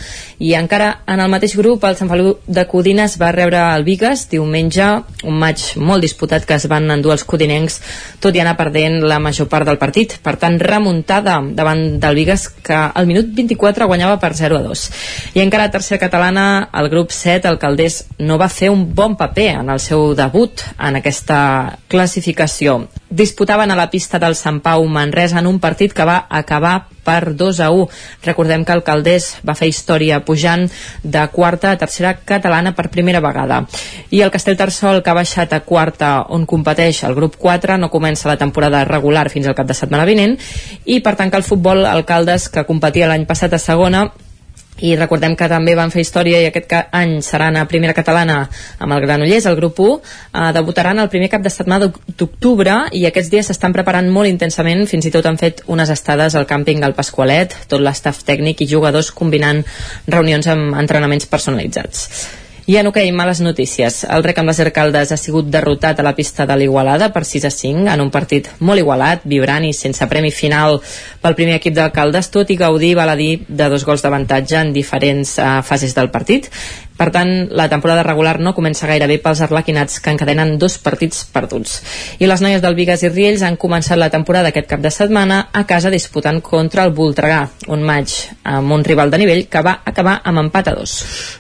[0.47, 4.29] i encara en el mateix grup el Sant Feliu de Codines va rebre el Vigues
[4.31, 4.93] diumenge,
[5.27, 7.81] un maig molt disputat que es van endur els codinencs
[8.23, 10.15] tot i anar perdent la major part del partit.
[10.23, 14.87] Per tant remuntada davant del Vigues que al minut 24 guanyava per 0 a 2
[15.35, 18.83] i encara a tercera catalana el grup grup 7, el Caldés no va fer un
[18.95, 22.91] bon paper en el seu debut en aquesta classificació.
[23.09, 27.33] Disputaven a la pista del Sant Pau Manresa en un partit que va acabar per
[27.33, 27.89] 2 a 1.
[28.29, 30.69] Recordem que el Caldés va fer història pujant
[31.03, 33.65] de quarta a tercera catalana per primera vegada.
[34.11, 38.29] I el Castellterçol, que ha baixat a quarta on competeix el grup 4, no comença
[38.29, 40.37] la temporada regular fins al cap de setmana vinent
[40.85, 44.11] i per tant que el futbol Alcaldes, que competia l'any passat a segona,
[44.81, 48.43] i recordem que també van fer història i aquest any seran a primera catalana
[48.79, 53.05] amb el Granollers, el grup 1 eh, debutaran el primer cap de setmana d'octubre i
[53.09, 54.87] aquests dies s'estan preparant molt intensament.
[54.91, 58.71] Fins i tot han fet unes estades al càmping al Pasqualet, tot l'estaf tècnic i
[58.71, 59.65] jugadors combinant
[60.09, 62.09] reunions amb entrenaments personalitzats.
[62.71, 64.05] I en hoquei, males notícies.
[64.07, 67.47] El rec amb les Arcaldes ha sigut derrotat a la pista de l'Igualada per 6
[67.49, 70.79] a 5 en un partit molt igualat, vibrant i sense premi final
[71.21, 74.73] pel primer equip d'alcaldes, tot i gaudir, val a dir, de dos gols d'avantatge en
[74.73, 76.49] diferents uh, fases del partit.
[77.01, 81.23] Per tant, la temporada regular no comença gaire bé pels arlequinats que encadenen dos partits
[81.33, 81.79] perduts.
[82.21, 85.47] I les noies del Vigas i Riells han començat la temporada aquest cap de setmana
[85.57, 88.13] a casa disputant contra el Voltregà, un maig
[88.45, 90.99] amb un rival de nivell que va acabar amb empat a dos.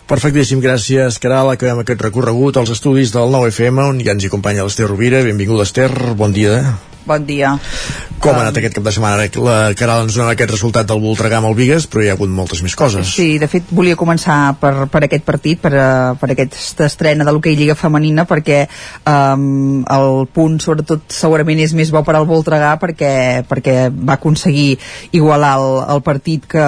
[0.09, 1.53] Perfectíssim, gràcies, Caral.
[1.53, 5.21] Acabem aquest recorregut als estudis del 9FM, on ja ens hi acompanya l'Ester Rovira.
[5.29, 5.93] Benvinguda, Ester.
[6.17, 6.63] Bon dia.
[7.07, 7.57] Bon dia.
[8.21, 9.25] Com ha anat aquest cap de setmana?
[9.41, 12.29] La Caral ens dona aquest resultat del Voltregà amb el Vigues, però hi ha hagut
[12.29, 13.09] moltes més coses.
[13.17, 17.33] Sí, de fet, volia començar per, per aquest partit, per, uh, per aquesta estrena de
[17.33, 18.59] l'hoquei Lliga Femenina, perquè
[19.09, 23.15] um, el punt, sobretot, segurament és més bo per al Voltregà, perquè,
[23.49, 24.77] perquè va aconseguir
[25.17, 26.67] igualar el, el partit que,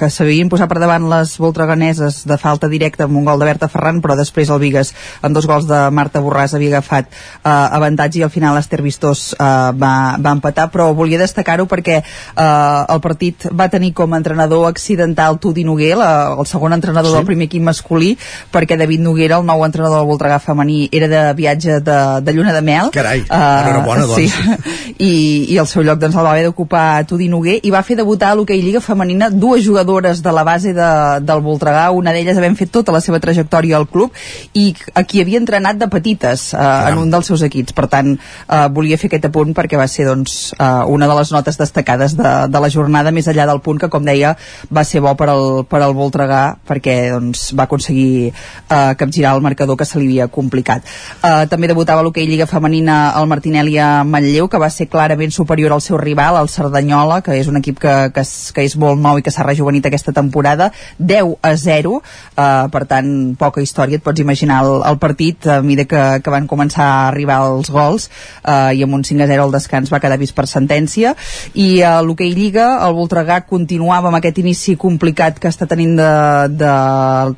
[0.00, 3.68] que s'havien posat per davant les voltreganeses de falta directa amb un gol de Berta
[3.68, 8.22] Ferran, però després el Vigues, amb dos gols de Marta Borràs, havia agafat uh, avantatge
[8.22, 13.00] i al final Esther Vistós uh, va, va empatar, però volia destacar-ho perquè eh, el
[13.04, 17.18] partit va tenir com a entrenador accidental Tudi Noguer, la, el segon entrenador sí.
[17.18, 18.14] del primer equip masculí,
[18.52, 22.54] perquè David Noguera, el nou entrenador del Voltregà femení, era de viatge de, de lluna
[22.54, 22.90] de mel.
[22.94, 24.34] Carai, uh, enhorabona, doncs.
[24.34, 25.12] Sí, i,
[25.54, 28.32] i el seu lloc doncs, el va haver d'ocupar Tudi Noguer i va fer debutar
[28.32, 30.90] a l'hoquei Lliga Femenina dues jugadores de la base de,
[31.24, 34.14] del Voltregà, una d'elles havent fet tota la seva trajectòria al club
[34.54, 37.74] i a qui havia entrenat de petites uh, en un dels seus equips.
[37.74, 41.30] Per tant, uh, volia fer aquest apunt perquè va ser doncs, uh, una de les
[41.32, 44.34] notes destacades de, de la jornada, més enllà del punt que, com deia,
[44.72, 49.44] va ser bo per al, per al Voltregà perquè doncs, va aconseguir uh, capgirar el
[49.44, 50.88] marcador que se li havia complicat.
[51.22, 55.72] Uh, també debutava l'hoquei Lliga Femenina el Martinelli a Manlleu, que va ser clarament superior
[55.72, 59.20] al seu rival, el Cerdanyola, que és un equip que, que, que és molt nou
[59.20, 64.04] i que s'ha rejuvenit aquesta temporada, 10 a 0, uh, per tant, poca història, et
[64.04, 68.08] pots imaginar el, el partit a mesura que, que van començar a arribar els gols.
[68.42, 71.14] Uh, i amb un 5 a 0 al descans va quedar vist per sentència
[71.54, 76.10] i a l'hoquei Lliga el Voltregà continuava amb aquest inici complicat que està tenint de,
[76.50, 76.72] de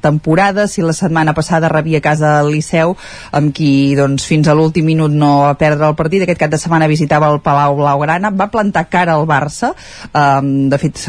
[0.02, 0.66] temporada.
[0.70, 2.96] Si la setmana passada rebia casa el Liceu
[3.36, 6.24] amb qui doncs, fins a l'últim minut no va perdre el partit.
[6.24, 8.32] Aquest cap de setmana visitava el Palau Blaugrana.
[8.34, 9.72] Va plantar cara al Barça.
[10.16, 11.06] Um, de fet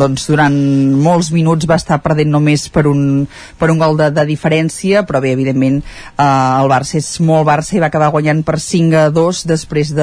[0.00, 0.56] doncs, durant
[1.00, 3.26] molts minuts va estar perdent només per un,
[3.58, 7.76] per un gol de, de diferència però bé, evidentment uh, el Barça és molt Barça
[7.76, 9.94] i va acabar guanyant per 5 a 2 després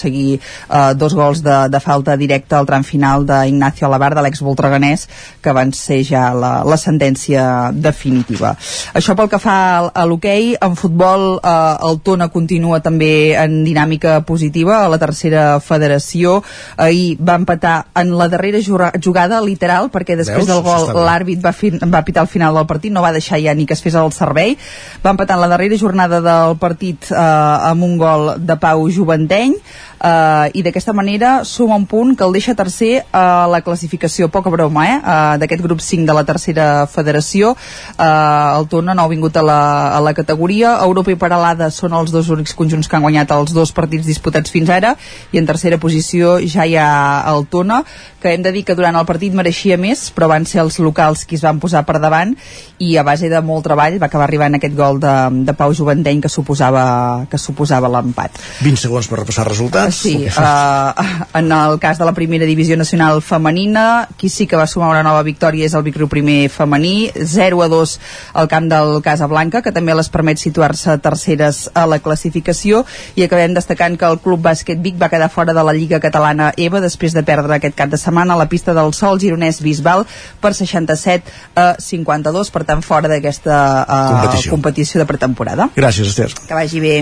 [0.00, 5.06] d'aconseguir uh, dos gols de, de falta directa al tram final d'Ignacio Alabar, de l'ex-voltreganès,
[5.42, 8.56] que van ser ja la, la sentència definitiva.
[8.94, 14.20] Això pel que fa a l'hoquei, en futbol eh, el Tona continua també en dinàmica
[14.26, 16.40] positiva a la tercera federació.
[16.76, 20.50] Ahir va empatar en la darrera jugada, literal, perquè després Veus?
[20.50, 21.52] del gol l'àrbit va,
[21.90, 24.12] va pitar al final del partit, no va deixar ja ni que es fes el
[24.16, 24.56] servei.
[25.04, 29.56] Va empatar en la darrera jornada del partit eh, amb un gol de Pau Juventeny
[30.00, 34.50] eh, i d'aquesta manera suma un punt que el deixa tercer a la classificació, poca
[34.50, 37.54] broma, eh, uh, d'aquest grup 5 de la tercera federació.
[37.98, 39.60] Eh, el Tona no ha vingut a la,
[39.96, 40.76] a la categoria.
[40.84, 44.50] Europa i Paralada són els dos únics conjunts que han guanyat els dos partits disputats
[44.50, 44.94] fins ara
[45.32, 46.90] i en tercera posició ja hi ha
[47.30, 47.82] el Tona,
[48.20, 51.24] que hem de dir que durant el partit mereixia més, però van ser els locals
[51.24, 52.34] qui es van posar per davant
[52.78, 55.14] i a base de molt treball va acabar arribant aquest gol de,
[55.46, 58.40] de Pau Juventeny que suposava, que suposava l'empat.
[58.64, 60.92] 20 segons per repassar resultats Sí, uh,
[61.34, 65.02] en el cas de la primera divisió nacional femenina, qui sí que va sumar una
[65.02, 67.94] nova victòria és el Vic primer femení, 0 a 2
[68.34, 72.84] al camp del Casablanca, que també les permet situar-se terceres a la classificació,
[73.16, 76.52] i acabem destacant que el Club Bàsquet Vic va quedar fora de la Lliga Catalana
[76.56, 80.06] EVA després de perdre aquest cap de setmana a la pista del Sol Gironès Bisbal
[80.40, 83.56] per 67 a 52, per tant fora d'aquesta
[83.86, 84.54] uh, competició.
[84.56, 85.70] competició de pretemporada.
[85.76, 86.30] Gràcies, Esther.
[86.46, 86.94] Que vagi bé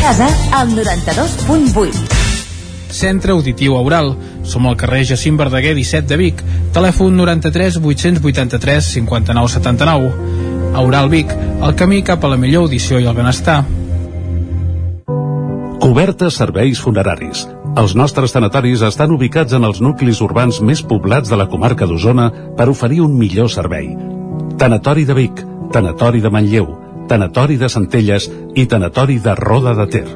[0.00, 1.92] casa al 92.8.
[2.90, 4.16] Centre Auditiu Aural.
[4.42, 6.42] Som al carrer Jacint Verdaguer 17 de Vic.
[6.74, 10.12] Telèfon 93 883 59 79.
[10.74, 11.30] Aural Vic,
[11.62, 13.64] el camí cap a la millor audició i el benestar.
[15.80, 17.46] Cobertes serveis funeraris.
[17.80, 22.30] Els nostres tanatoris estan ubicats en els nuclis urbans més poblats de la comarca d'Osona
[22.56, 23.92] per oferir un millor servei.
[24.58, 30.06] Tanatori de Vic, Tanatori de Manlleu, Tanatori de Centelles i Tanatori de Roda de Ter.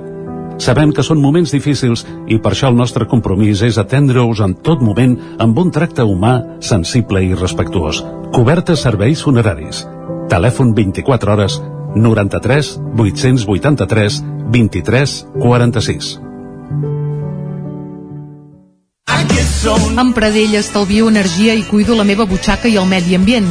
[0.63, 4.83] Sabem que són moments difícils i per això el nostre compromís és atendre-us en tot
[4.85, 8.05] moment amb un tracte humà, sensible i respectuós.
[8.35, 9.83] Cobertes serveis funeraris.
[10.31, 11.59] Telèfon 24 hores
[11.97, 14.21] 93 883
[14.55, 16.13] 23 46.
[19.95, 23.51] Amb Pradell estalvio energia i cuido la meva butxaca i el medi ambient.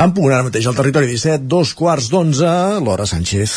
[0.00, 2.50] En punt ara mateix al territori 17, dos quarts d'onze,
[2.80, 3.56] l'hora Sánchez.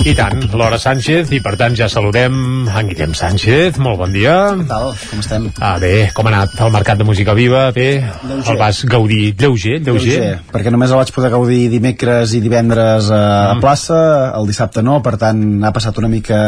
[0.00, 2.32] I tant, Laura Sánchez, i per tant ja saludem
[2.64, 3.76] en Guillem Sánchez.
[3.84, 4.32] Molt bon dia.
[4.56, 4.94] Què tal?
[5.10, 5.48] Com estem?
[5.60, 7.66] Ah, bé, com ha anat el mercat de música viva?
[7.76, 7.88] Bé,
[8.24, 8.54] Lleuger.
[8.54, 10.14] el vas gaudir lleuger, lleuger.
[10.14, 13.22] Lleuger, perquè només el vaig poder gaudir dimecres i divendres a,
[13.52, 14.00] a plaça,
[14.38, 16.40] el dissabte no, per tant ha passat una mica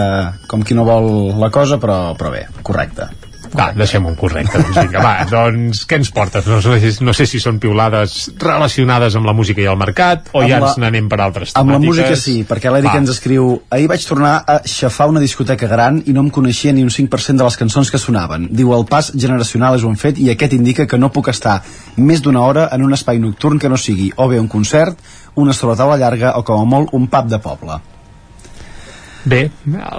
[0.48, 1.12] com qui no vol
[1.42, 3.10] la cosa, però, però bé, correcte.
[3.52, 4.56] Va, deixem un correcte.
[4.62, 6.46] Doncs vinga, va, doncs què ens portes?
[6.48, 10.40] No, sé, no sé si són piulades relacionades amb la música i el mercat o
[10.40, 11.88] Amb ja la- ens n'anem per altres Amb la temàtiques.
[11.88, 16.14] música sí, perquè l'Eric ens escriu Ahir vaig tornar a xafar una discoteca gran i
[16.16, 18.48] no em coneixia ni un 5% de les cançons que sonaven.
[18.50, 21.58] Diu, el pas generacional és un fet i aquest indica que no puc estar
[21.96, 24.96] més d'una hora en un espai nocturn que no sigui o bé un concert,
[25.36, 27.76] una sobretaula llarga o com a molt un pub de poble.
[29.24, 29.44] Bé,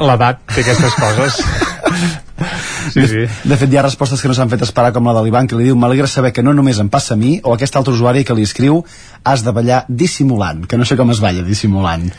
[0.03, 1.37] l'edat té aquestes coses.
[2.91, 3.23] Sí, sí.
[3.47, 5.57] De fet, hi ha respostes que no s'han fet esperar, com la de l'Ivan, que
[5.59, 8.23] li diu m'alegra saber que no només em passa a mi, o aquest altre usuari
[8.27, 8.83] que li escriu
[9.23, 12.09] has de ballar dissimulant, que no sé com es balla dissimulant.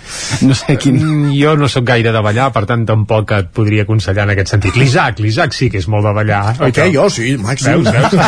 [0.42, 0.96] No sé quin...
[1.00, 4.54] Mm, Jo no sóc gaire de ballar, per tant tampoc et podria aconsellar en aquest
[4.54, 4.78] sentit.
[4.80, 6.56] L'Isaac, l'Isaac sí que és molt de ballar.
[6.64, 7.84] Oi que jo sí, màxim.
[7.84, 8.20] Veus, veus?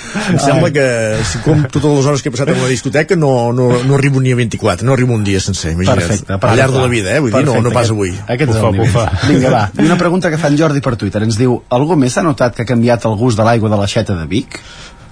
[0.30, 0.84] Em sembla que
[1.26, 4.20] si com totes les hores que he passat en una discoteca no, no, no arribo
[4.22, 5.98] ni a 24, no arribo un dia sencer, imagina't.
[6.06, 7.20] Perfecte, Al llarg de la vida, eh?
[7.24, 8.14] Vull dir, no, no pas Aquest- avui.
[8.26, 8.88] Aquest és Ufa, el nivell.
[8.88, 9.04] ufa.
[9.28, 9.64] Vinga, va.
[9.74, 11.22] I una pregunta que fa en Jordi per Twitter.
[11.26, 14.14] Ens diu, algú més ha notat que ha canviat el gust de l'aigua de l'aixeta
[14.14, 14.60] de Vic?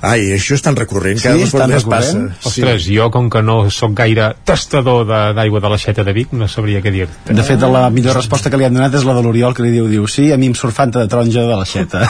[0.02, 2.30] Ai, això és tan recurrent, cada Sí, dos és tan més recurrent?
[2.34, 2.48] passa.
[2.50, 6.48] Ostres, jo com que no sóc gaire tastador de- d'aigua de l'aixeta de Vic, no
[6.48, 7.32] sabria què dir-te.
[7.32, 9.70] De fet, la millor resposta que li han donat és la de l'Oriol, que li
[9.70, 12.02] diu, diu, sí, a mi em surt fanta de taronja de l'aixeta.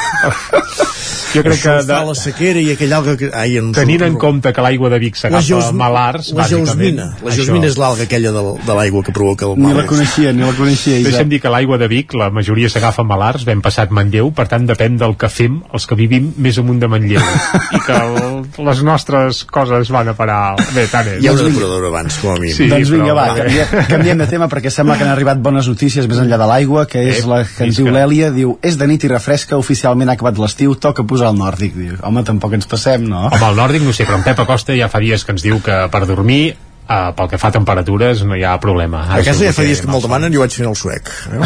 [1.32, 3.30] Jo crec que fa la sequera i aquell alga que...
[3.32, 5.70] Ai, em Tenint en compte que l'aigua de Vic s'agafa geos...
[5.72, 6.66] malars, la bàsicament.
[6.68, 7.06] geosmina.
[7.24, 9.78] La geosmina és l'alga aquella de, de l'aigua que provoca el Ni mal.
[9.80, 11.08] la coneixia, ni la coneixia, Isaac.
[11.12, 14.66] Deixa'm dir que l'aigua de Vic, la majoria s'agafa malars, ben passat Manlleu, per tant
[14.68, 17.24] depèn del que fem els que vivim més amunt de Manlleu.
[17.24, 20.54] I que el, les nostres coses van a parar...
[20.74, 21.20] Bé, tant és.
[21.26, 22.54] Ha una depuradora abans, com a mínim.
[22.56, 25.68] Sí, doncs vinga, però- va, canviem, canviem de tema perquè sembla que han arribat bones
[25.70, 28.78] notícies més enllà de l'aigua, que és Ep, la que ens diu l'Èlia, diu, és
[28.80, 31.96] de nit i refresca, oficialment ha acabat l'estiu, toca posar el nòrdic, diu.
[32.02, 33.26] Home, tampoc ens passem, no?
[33.30, 35.60] Home, el nòrdic no sé, però en Pep Acosta ja fa dies que ens diu
[35.64, 36.54] que per dormir
[36.92, 39.04] uh, pel que fa a temperatures no hi ha problema.
[39.08, 41.08] A casa ja fa dies que me'l demanen i ho vaig fent el suec.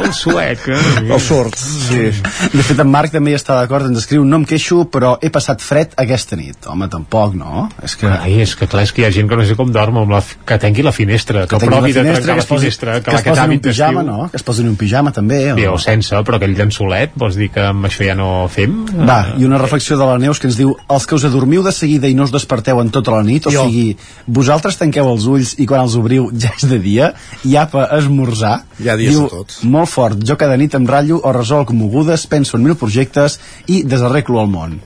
[0.00, 0.78] El suec, eh?
[1.10, 2.06] El sort, sí.
[2.52, 5.30] De fet, en Marc també hi està d'acord, ens escriu, no em queixo, però he
[5.34, 6.66] passat fred aquesta nit.
[6.70, 7.66] Home, tampoc, no?
[7.84, 8.08] És que...
[8.10, 10.14] Ai, és que clar, és que hi ha gent que no sé com dorm amb
[10.14, 12.50] la, que tanqui la finestra, que, tingui provi la de finestra, trencar que la es
[12.50, 14.18] posi- finestra, que, que es aquest posi en un hàbit pijama, no?
[14.32, 15.40] Que es posi en un pijama, també.
[15.58, 18.78] Bé, o sense, però aquell llençolet, vols dir que amb això ja no fem?
[19.08, 21.72] Va, i una reflexió de la Neus que ens diu els que us adormiu de
[21.74, 23.66] seguida i no us desperteu en tota la nit, o Jo.
[23.68, 27.12] sigui, vosaltres tanqueu els ulls i quan els obriu ja és de dia,
[27.48, 28.62] i apa, esmorzar.
[28.84, 29.56] Ha dies diu, de tot.
[29.64, 33.82] Molt fort, jo cada nit em ratllo o resolc mogudes, penso en mil projectes i
[33.82, 34.78] desarreglo el món.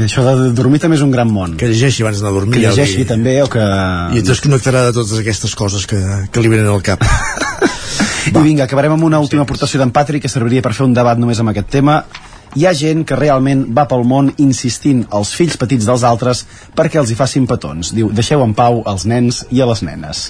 [0.00, 1.56] Això de dormir també és un gran món.
[1.58, 2.54] Que llegeixi abans d'anar a dormir.
[2.60, 3.60] Que ja llegeixi li- també, o que...
[3.60, 5.98] I et desconnectarà de totes aquestes coses que,
[6.30, 7.02] que li venen al cap.
[8.30, 11.18] I vinga, acabarem amb una última aportació d'en Patrick que serviria per fer un debat
[11.18, 12.04] només amb aquest tema.
[12.58, 16.44] Hi ha gent que realment va pel món insistint als fills petits dels altres
[16.76, 17.92] perquè els hi facin petons.
[17.94, 20.24] Diu, deixeu en pau els nens i a les nenes.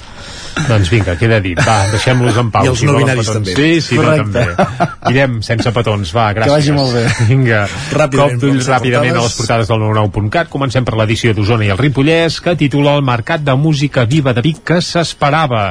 [0.68, 1.56] Doncs vinga, queda dit.
[1.64, 2.66] Va, deixem-los en pau.
[2.66, 3.54] I els si no binaris també.
[3.56, 4.44] Sí, sí, no, Correcte.
[4.44, 5.14] també.
[5.14, 6.50] Irem sense petons, va, gràcies.
[6.50, 7.04] Que vagi molt bé.
[7.30, 7.62] Vinga,
[7.94, 8.68] Ràpidament, cop d'ulls portades.
[8.74, 10.50] ràpidament a les portades del 99.cat.
[10.52, 14.44] Comencem per l'edició d'Osona i el Ripollès, que titula el Mercat de Música Viva de
[14.44, 15.70] Vic que s'esperava.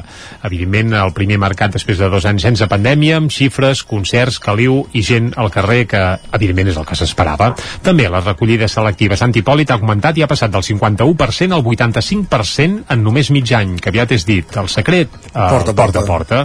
[0.49, 5.03] Evidentment, el primer mercat després de dos anys sense pandèmia, amb xifres, concerts, caliu i
[5.05, 6.03] gent al carrer, que
[6.39, 7.51] evidentment és el que s'esperava.
[7.85, 12.85] També la recollida selectiva Sant Hipòlit ha augmentat i ha passat del 51% al 85%
[12.95, 14.57] en només mig any, que aviat és dit.
[14.57, 16.43] El secret, eh, Porta a porta, porta.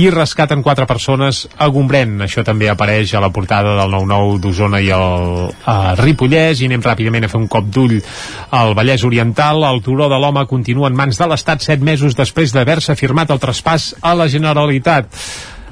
[0.00, 2.16] I rescaten quatre persones a Gombrèn.
[2.24, 6.62] Això també apareix a la portada del 9-9 d'Osona i el a Ripollès.
[6.62, 7.98] I anem ràpidament a fer un cop d'ull
[8.50, 9.64] al Vallès Oriental.
[9.64, 13.42] El turó de l'home continua en mans de l'Estat set mesos després d'haver-se firmat el
[13.42, 15.10] traspàs a la Generalitat.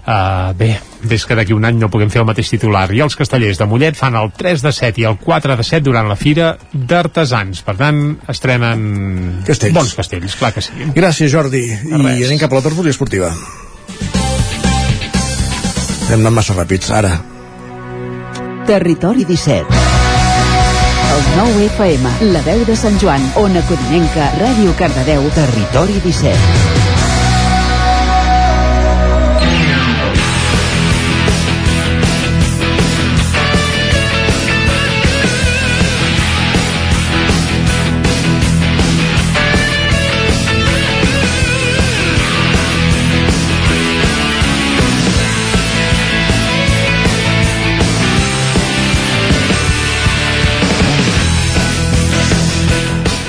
[0.05, 3.15] Uh, bé, des que d'aquí un any no puguem fer el mateix titular i els
[3.17, 6.17] castellers de Mollet fan el 3 de 7 i el 4 de 7 durant la
[6.21, 9.75] fira d'artesans per tant estrenen Castells.
[9.79, 11.65] bons castells, clar que sí Gràcies, Jordi.
[11.73, 12.27] I res.
[12.29, 13.33] anem cap a la tertúlia esportiva.
[16.05, 17.17] Hem anat massa ràpids, ara.
[18.69, 19.65] Territori 17.
[21.15, 26.84] El 9 FM, la veu de Sant Joan, Ona Codinenca, Ràdio Cardedeu, Territori 17.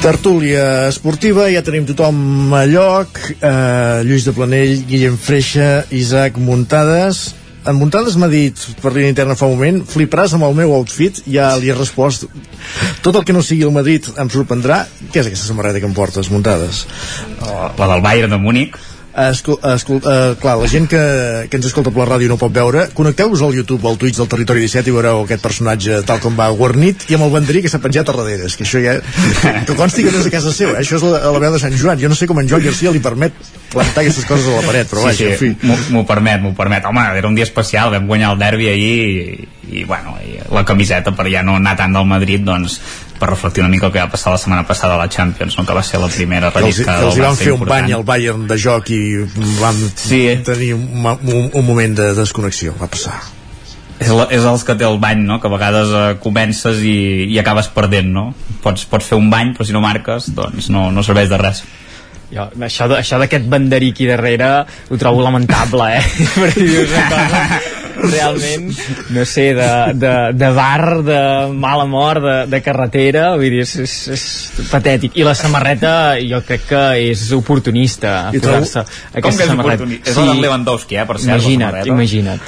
[0.05, 3.17] Tertúlia esportiva, ja tenim tothom a lloc.
[3.41, 7.31] Eh, Lluís de Planell, Guillem Freixa, Isaac Muntades.
[7.65, 8.53] En Muntades m'ha dit,
[8.83, 12.27] per línia interna fa un moment, fliparàs amb el meu outfit, ja li he respost.
[13.01, 14.83] Tot el que no sigui el Madrid em sorprendrà.
[15.09, 16.85] Què és aquesta samarreta que em portes, Muntades?
[17.41, 18.77] La del Bayern de Múnich.
[19.15, 21.01] Escol, escol, uh, clar, la gent que,
[21.47, 24.27] que ens escolta per la ràdio no pot veure connecteu-vos al YouTube, al Twitch del
[24.31, 27.71] Territori 17 i veureu aquest personatge tal com va guarnit i amb el banderí que
[27.71, 28.97] s'ha penjat a darrere és que això ja,
[29.67, 30.83] que consti que no és a casa seva eh?
[30.83, 32.91] això és la, la veu de Sant Joan, jo no sé com en Joan Garcia
[32.91, 33.39] li permet
[33.71, 36.85] plantar aquestes coses a la paret però vaja, en fi m'ho permet, m'ho permet.
[36.85, 39.47] Home, era un dia especial, vam guanyar el derbi ahir i,
[39.79, 42.79] i bueno, i la camiseta per ja no anar tant del Madrid, doncs
[43.19, 45.65] per reflectir una mica el que va passar la setmana passada a la Champions, no?
[45.65, 47.61] que va ser la primera que els, rellisca que els hi del van fer un
[47.61, 47.85] important.
[47.85, 49.01] bany al Bayern de joc i
[49.61, 50.21] van sí.
[50.45, 53.15] tenir un, un, un moment de desconnexió va passar
[53.95, 55.39] és, la, és els que té el bany, no?
[55.39, 56.97] que a vegades eh, comences i,
[57.31, 58.27] i acabes perdent no?
[58.63, 61.63] pots, pots fer un bany però si no marques doncs no, no serveix de res
[62.25, 64.47] Jo, això això d'aquest banderí aquí darrere
[64.89, 66.01] ho trobo lamentable, eh?
[66.41, 67.41] Perquè dius una cosa
[67.95, 68.69] realment,
[69.15, 71.19] no sé, de, de, de bar, de
[71.53, 74.25] mala mort, de, de carretera, vull dir, és, és, és
[74.71, 75.15] patètic.
[75.19, 78.83] I la samarreta jo crec que és oportunista, I trobo- posar-se
[79.19, 79.83] aquesta samarreta.
[79.83, 80.11] oportunista?
[80.11, 81.93] És la d'en Lewandowski, eh, per cert, la Imagina't, samarreta.
[81.95, 82.41] imagina't.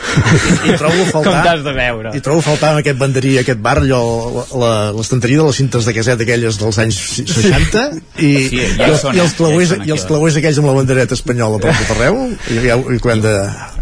[0.67, 2.11] i, i trobo a faltar Com t'has de veure.
[2.17, 4.01] i trobo a faltar en aquest banderí, aquest bar allò,
[4.37, 7.85] la- la- l'estanteria de les cintes de caset aquelles dels anys 60
[8.17, 10.67] i, Sí, i, ja els, són, i els clauers, Ja i els clauers aquells amb
[10.71, 12.17] la bandereta espanyola per tot arreu
[12.49, 13.33] i, i, i ho hem de...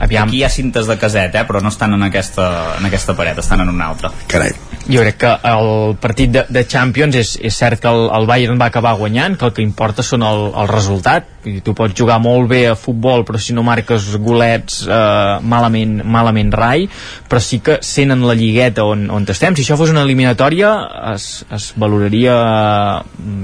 [0.06, 0.28] Aviam.
[0.30, 3.40] Aquí hi ha cintes de caset, eh, però no estan en aquesta, en aquesta paret,
[3.40, 4.12] estan en una altra.
[4.28, 4.54] Carai.
[4.86, 8.60] Jo crec que el partit de, de Champions és, és cert que el, el Bayern
[8.62, 11.32] va acabar guanyant, que el que importa són el, el resultat.
[11.46, 16.00] I tu pots jugar molt bé a futbol, però si no marques golets eh, malament,
[16.06, 16.88] malament rai,
[17.30, 20.72] però sí que sent en la lligueta on, on estem, si això fos una eliminatòria
[21.14, 22.38] es, es valoraria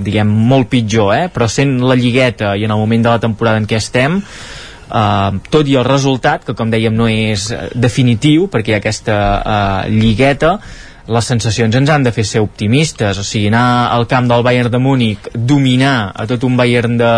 [0.06, 1.30] diguem, molt pitjor, eh?
[1.34, 4.22] però sent la lligueta i en el moment de la temporada en què estem
[4.92, 8.80] Uh, tot i el resultat, que com dèiem no és eh, definitiu, perquè hi ha
[8.82, 10.58] aquesta uh, lligueta,
[11.12, 14.72] les sensacions ens han de fer ser optimistes, o sigui, anar al camp del Bayern
[14.72, 17.14] de Múnich, dominar a tot un Bayern de,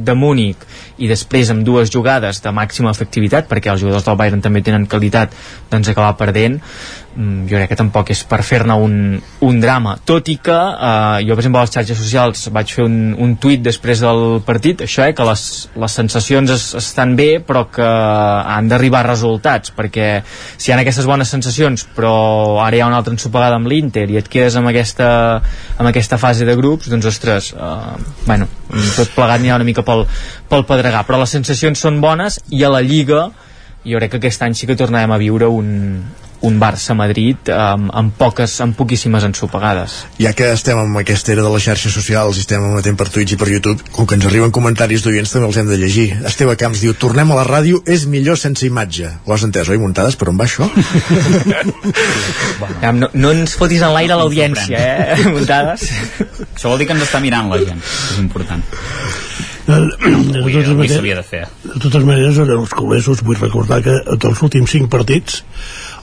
[0.00, 0.64] de Múnich
[0.98, 4.88] i després amb dues jugades de màxima efectivitat, perquè els jugadors del Bayern també tenen
[4.90, 5.36] qualitat,
[5.70, 6.58] doncs acabar perdent,
[7.18, 8.94] jo crec que tampoc és per fer-ne un,
[9.42, 12.84] un drama, tot i que eh, jo per exemple a les xarxes socials vaig fer
[12.86, 15.42] un, un tuit després del partit, això eh, que les,
[15.82, 21.08] les sensacions es, estan bé però que han d'arribar resultats perquè si hi ha aquestes
[21.10, 22.14] bones sensacions però
[22.62, 25.10] ara hi ha una altra ensopegada amb l'Inter i et quedes amb aquesta,
[25.76, 28.46] amb aquesta fase de grups doncs ostres, eh, bueno
[28.96, 30.04] tot plegat n'hi ha una mica pel,
[30.48, 31.04] pel pedregar.
[31.08, 33.28] Però les sensacions són bones i a la Lliga
[33.88, 35.68] jo crec que aquest any sí que tornarem a viure un,
[36.46, 39.94] un Barça-Madrid amb, amb poques, amb poquíssimes ensopegades.
[40.22, 43.34] Ja que estem amb aquesta era de les xarxes socials i estem emetent per Twitch
[43.34, 46.08] i per YouTube, com que ens arriben comentaris d'oients també els hem de llegir.
[46.28, 49.10] Esteve Camps diu, tornem a la ràdio, és millor sense imatge.
[49.26, 50.18] Ho has entès, oi, muntades?
[50.18, 50.68] Per on va això?
[52.82, 55.88] Ja, no, no ens fotis en l'aire l'audiència, eh, muntades.
[56.54, 58.62] Això vol dir que ens està mirant la gent, és important.
[59.68, 61.42] De, de, Avui, totes avui maneres, s'havia de fer.
[61.68, 65.42] de totes maneres, els culers us vull recordar que dels últims 5 partits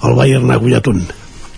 [0.05, 1.01] el Bayern n'ha guanyat un.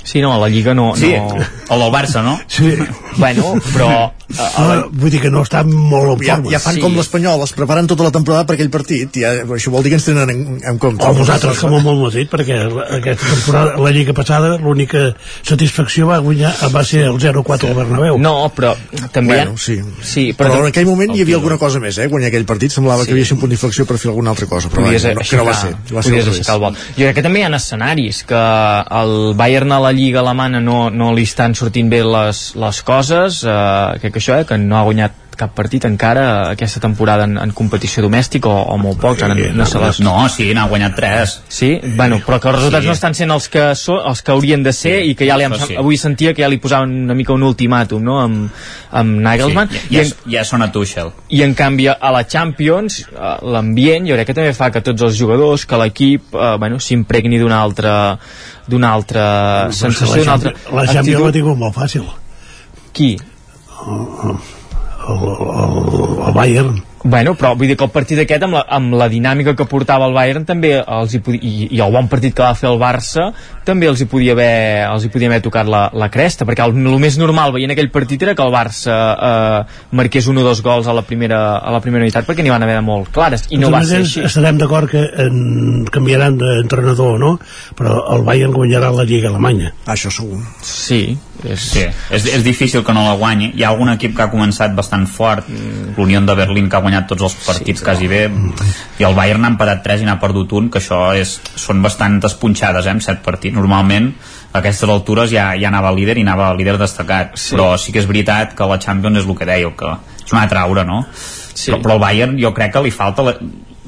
[0.08, 0.94] Sí, no, a la Lliga no...
[0.96, 1.36] Sí, no...
[1.36, 2.38] el del Barça, no?
[2.48, 2.72] Sí.
[3.18, 3.90] Bueno, però...
[4.28, 6.52] No, vull dir que no està molt en Ja, forma.
[6.52, 6.82] ja fan sí.
[6.84, 9.16] com l'Espanyol, es preparen tota la temporada per aquell partit.
[9.24, 11.06] Ja, això vol dir que ens tenen en, en compte.
[11.08, 12.58] O vosaltres com el Madrid, perquè
[12.98, 15.06] aquesta temporada, la Lliga passada, l'única
[15.48, 18.18] satisfacció va guanyar va ser el 0-4 al Bernabéu.
[18.20, 18.74] No, però
[19.16, 19.78] també Bueno, sí.
[20.02, 22.08] sí Però, però, en aquell moment hi havia alguna cosa més, eh?
[22.12, 23.08] Guanyar aquell partit semblava Sí.
[23.08, 25.38] que havia sigut un punt d'inflexió per fer alguna altra cosa, però Podies no, que
[25.40, 25.72] no va ser.
[25.94, 26.76] Va ser podies al aixecar el vol.
[26.98, 28.44] Jo crec que també hi ha escenaris que
[29.02, 33.44] el Bayern a la Lliga alemana no, no li estan sortint bé les, les coses,
[33.44, 37.36] eh, crec que això, eh, que no ha guanyat cap partit encara aquesta temporada en,
[37.38, 40.00] en competició domèstica o, o molt pocs, ara no, no les...
[40.02, 41.36] No, sí, n'ha guanyat 3.
[41.54, 41.70] Sí?
[41.94, 42.90] Bueno, però que els resultats Sí.
[42.90, 45.46] no estan sent els que, so, els que haurien de ser i que ja li
[45.46, 45.78] hem, sí.
[45.78, 48.18] avui sentia que ja li posaven una mica un ultimàtum no?
[48.24, 48.50] amb,
[48.98, 51.14] amb Nagelsmann Sí, ja, en, ja, ja sona Tuchel.
[51.30, 55.06] i en canvi a la Champions eh, l'ambient jo crec que també fa que tots
[55.06, 57.94] els jugadors que l'equip eh, bueno, s'impregni d'una altra
[58.68, 59.26] d'una altra
[59.72, 62.06] sensació d'una altra la Champions l'ha tingut molt fàcil.
[62.94, 63.16] qui?
[63.88, 64.36] El,
[65.14, 65.26] el,
[66.28, 66.82] el Bayern.
[67.04, 70.08] Bueno, però vull dir que el partit aquest amb la, amb la dinàmica que portava
[70.10, 72.80] el Bayern també els hi podia, i, i el bon partit que va fer el
[72.82, 73.30] Barça
[73.68, 76.74] també els hi podia haver, els hi podia haver tocat la, la cresta, perquè el,
[76.80, 80.64] el més normal veient aquell partit era que el Barça eh, marqués un o dos
[80.66, 83.46] gols a la primera, a la primera unitat perquè n'hi van haver de molt clares
[83.52, 87.36] i no De va ser així Estarem d'acord que en, canviaran d'entrenador, no?
[87.78, 89.74] Però el Bayern guanyarà la Lliga Alemanya.
[89.90, 90.40] Això segur.
[90.66, 91.62] Sí, és...
[91.62, 93.52] Sí, és, és difícil que no la guanyi.
[93.58, 95.50] Hi ha algun equip que ha començat bastant fort,
[95.98, 98.24] l'Unió de Berlín que ha guanyat tots els partits sí, quasi bé,
[98.98, 102.38] i el Bayern n'ha empatat 3 i n'ha perdut un, que això és, són bastantes
[102.42, 103.56] punxades, eh, amb 7 partits.
[103.58, 104.12] Normalment
[104.52, 107.56] a aquestes altures ja, ja anava líder i anava líder destacat, sí.
[107.56, 110.46] però sí que és veritat que la Champions és el que dèieu, que és una
[110.48, 111.04] altra aura, no?
[111.14, 111.72] Sí.
[111.72, 113.38] Però, però el Bayern jo crec que li falta la,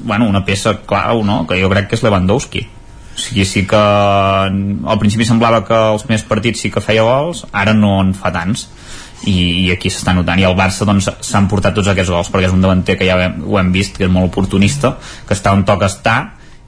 [0.00, 1.42] bueno, una peça clau, no?
[1.46, 2.66] que jo crec que és Lewandowski
[3.20, 7.74] sigui, sí que al principi semblava que els primers partits sí que feia gols ara
[7.76, 8.66] no en fa tants
[9.28, 12.48] i, i aquí s'està notant i el Barça doncs s'han portat tots aquests gols perquè
[12.48, 14.96] és un davanter que ja ho hem vist que és molt oportunista
[15.28, 16.18] que està on toca estar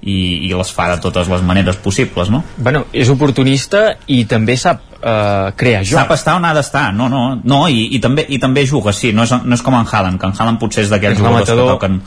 [0.02, 2.42] i, i les fa de totes les maneres possibles no?
[2.56, 6.00] Bueno, és oportunista i també sap eh, crear joc.
[6.00, 9.12] Sap estar on ha d'estar, no, no, no i, i, també, i també juga, sí,
[9.14, 11.70] no és, no és com en Haaland, que en Haaland potser és d'aquells jugadors que
[11.70, 12.00] toquen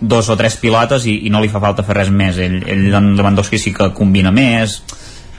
[0.00, 2.38] dos o tres pilotes i, i no li fa falta fer res més.
[2.40, 4.80] Ell, ell Lewandowski sí que combina més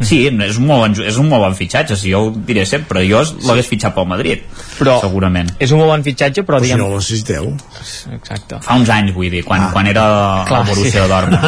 [0.01, 3.03] sí, és un molt bon, és un molt bon fitxatge si jo ho diré sempre,
[3.07, 3.35] jo sí.
[3.47, 4.41] l'hagués fitxat pel Madrid
[4.79, 6.81] Però segurament és un molt bon fitxatge, però, Però si diguem...
[6.81, 7.49] no el necessiteu.
[8.15, 8.59] Exacte.
[8.65, 9.71] fa uns anys vull dir, quan, ah.
[9.73, 10.05] quan era
[10.47, 11.09] Clar, el Borussia sí.
[11.09, 11.43] Dortmund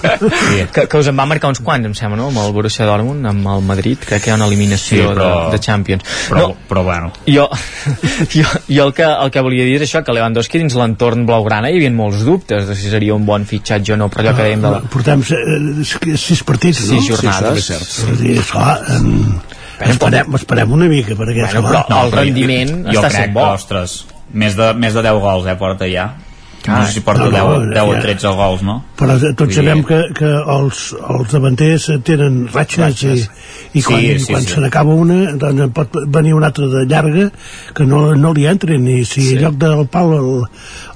[0.48, 0.66] sí.
[0.72, 2.28] que, que us en va marcar uns quants, em sembla, no?
[2.32, 5.28] Amb el Borussia Dortmund, amb el Madrid, crec que hi ha una eliminació Sí, però-
[5.50, 6.04] de, de Champions.
[6.30, 7.46] però, No, però bueno jo,
[8.34, 11.70] jo, jo el, que, el que volia dir és això, que Lewandowski dins l'entorn blaugrana
[11.70, 14.46] hi havia molts dubtes de si seria un bon fitxatge o no, però allò que
[14.48, 14.80] dèiem de la...
[14.90, 16.96] Portem eh, sis partits, no?
[17.00, 17.68] Sis jornades.
[17.70, 18.22] Sí, és cert.
[18.22, 19.10] Sí, esclar, em,
[19.90, 23.36] esperem, esperem una mica perquè Bueno, esclar, però el rendiment jo, jo està crec sent
[23.36, 23.44] bo.
[23.46, 23.96] que, ostres,
[24.32, 26.10] més de, més de 10 gols, eh, porta ja.
[26.66, 28.00] Ah, no sé si porta no, no, 10, 10 o ja.
[28.04, 28.74] 13 gols, no?
[29.00, 34.32] però tots sabem que, que els, els davanters tenen ratxes, i, i quan, Sí, sí,
[34.32, 34.54] quan sí.
[34.54, 37.30] se n'acaba una doncs pot venir una altra de llarga
[37.76, 39.34] que no, no li entren i si sí.
[39.36, 40.28] en lloc del pal el,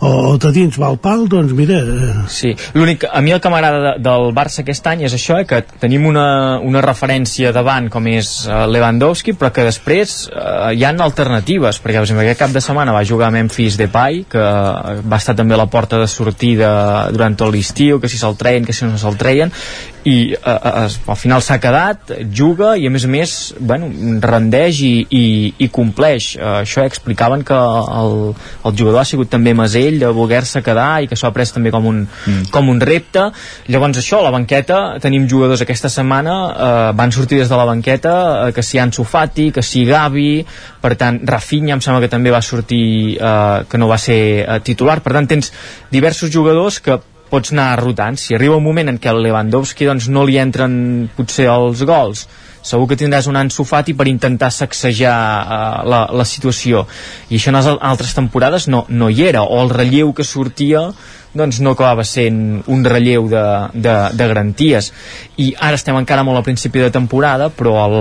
[0.05, 3.41] o, o de dins va al pal doncs mira eh, Sí, l'únic, a mi el
[3.41, 7.53] que m'agrada de, del Barça aquest any és això, eh, que tenim una, una referència
[7.55, 12.24] davant com és uh, Lewandowski, però que després uh, hi han alternatives, perquè per exemple,
[12.27, 15.61] aquest cap de setmana va jugar a Memphis Depay, que uh, va estar també a
[15.61, 16.71] la porta de sortida
[17.15, 19.55] durant tot l'estiu, que si se'l treien, que si no se'l treien,
[20.05, 23.89] i uh, uh, al final s'ha quedat, juga i a més a més bueno,
[24.21, 25.25] rendeix i, i,
[25.65, 26.35] i compleix.
[26.37, 28.17] Uh, això explicaven que el,
[28.69, 31.73] el jugador ha sigut també masell de voler-se quedar i que s'ho ha pres també
[31.75, 32.51] com un, mm.
[32.53, 33.31] com un repte.
[33.73, 37.69] Llavors això, a la banqueta tenim jugadors aquesta setmana uh, van sortir des de la
[37.69, 40.45] banqueta uh, que si Ansu Fati, que si Gavi
[40.85, 44.61] per tant Rafinha em sembla que també va sortir uh, que no va ser uh,
[44.61, 45.01] titular.
[45.01, 45.53] Per tant tens
[45.93, 47.01] diversos jugadors que
[47.35, 48.19] pots anar rotant.
[48.20, 50.74] Si arriba un moment en què el Lewandowski doncs, no li entren
[51.16, 52.28] potser els gols,
[52.65, 56.86] segur que tindràs un Ansu Fati per intentar sacsejar uh, la, la situació.
[57.28, 59.44] I això en altres temporades no, no hi era.
[59.44, 60.89] O el relleu que sortia
[61.35, 63.43] doncs no acabava sent un relleu de,
[63.74, 64.93] de, de garanties
[65.43, 67.97] i ara estem encara molt al principi de temporada però al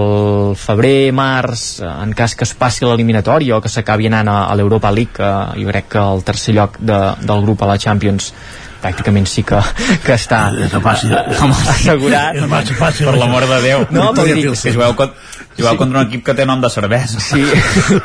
[0.60, 4.94] febrer, març en cas que es passi l'eliminatòria o que s'acabi anant a, a l'Europa
[4.94, 8.30] League que jo crec que el tercer lloc de, del grup a la Champions
[8.84, 9.60] pràcticament sí que,
[10.04, 10.42] que està
[11.74, 13.08] assegurat És massa fàcil.
[13.10, 13.86] Per l'amor de Déu.
[13.96, 14.44] No, però dic-
[15.00, 15.10] que
[15.54, 17.20] con- jugueu contra un equip que té nom de cervesa.
[17.22, 17.44] Sí.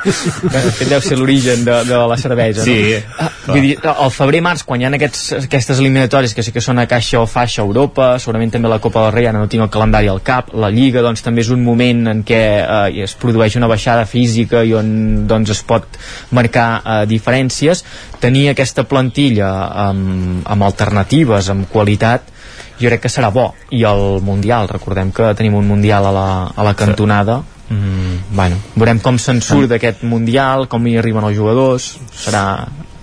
[0.48, 3.14] Aquest deu ser l'origen de, de la cervesa, Sí, no?
[3.24, 6.78] Ah, vull dir, al febrer-març, quan hi ha aquests, aquestes eliminatòries, que sí que són
[6.82, 9.64] a caixa o faixa a Europa, segurament també la Copa del Rei, ara no tinc
[9.66, 13.14] el calendari al cap, la Lliga, doncs també és un moment en què eh, es
[13.18, 15.98] produeix una baixada física i on doncs, es pot
[16.36, 17.84] marcar eh, diferències.
[18.20, 19.50] Tenir aquesta plantilla
[19.88, 22.34] amb, amb alternatives, amb qualitat,
[22.80, 23.52] jo crec que serà bo.
[23.74, 27.42] I el Mundial, recordem que tenim un Mundial a la, a la cantonada.
[27.68, 31.96] Mm, bueno, veurem com se'n surt d'aquest Mundial com hi arriben els jugadors.
[32.16, 32.44] Serà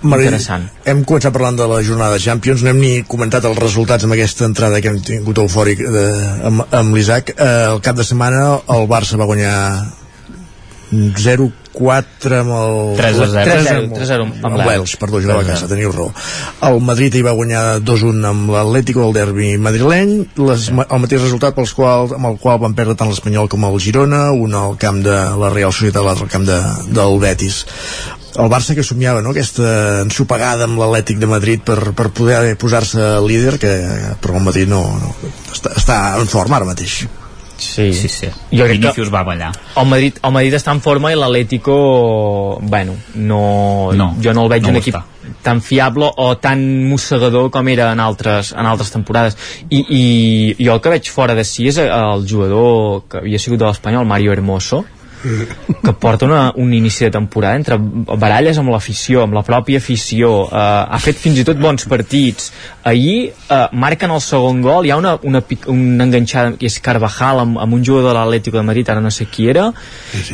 [0.06, 0.66] Marí, interessant.
[0.84, 4.16] Hem començat parlant de la jornada de Champions, no hem ni comentat els resultats amb
[4.16, 6.06] aquesta entrada que hem tingut eufòric de,
[6.50, 7.32] amb, amb l'Isaac.
[7.36, 8.42] Eh, el cap de setmana
[8.76, 9.56] el Barça va guanyar
[11.76, 12.96] 0-4 amb el...
[12.98, 14.70] 3-0, 3-0 3-0 amb amb l'Elx.
[14.70, 15.52] l'Elx, perdó, jugava a 3-0.
[15.52, 16.08] casa, teniu raó.
[16.68, 21.56] El Madrid hi va guanyar 2-1 amb l'Atlético del derbi madrileny, les, el mateix resultat
[21.56, 25.02] pels qual, amb el qual van perdre tant l'Espanyol com el Girona, un al camp
[25.04, 26.60] de la Real Societat, l'altre al camp de,
[26.96, 27.64] del Betis
[28.36, 29.32] el Barça que somiava no?
[29.32, 33.72] aquesta ensopegada amb l'Atlètic de Madrid per, per poder posar-se líder que,
[34.20, 35.14] però el Madrid no, no
[35.54, 37.06] està, està en forma ara mateix
[37.58, 38.26] Sí, sí, sí.
[38.52, 39.52] Jo crec Vinicius va ballar.
[39.76, 44.48] el Madrid, el Madrid està en forma i l'Atlético bueno, no, No, jo no el
[44.52, 45.04] veig no un equip està.
[45.42, 49.36] tan fiable o tan mossegador com era en altres, en altres temporades
[49.70, 53.58] I, i jo el que veig fora de si és el jugador que havia sigut
[53.58, 54.84] de l'Espanyol, Mario Hermoso
[55.82, 60.46] que porta una, un inici de temporada entre baralles amb l'afició, amb la pròpia afició,
[60.46, 62.50] eh, ha fet fins i tot bons partits.
[62.86, 65.42] Ahir eh, marquen el segon gol, hi ha una, una,
[65.72, 69.12] una enganxada que és Carvajal amb, amb un jugador de l'Atlético de Madrid, ara no
[69.14, 69.68] sé qui era,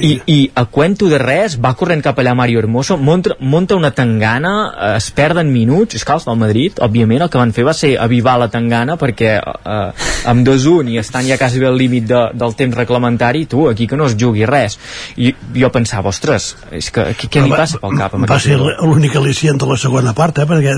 [0.00, 3.92] i, i a cuento de res va corrent cap allà Mario Hermoso, monta, monta una
[3.96, 7.66] tangana, eh, es perden minuts, és clar, els del Madrid, òbviament el que van fer
[7.68, 11.78] va ser avivar la tangana perquè eh, amb 2-1 i estan ja quasi bé al
[11.78, 14.78] límit de, del temps reglamentari, tu, aquí que no es jugui res.
[15.16, 18.56] I jo pensava, ostres, és que què, què li Va- passa pel cap va ser
[18.58, 18.86] jugador?
[18.88, 20.76] l'únic al·licient de la segona part, eh, perquè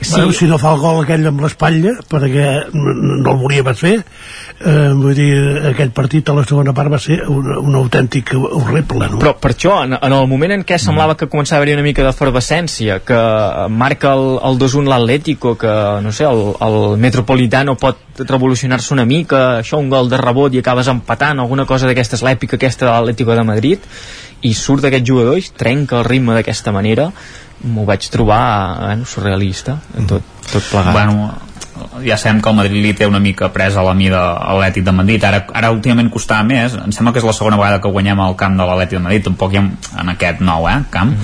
[0.00, 0.14] Sí.
[0.14, 3.94] bueno, si no fa el gol aquell amb l'espatlla, perquè no, el volia pas fer,
[4.00, 5.30] eh, vull dir,
[5.72, 9.20] aquell partit a la segona part va ser un, un autèntic horrible, no?
[9.22, 11.86] Però per això, en, en el moment en què semblava que començava a haver una
[11.86, 13.20] mica d'efervescència, que
[13.70, 19.44] marca el, el 2-1 l'Atlético, que, no sé, el, el Metropolitano pot revolucionar-se una mica,
[19.60, 23.36] això, un gol de rebot i acabes empatant, alguna cosa d'aquestes, l'èpica aquesta de l'Atlético
[23.36, 23.88] de Madrid,
[24.42, 27.10] i surt aquest jugador i trenca el ritme d'aquesta manera,
[27.64, 28.42] m'ho vaig trobar
[28.80, 29.78] bueno, surrealista,
[30.08, 30.92] tot, tot plegat.
[30.92, 31.32] Bueno,
[32.04, 34.96] ja sabem que el Madrid li té una mica presa la mida a l'Atlètic de
[34.96, 38.20] Madrid ara, ara últimament costava més em sembla que és la segona vegada que guanyem
[38.26, 39.64] el camp de l'Atlètic de Madrid tampoc hi ha
[40.02, 41.14] en aquest nou eh, camp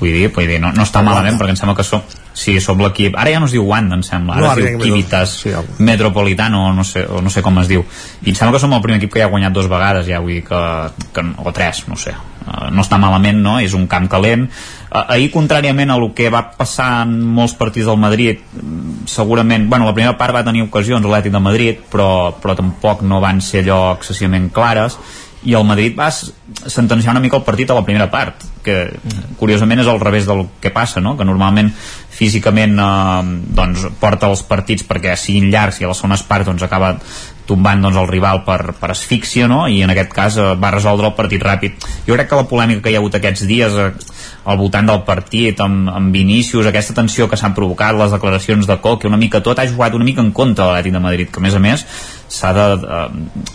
[0.00, 2.02] vull dir, vull dir no, no està malament perquè em sembla que som
[2.32, 3.16] Sí, som l'equip...
[3.20, 4.38] Ara ja no es diu Wanda, em sembla.
[4.38, 4.84] Ara No, es diu ja no.
[4.86, 5.74] Kivitas Sí, algo.
[5.84, 7.84] Metropolitano, o no, sé, o no sé com es diu.
[8.22, 10.22] I em sembla que som el primer equip que ja ha guanyat dos vegades, ja,
[10.24, 10.62] vull dir que,
[11.12, 12.16] que o tres, no sé.
[12.42, 13.56] Uh, no està malament, no?
[13.62, 14.48] És un camp calent.
[14.90, 19.68] Uh, ahir, contràriament a lo que va passar en molts partits del Madrid, mm, segurament...
[19.70, 23.40] Bueno, la primera part va tenir ocasions l'Atlètic de Madrid, però, però tampoc no van
[23.40, 24.98] ser allò excessivament clares
[25.42, 28.78] i el Madrid va sentenciar una mica el partit a la primera part que
[29.40, 31.16] curiosament és al revés del que passa no?
[31.18, 31.72] que normalment
[32.12, 36.64] físicament eh, doncs, porta els partits perquè siguin llargs i a les segones parts doncs,
[36.66, 36.96] acaba
[37.46, 39.64] tombant doncs, el rival per, per asfíxia no?
[39.68, 42.84] i en aquest cas eh, va resoldre el partit ràpid jo crec que la polèmica
[42.84, 43.90] que hi ha hagut aquests dies eh,
[44.44, 48.78] al voltant del partit amb, amb Vinícius, aquesta tensió que s'han provocat les declaracions de
[48.82, 51.42] Coque, una mica tot ha jugat una mica en contra de l'Atlètic de Madrid que
[51.42, 51.86] a més a més
[52.32, 53.06] s'ha de eh,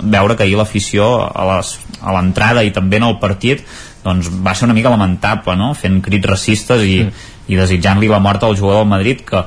[0.04, 3.64] veure que ahir l'afició a l'entrada i també en el partit
[4.08, 5.74] doncs va ser una mica lamentable no?
[5.78, 7.00] fent crits racistes i,
[7.48, 9.44] i desitjant-li la mort al jugador del Madrid que,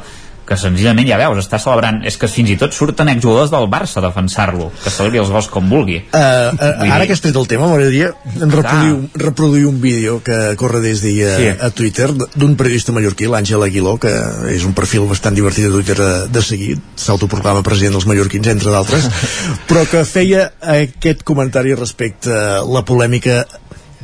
[0.50, 2.00] que senzillament ja veus, està celebrant.
[2.08, 5.46] És que fins i tot surten exjugadors del Barça a defensar-lo que celebri els gols
[5.52, 6.00] com vulgui.
[6.10, 8.10] Uh, uh, ara que has tret el tema, m'agradaria
[8.40, 11.48] reproduir, reproduir un vídeo que corre des d'ahir a, Sí.
[11.54, 14.10] a Twitter d'un periodista mallorquí, l'Àngel Aguiló, que
[14.50, 18.74] és un perfil bastant divertit a Twitter de, de seguir, s'autoproclama president dels mallorquins, entre
[18.74, 19.06] d'altres,
[19.70, 23.44] però que feia aquest comentari respecte a la polèmica,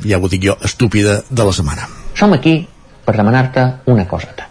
[0.05, 1.89] ja ho dic jo, estúpida de la setmana.
[2.15, 2.59] Som aquí
[3.05, 4.49] per demanar-te una coseta.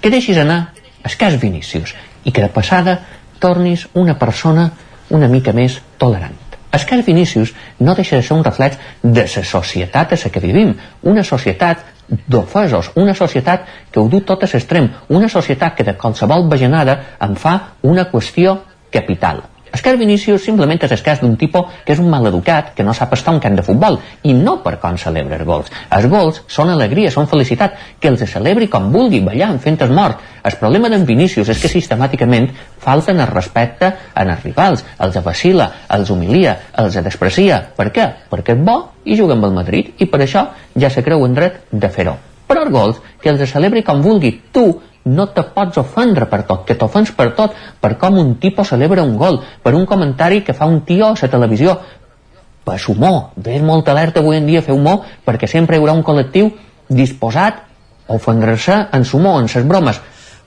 [0.00, 0.72] Que deixis anar
[1.06, 1.94] escàs Vinícius
[2.24, 3.00] i que de passada
[3.40, 4.70] tornis una persona
[5.10, 6.34] una mica més tolerant.
[6.76, 10.40] El cas Vinícius no deixa de ser un reflex de la societat a la que
[10.40, 10.74] vivim.
[11.02, 11.84] Una societat
[12.28, 17.16] d'ofesos, una societat que ho du tot a l'extrem, una societat que de qualsevol bajanada
[17.20, 18.58] en fa una qüestió
[18.90, 19.42] capital.
[19.76, 23.10] Escar Vinícius simplement és el cas d'un tipus que és un maleducat, que no sap
[23.12, 25.72] estar un camp de futbol, i no per com celebra els gols.
[25.92, 30.22] Els gols són alegria, són felicitat, que els celebri com vulgui, ballant, fent es mort.
[30.48, 32.48] El problema d'en Vinícius és que sistemàticament
[32.80, 37.60] falten el respecte en els rivals, els vacila, els humilia, els desprecia.
[37.76, 38.08] Per què?
[38.32, 41.36] Perquè és bo i juga amb el Madrid, i per això ja se creu en
[41.36, 42.16] dret de fer-ho.
[42.46, 44.66] Però els gols, que els celebri com vulgui, tu
[45.06, 49.04] no te pots ofendre per tot, que t'ofens per tot, per com un tipus celebra
[49.06, 51.76] un gol, per un comentari que fa un tio a la televisió,
[52.66, 56.02] per humor, ves molt alerta avui en dia fer humor, perquè sempre hi haurà un
[56.02, 56.50] col·lectiu
[56.88, 57.62] disposat
[58.08, 60.00] a ofendre-se en l'humor, en les bromes,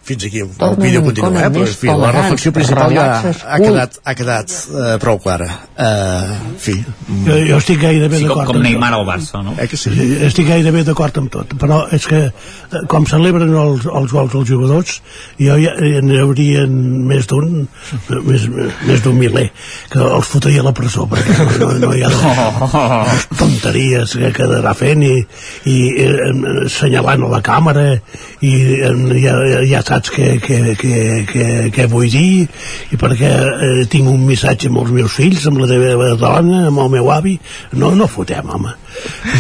[0.10, 1.50] fins aquí el vídeo continua, eh?
[1.54, 6.32] però en fi, la reflexió principal ja ha quedat, ha quedat uh, prou clara uh,
[6.50, 9.54] en fi jo, jo estic gairebé sí, d'acord com, com Neymar al Barça no?
[9.60, 9.94] eh que sí?
[10.26, 14.50] estic gairebé d'acord amb tot però és que eh, com celebren els, els gols dels
[14.50, 14.98] jugadors
[15.38, 16.74] jo ja n'hi haurien
[17.10, 17.68] més d'un
[18.26, 18.48] més,
[18.88, 19.50] més d'un miler
[19.94, 24.74] que els fotria a la presó perquè no, no hi ha les tonteries que quedarà
[24.78, 25.16] fent i,
[25.70, 26.34] i eh,
[26.72, 27.88] senyalant a la càmera
[28.42, 29.38] i eh, ja,
[29.70, 32.48] ja saps què, què, què, què, què vull dir
[32.94, 36.86] i perquè eh, tinc un missatge amb els meus fills, amb la meva dona amb
[36.86, 37.38] el meu avi,
[37.74, 38.76] no, no fotem home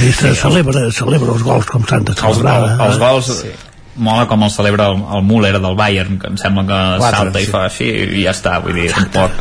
[0.05, 3.55] I se celebra, celebra els gols com s'han de celebrar els, els gols sí
[3.99, 7.39] mola com el celebra el, el Müller del Bayern que em sembla que Quatre, salta
[7.39, 7.45] sí.
[7.45, 9.35] i fa així i ja està, vull dir, tampoc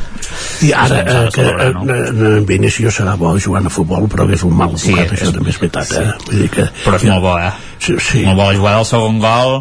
[0.67, 1.47] i ara eh, que
[1.77, 1.85] no?
[1.95, 5.31] eh, Vinícius serà bo jugant a futbol però que és un mal sí, tocat, això
[5.31, 6.03] és, també és veritat sí.
[6.03, 6.17] eh?
[6.27, 7.53] vull dir que, però és ja, molt bo eh?
[7.79, 8.25] sí, sí.
[8.27, 9.61] molt bo la jugada del segon gol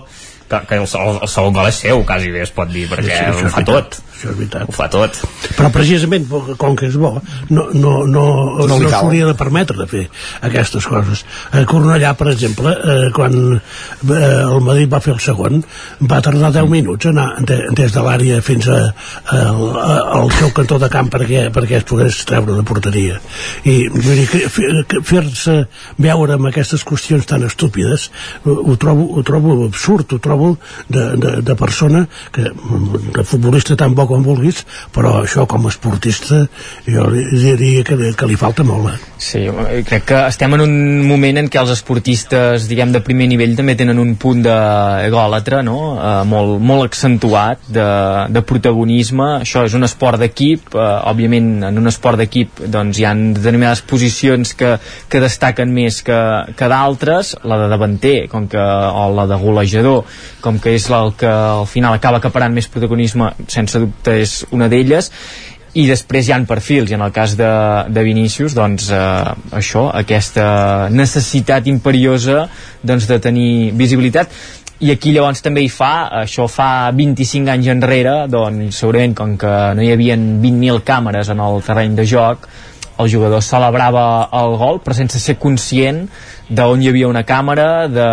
[0.50, 3.12] que, que el, el, el segon gol és seu, quasi bé es pot dir, perquè
[3.12, 4.66] sí, ho fa tot això és veritat.
[4.68, 5.20] Ho fa tot.
[5.58, 6.26] Però precisament,
[6.58, 7.14] com que és bo,
[7.54, 8.26] no, no, no,
[8.58, 10.04] no, no s'hauria de permetre de fer
[10.48, 11.24] aquestes coses.
[11.54, 15.62] A Cornellà, per exemple, eh, quan eh, el Madrid va fer el segon,
[16.02, 20.34] va tardar 10 minuts a anar de, des de l'àrea fins a, a, a, al
[20.40, 23.22] seu cantó de camp perquè, perquè es pogués treure de porteria.
[23.70, 23.78] I
[25.06, 25.58] fer-se
[26.02, 28.10] veure amb aquestes qüestions tan estúpides
[28.48, 30.56] ho trobo, ho trobo absurd, ho trobo
[30.90, 34.64] de, de, de persona que, de futbolista tan bo com vulguis,
[34.96, 36.46] però això com a esportista
[36.88, 38.94] jo diria que, que li falta molt.
[38.94, 39.14] Eh?
[39.18, 39.42] Sí,
[39.88, 40.74] crec que estem en un
[41.08, 45.80] moment en què els esportistes, diguem, de primer nivell també tenen un punt d'egòlatra, no?
[45.98, 47.88] Eh, molt, molt accentuat de,
[48.34, 49.30] de protagonisme.
[49.42, 53.82] Això és un esport d'equip, eh, òbviament en un esport d'equip doncs hi ha determinades
[53.90, 54.76] posicions que,
[55.10, 56.20] que destaquen més que,
[56.58, 60.06] que d'altres, la de davanter, com que, o la de golejador,
[60.46, 64.70] com que és el que al final acaba acaparant més protagonisme, sense dubte és una
[64.70, 65.12] d'elles
[65.78, 67.50] i després hi han perfils i en el cas de,
[67.90, 72.48] de Vinícius doncs eh, això, aquesta necessitat imperiosa
[72.82, 74.32] doncs, de tenir visibilitat.
[74.80, 79.54] I aquí llavors també hi fa, això fa 25 anys enrere, doncs segurament com que
[79.74, 82.46] no hi havia 20.000 càmeres en el terreny de joc,
[82.98, 86.08] el jugador celebrava el gol però sense ser conscient
[86.50, 88.08] d'on hi havia una càmera, de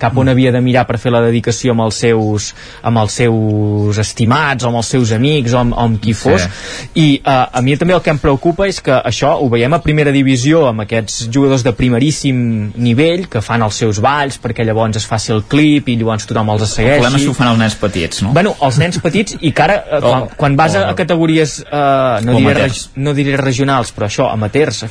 [0.00, 2.50] cap on havia de mirar per fer la dedicació amb els seus,
[2.86, 6.46] amb els seus estimats, o amb els seus amics, o amb, o amb qui fos.
[6.46, 6.90] Sí.
[7.02, 9.80] I uh, a mi també el que em preocupa és que això ho veiem a
[9.82, 12.40] primera divisió amb aquests jugadors de primeríssim
[12.78, 16.54] nivell que fan els seus balls perquè llavors es faci el clip i llavors tothom
[16.54, 17.00] els segueixi.
[17.00, 18.34] El problema és que ho fan els nens petits, no?
[18.36, 22.20] Bueno, els nens petits i que ara, uh, quan, quan vas a, a categories uh,
[22.24, 24.84] no, diré, reg, no diré regionals, però això, amateurs,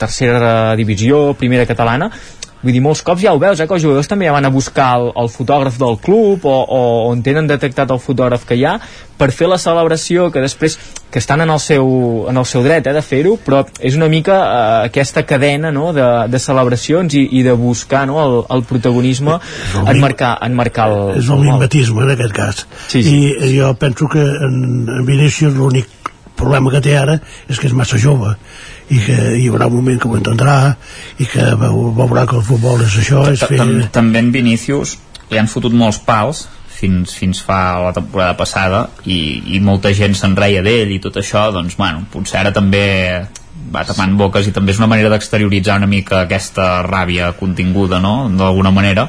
[0.00, 2.10] tercera divisió, primera catalana,
[2.62, 4.52] vull dir, molts cops ja ho veus, eh, que els jugadors també ja van a
[4.52, 6.80] buscar el, el fotògraf del club o, o
[7.10, 8.78] on tenen detectat el fotògraf que hi ha
[9.18, 10.78] per fer la celebració que després
[11.10, 11.86] que estan en el seu,
[12.30, 15.92] en el seu dret eh, de fer-ho, però és una mica eh, aquesta cadena no,
[15.96, 19.38] de, de celebracions i, i de buscar no, el, el protagonisme
[19.84, 20.98] en marcar, en marcar el...
[21.22, 22.66] És el mimetisme en aquest cas.
[22.88, 23.16] Sí, sí.
[23.32, 24.58] I jo penso que en,
[24.98, 25.94] en Vinícius l'únic
[26.38, 27.18] problema que té ara
[27.50, 28.36] és que és massa jove
[28.88, 30.58] i que hi haurà un moment que ho entendrà
[31.20, 33.60] i que veurà que el futbol és això és fer...
[33.92, 34.96] també en Vinícius
[35.28, 36.46] li han fotut molts pals
[36.78, 39.18] fins, fins fa la temporada passada i,
[39.56, 42.86] i molta gent se'n reia d'ell i tot això, doncs bueno, potser ara també
[43.68, 48.30] va tapant boques i també és una manera d'exterioritzar una mica aquesta ràbia continguda, no?,
[48.32, 49.08] d'alguna manera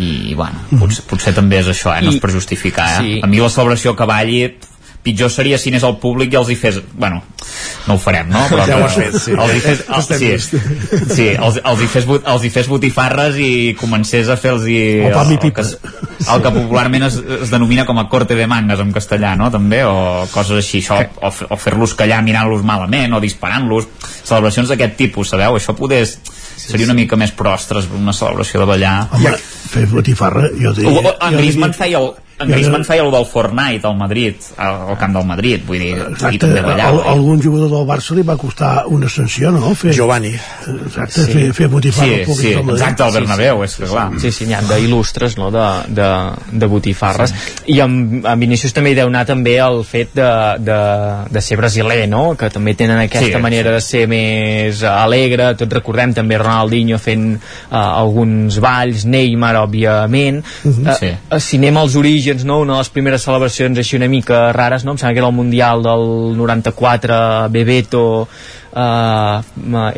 [0.00, 2.00] i bueno, potser, potser també és això, eh?
[2.04, 3.00] no I, és per justificar eh?
[3.02, 3.16] sí.
[3.20, 4.44] a mi la celebració que balli
[5.02, 6.78] pitjor seria si anés al públic i els hi fes...
[6.94, 7.22] Bueno,
[7.88, 8.44] no ho farem, no?
[8.50, 9.34] Però ja ho has fet, sí.
[9.34, 10.30] Els hi fes, el, sí,
[11.10, 14.68] sí, els, els, hi fes, els hi fes botifarres i comencés a fer-los...
[14.70, 18.82] El, el, el, que, el que popularment es, es denomina com a corte de mangas
[18.84, 19.50] en castellà, no?
[19.54, 23.90] També, o coses així, això, o, o fer-los callar mirant-los malament, o disparant-los,
[24.22, 25.58] celebracions d'aquest tipus, sabeu?
[25.58, 26.04] Això poder
[26.62, 28.96] seria una mica més prostres una celebració de ballar.
[29.16, 29.34] Home,
[29.72, 31.16] fer botifarra, jo diria...
[31.18, 35.12] En Griezmann feia el, en Griezmann feia el del Fortnite al Madrid, al, al camp
[35.14, 37.02] del Madrid, vull dir, i Exacte, també al, ballava.
[37.12, 39.74] algun jugador del Barça li va costar una sanció, no?
[39.78, 40.32] Fer, Giovanni.
[40.86, 43.62] Exacte, fer, fer botifarra al públic del Madrid.
[43.64, 44.06] és que clar.
[44.22, 46.08] Sí, sí, n'hi ha d'il·lustres, no?, de, de,
[46.58, 47.34] de botifarres.
[47.66, 50.28] I amb, amb Vinícius també hi deu anar també el fet de,
[50.58, 50.78] de,
[51.30, 55.72] de ser brasiler, no?, que també tenen aquesta Sí, manera de ser més alegre, tots
[55.72, 60.42] recordem també Ronaldinho fent uh, alguns balls, Neymar, òbviament.
[60.64, 61.06] Mhm, Eh, sí.
[61.30, 64.84] eh, si anem als orígens, no?, una de les primeres celebracions així una mica rares,
[64.84, 68.04] no?, em sembla que era el Mundial del 94, Bebeto,
[68.72, 69.42] uh,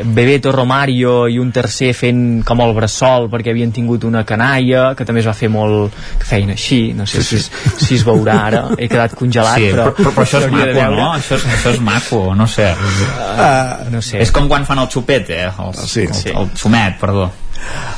[0.05, 5.06] Bebeto, Romario i un tercer fent com el bressol perquè havien tingut una canalla que
[5.06, 5.94] també es va fer molt
[6.24, 10.11] feien així no sé si, si es veurà ara he quedat congelat Sí, però, però,
[10.16, 10.98] però, això és maco, veure.
[10.98, 11.12] no?
[11.15, 12.73] Això és, això és maco, no sé.
[12.74, 14.19] Uh, no sé.
[14.24, 15.47] És com quan fan el xupet, eh?
[15.48, 16.06] El, Sí.
[16.09, 17.31] el, el xumet, perdó.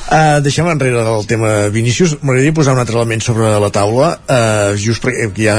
[0.07, 4.77] Uh, deixem enrere del tema Vinícius m'agradaria posar un altre element sobre la taula uh,
[4.79, 5.57] just perquè ja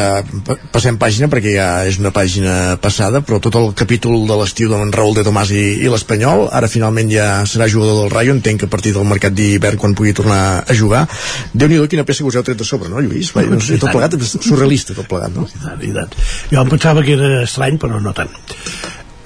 [0.47, 4.71] pa- passem pàgina perquè ja és una pàgina passada però tot el capítol de l'estiu
[4.71, 8.63] d'en Raúl de Tomàs i, i l'Espanyol ara finalment ja serà jugador del Rayo entenc
[8.63, 11.03] que a partir del mercat d'hivern quan pugui tornar a jugar
[11.51, 13.33] déu nhi quina peça que us heu tret de sobre no Lluís?
[13.35, 15.43] Va, no sé, tot plegat surrealista tot plegat no?
[15.43, 16.15] I tant, i tant.
[16.53, 18.31] Jo em pensava que era estrany, però no tant.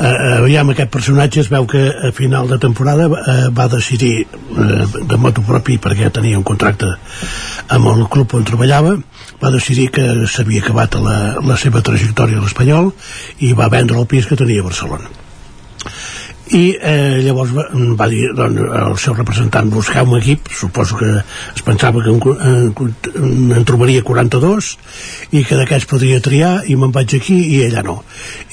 [0.01, 4.87] Uh, aviam, aquest personatge es veu que a final de temporada uh, va decidir uh,
[4.97, 6.89] de moto propi perquè tenia un contracte
[7.69, 8.95] amb el club on treballava
[9.43, 12.89] va decidir que s'havia acabat la, la seva trajectòria a l'Espanyol
[13.45, 15.30] i va vendre el pis que tenia a Barcelona
[16.51, 17.65] i eh, llavors va,
[17.99, 22.19] va dir doncs, el seu representant buscar un equip suposo que es pensava que en,
[22.51, 24.71] en, en trobaria 42
[25.31, 28.01] i que d'aquests podria triar i me'n vaig aquí i ella no.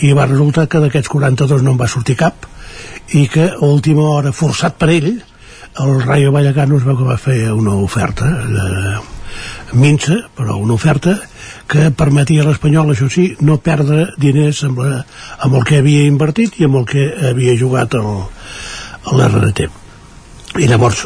[0.06, 2.46] I va resultar que d'aquests 42 no en va sortir cap
[3.18, 5.10] i que a última hora forçat per ell
[5.78, 8.96] el Rayo Vallecano es va fer una oferta eh,
[9.74, 11.18] minsa però una oferta
[11.68, 15.02] que permetia a l'Espanyol, això sí, no perdre diners amb, la,
[15.44, 18.08] amb el que havia invertit i amb el que havia jugat el,
[19.12, 19.68] l'RT.
[20.58, 21.04] I llavors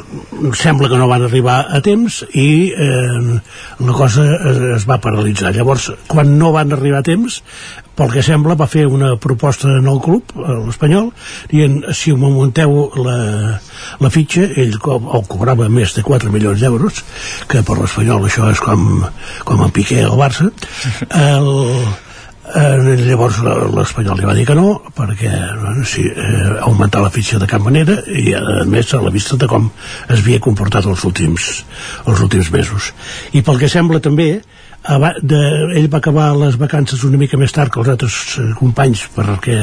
[0.57, 3.39] sembla que no van arribar a temps i eh,
[3.85, 5.53] la cosa es, es va paralitzar.
[5.55, 7.41] Llavors, quan no van arribar a temps,
[7.99, 11.11] pel que sembla va fer una proposta en el club, a l'Espanyol,
[11.53, 13.16] dient si me munteu la,
[14.01, 17.03] la fitxa, ell co el cobrava més de 4 milions d'euros,
[17.49, 19.05] que per l'Espanyol això és com,
[19.49, 20.49] com en Piqué al Barça,
[21.19, 21.53] el,
[22.55, 25.31] eh, llavors la- l'Espanyol li va dir que no perquè
[25.61, 29.37] bueno, sí, eh, augmentar la fitxa de cap manera i a més a la vista
[29.37, 29.70] de com
[30.09, 31.65] es havia comportat els últims,
[32.07, 32.93] els últims mesos.
[33.33, 34.43] I pel que sembla també
[35.23, 35.41] de,
[35.79, 39.61] ell va acabar les vacances una mica més tard que els altres eh, companys perquè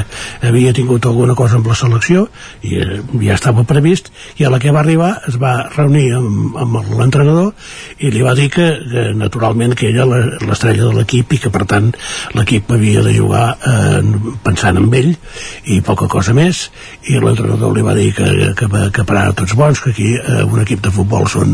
[0.47, 2.27] havia tingut alguna cosa amb la selecció
[2.63, 4.07] i eh, ja estava previst
[4.39, 7.51] i a la que va arribar es va reunir amb, amb l'entrenador
[7.99, 11.51] i li va dir que, que naturalment que ella la- l'estrella de l'equip i que
[11.51, 11.91] per tant
[12.39, 14.01] l'equip havia de jugar eh,
[14.45, 15.11] pensant en ell
[15.69, 16.69] i poca cosa més.
[17.11, 18.25] I l'entrenador li va dir que,
[18.57, 21.53] que, que per ara tots bons que aquí eh, un equip de futbol són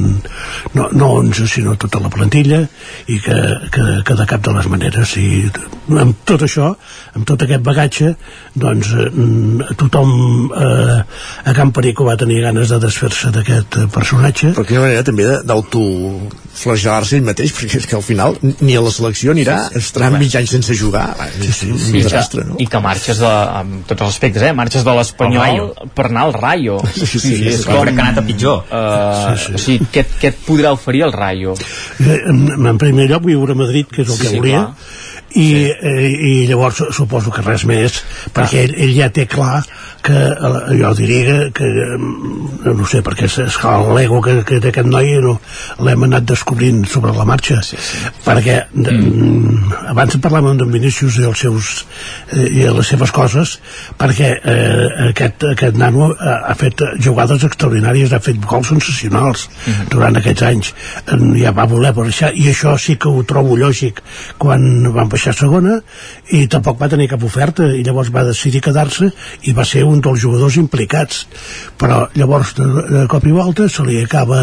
[0.77, 2.61] no, no 11 sinó tota la plantilla
[3.11, 3.35] i que,
[3.71, 5.15] que, que de cap de les maneres.
[5.21, 5.49] I
[6.01, 6.71] amb tot això
[7.15, 8.11] amb tot aquest bagatge
[8.57, 10.11] doncs eh, mm, tothom
[10.51, 10.97] eh,
[11.45, 14.51] a Can Perico va tenir ganes de desfer-se d'aquest eh, personatge.
[14.57, 18.91] Però quina manera també d'autoflagelar-se ell mateix perquè és que al final ni a la
[18.93, 21.07] selecció anirà estarà mig any sense jugar.
[21.19, 22.59] Va, és un I desastre que, no?
[22.59, 24.51] i que marxes de, amb tots els aspectes, eh?
[24.57, 26.79] marxes de l'Espanyol per anar al Rayo.
[26.95, 28.63] Sí, sí, sí, és sí, com, crec que ha anat a pitjor.
[28.65, 29.55] Uh, sí, sí.
[29.55, 31.55] O sigui, què, què et podrà oferir el Rayo?
[32.01, 34.75] Eh, en, en primer lloc viure a Madrid que és el que Sí, volia clar.
[35.35, 38.01] i, eh, i llavors suposo que res més
[38.33, 39.63] perquè ell, ell ja té clar
[40.05, 41.97] que eh, jo diria que eh,
[42.65, 45.35] no sé, perquè és, és clar, l'ego que, que té aquest noi no,
[45.85, 48.01] l'hem anat descobrint sobre la marxa sí, sí.
[48.25, 49.73] perquè mm.
[49.93, 51.73] abans parlàvem d'en Vinícius i els seus
[52.31, 53.57] eh, i les seves coses
[53.99, 59.87] perquè eh, aquest, aquest nano ha, ha fet jugades extraordinàries ha fet gols sensacionals Mhm.
[59.89, 60.71] durant aquests anys
[61.39, 64.01] ja va voler baixar i això sí que ho trobo lògic
[64.41, 65.79] quan van baixar a segona
[66.35, 69.11] i tampoc va tenir cap oferta i llavors va decidir quedar-se
[69.49, 71.23] i va ser un un dels jugadors implicats
[71.79, 74.41] però llavors de, de cop i volta se li acaba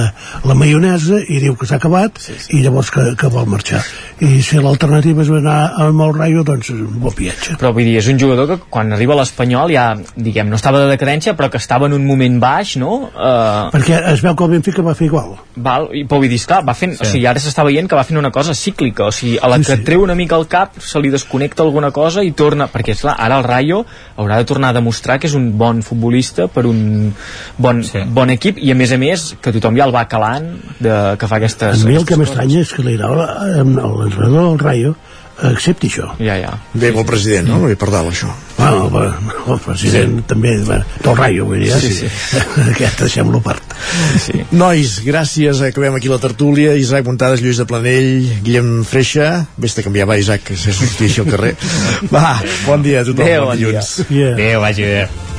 [0.49, 2.57] la maionesa i diu que s'ha acabat sí, sí.
[2.59, 3.83] i llavors que, que vol marxar
[4.23, 7.99] i si l'alternativa és anar amb el Rayo doncs un bon viatge però vull dir,
[8.01, 11.51] és un jugador que quan arriba a l'Espanyol ja, diguem, no estava de decadència però
[11.53, 12.99] que estava en un moment baix no?
[13.13, 13.71] Uh...
[13.75, 16.63] perquè es veu que el Benfica va fer igual Val, i, però vull dir, esclar,
[16.65, 17.05] va fent, sí.
[17.05, 19.59] o sigui, ara s'està veient que va fent una cosa cíclica, o sigui, a la
[19.61, 19.85] sí, que sí.
[19.85, 23.37] treu una mica el cap se li desconnecta alguna cosa i torna, perquè esclar, ara
[23.41, 23.83] el Rayo
[24.17, 27.13] haurà de tornar a demostrar que és un bon futbolista per un
[27.59, 28.05] bon, sí.
[28.07, 31.31] bon equip i a més a més que tothom ja el va calant de, que
[31.31, 34.95] fa aquestes a mi el que m'estranya és que l'entrenador del Rayo
[35.41, 36.13] accepti això.
[36.21, 36.53] Ja, ja.
[36.75, 37.71] Bé, el president, no?
[37.71, 38.29] I per dalt, això.
[38.59, 39.09] Bueno, el,
[39.55, 40.25] el president sí.
[40.29, 42.11] també, del Rayo, vull dir, sí, sí.
[42.11, 42.43] sí.
[42.75, 43.75] aquest deixem-lo part.
[44.23, 44.45] Sí.
[44.55, 46.77] Nois, gràcies, acabem aquí la tertúlia.
[46.79, 51.09] Isaac Montades, Lluís de Planell, Guillem Freixa, vés a canviar, va, Isaac, que s'ha sortit
[51.09, 51.57] així al carrer.
[52.15, 52.39] Va,
[52.69, 53.27] bon dia a tothom.
[53.27, 53.87] Adéu, bon, bon dia.
[54.13, 54.35] Yeah.
[54.37, 55.32] Adéu, vagi bé.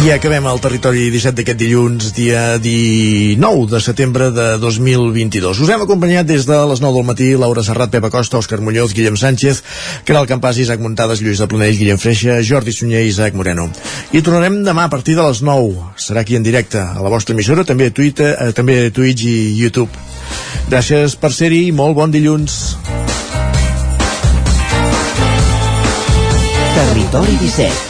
[0.00, 5.58] I acabem el territori 17 d'aquest dilluns, dia 19 de setembre de 2022.
[5.60, 8.94] Us hem acompanyat des de les 9 del matí Laura Serrat, Pepa Costa, Òscar Muñoz,
[8.96, 9.60] Guillem Sánchez,
[10.08, 13.68] Caral Campàs, Isaac Muntades, Lluís de Planell, Guillem Freixa, Jordi Sunyer i Isaac Moreno.
[14.16, 15.92] I tornarem demà a partir de les 9.
[16.00, 19.28] Serà aquí en directe a la vostra emissora, també a Twitter, eh, també a Twitch
[19.28, 19.92] i YouTube.
[20.72, 22.78] Gràcies per ser-hi, molt bon dilluns.
[26.72, 27.89] Territori 17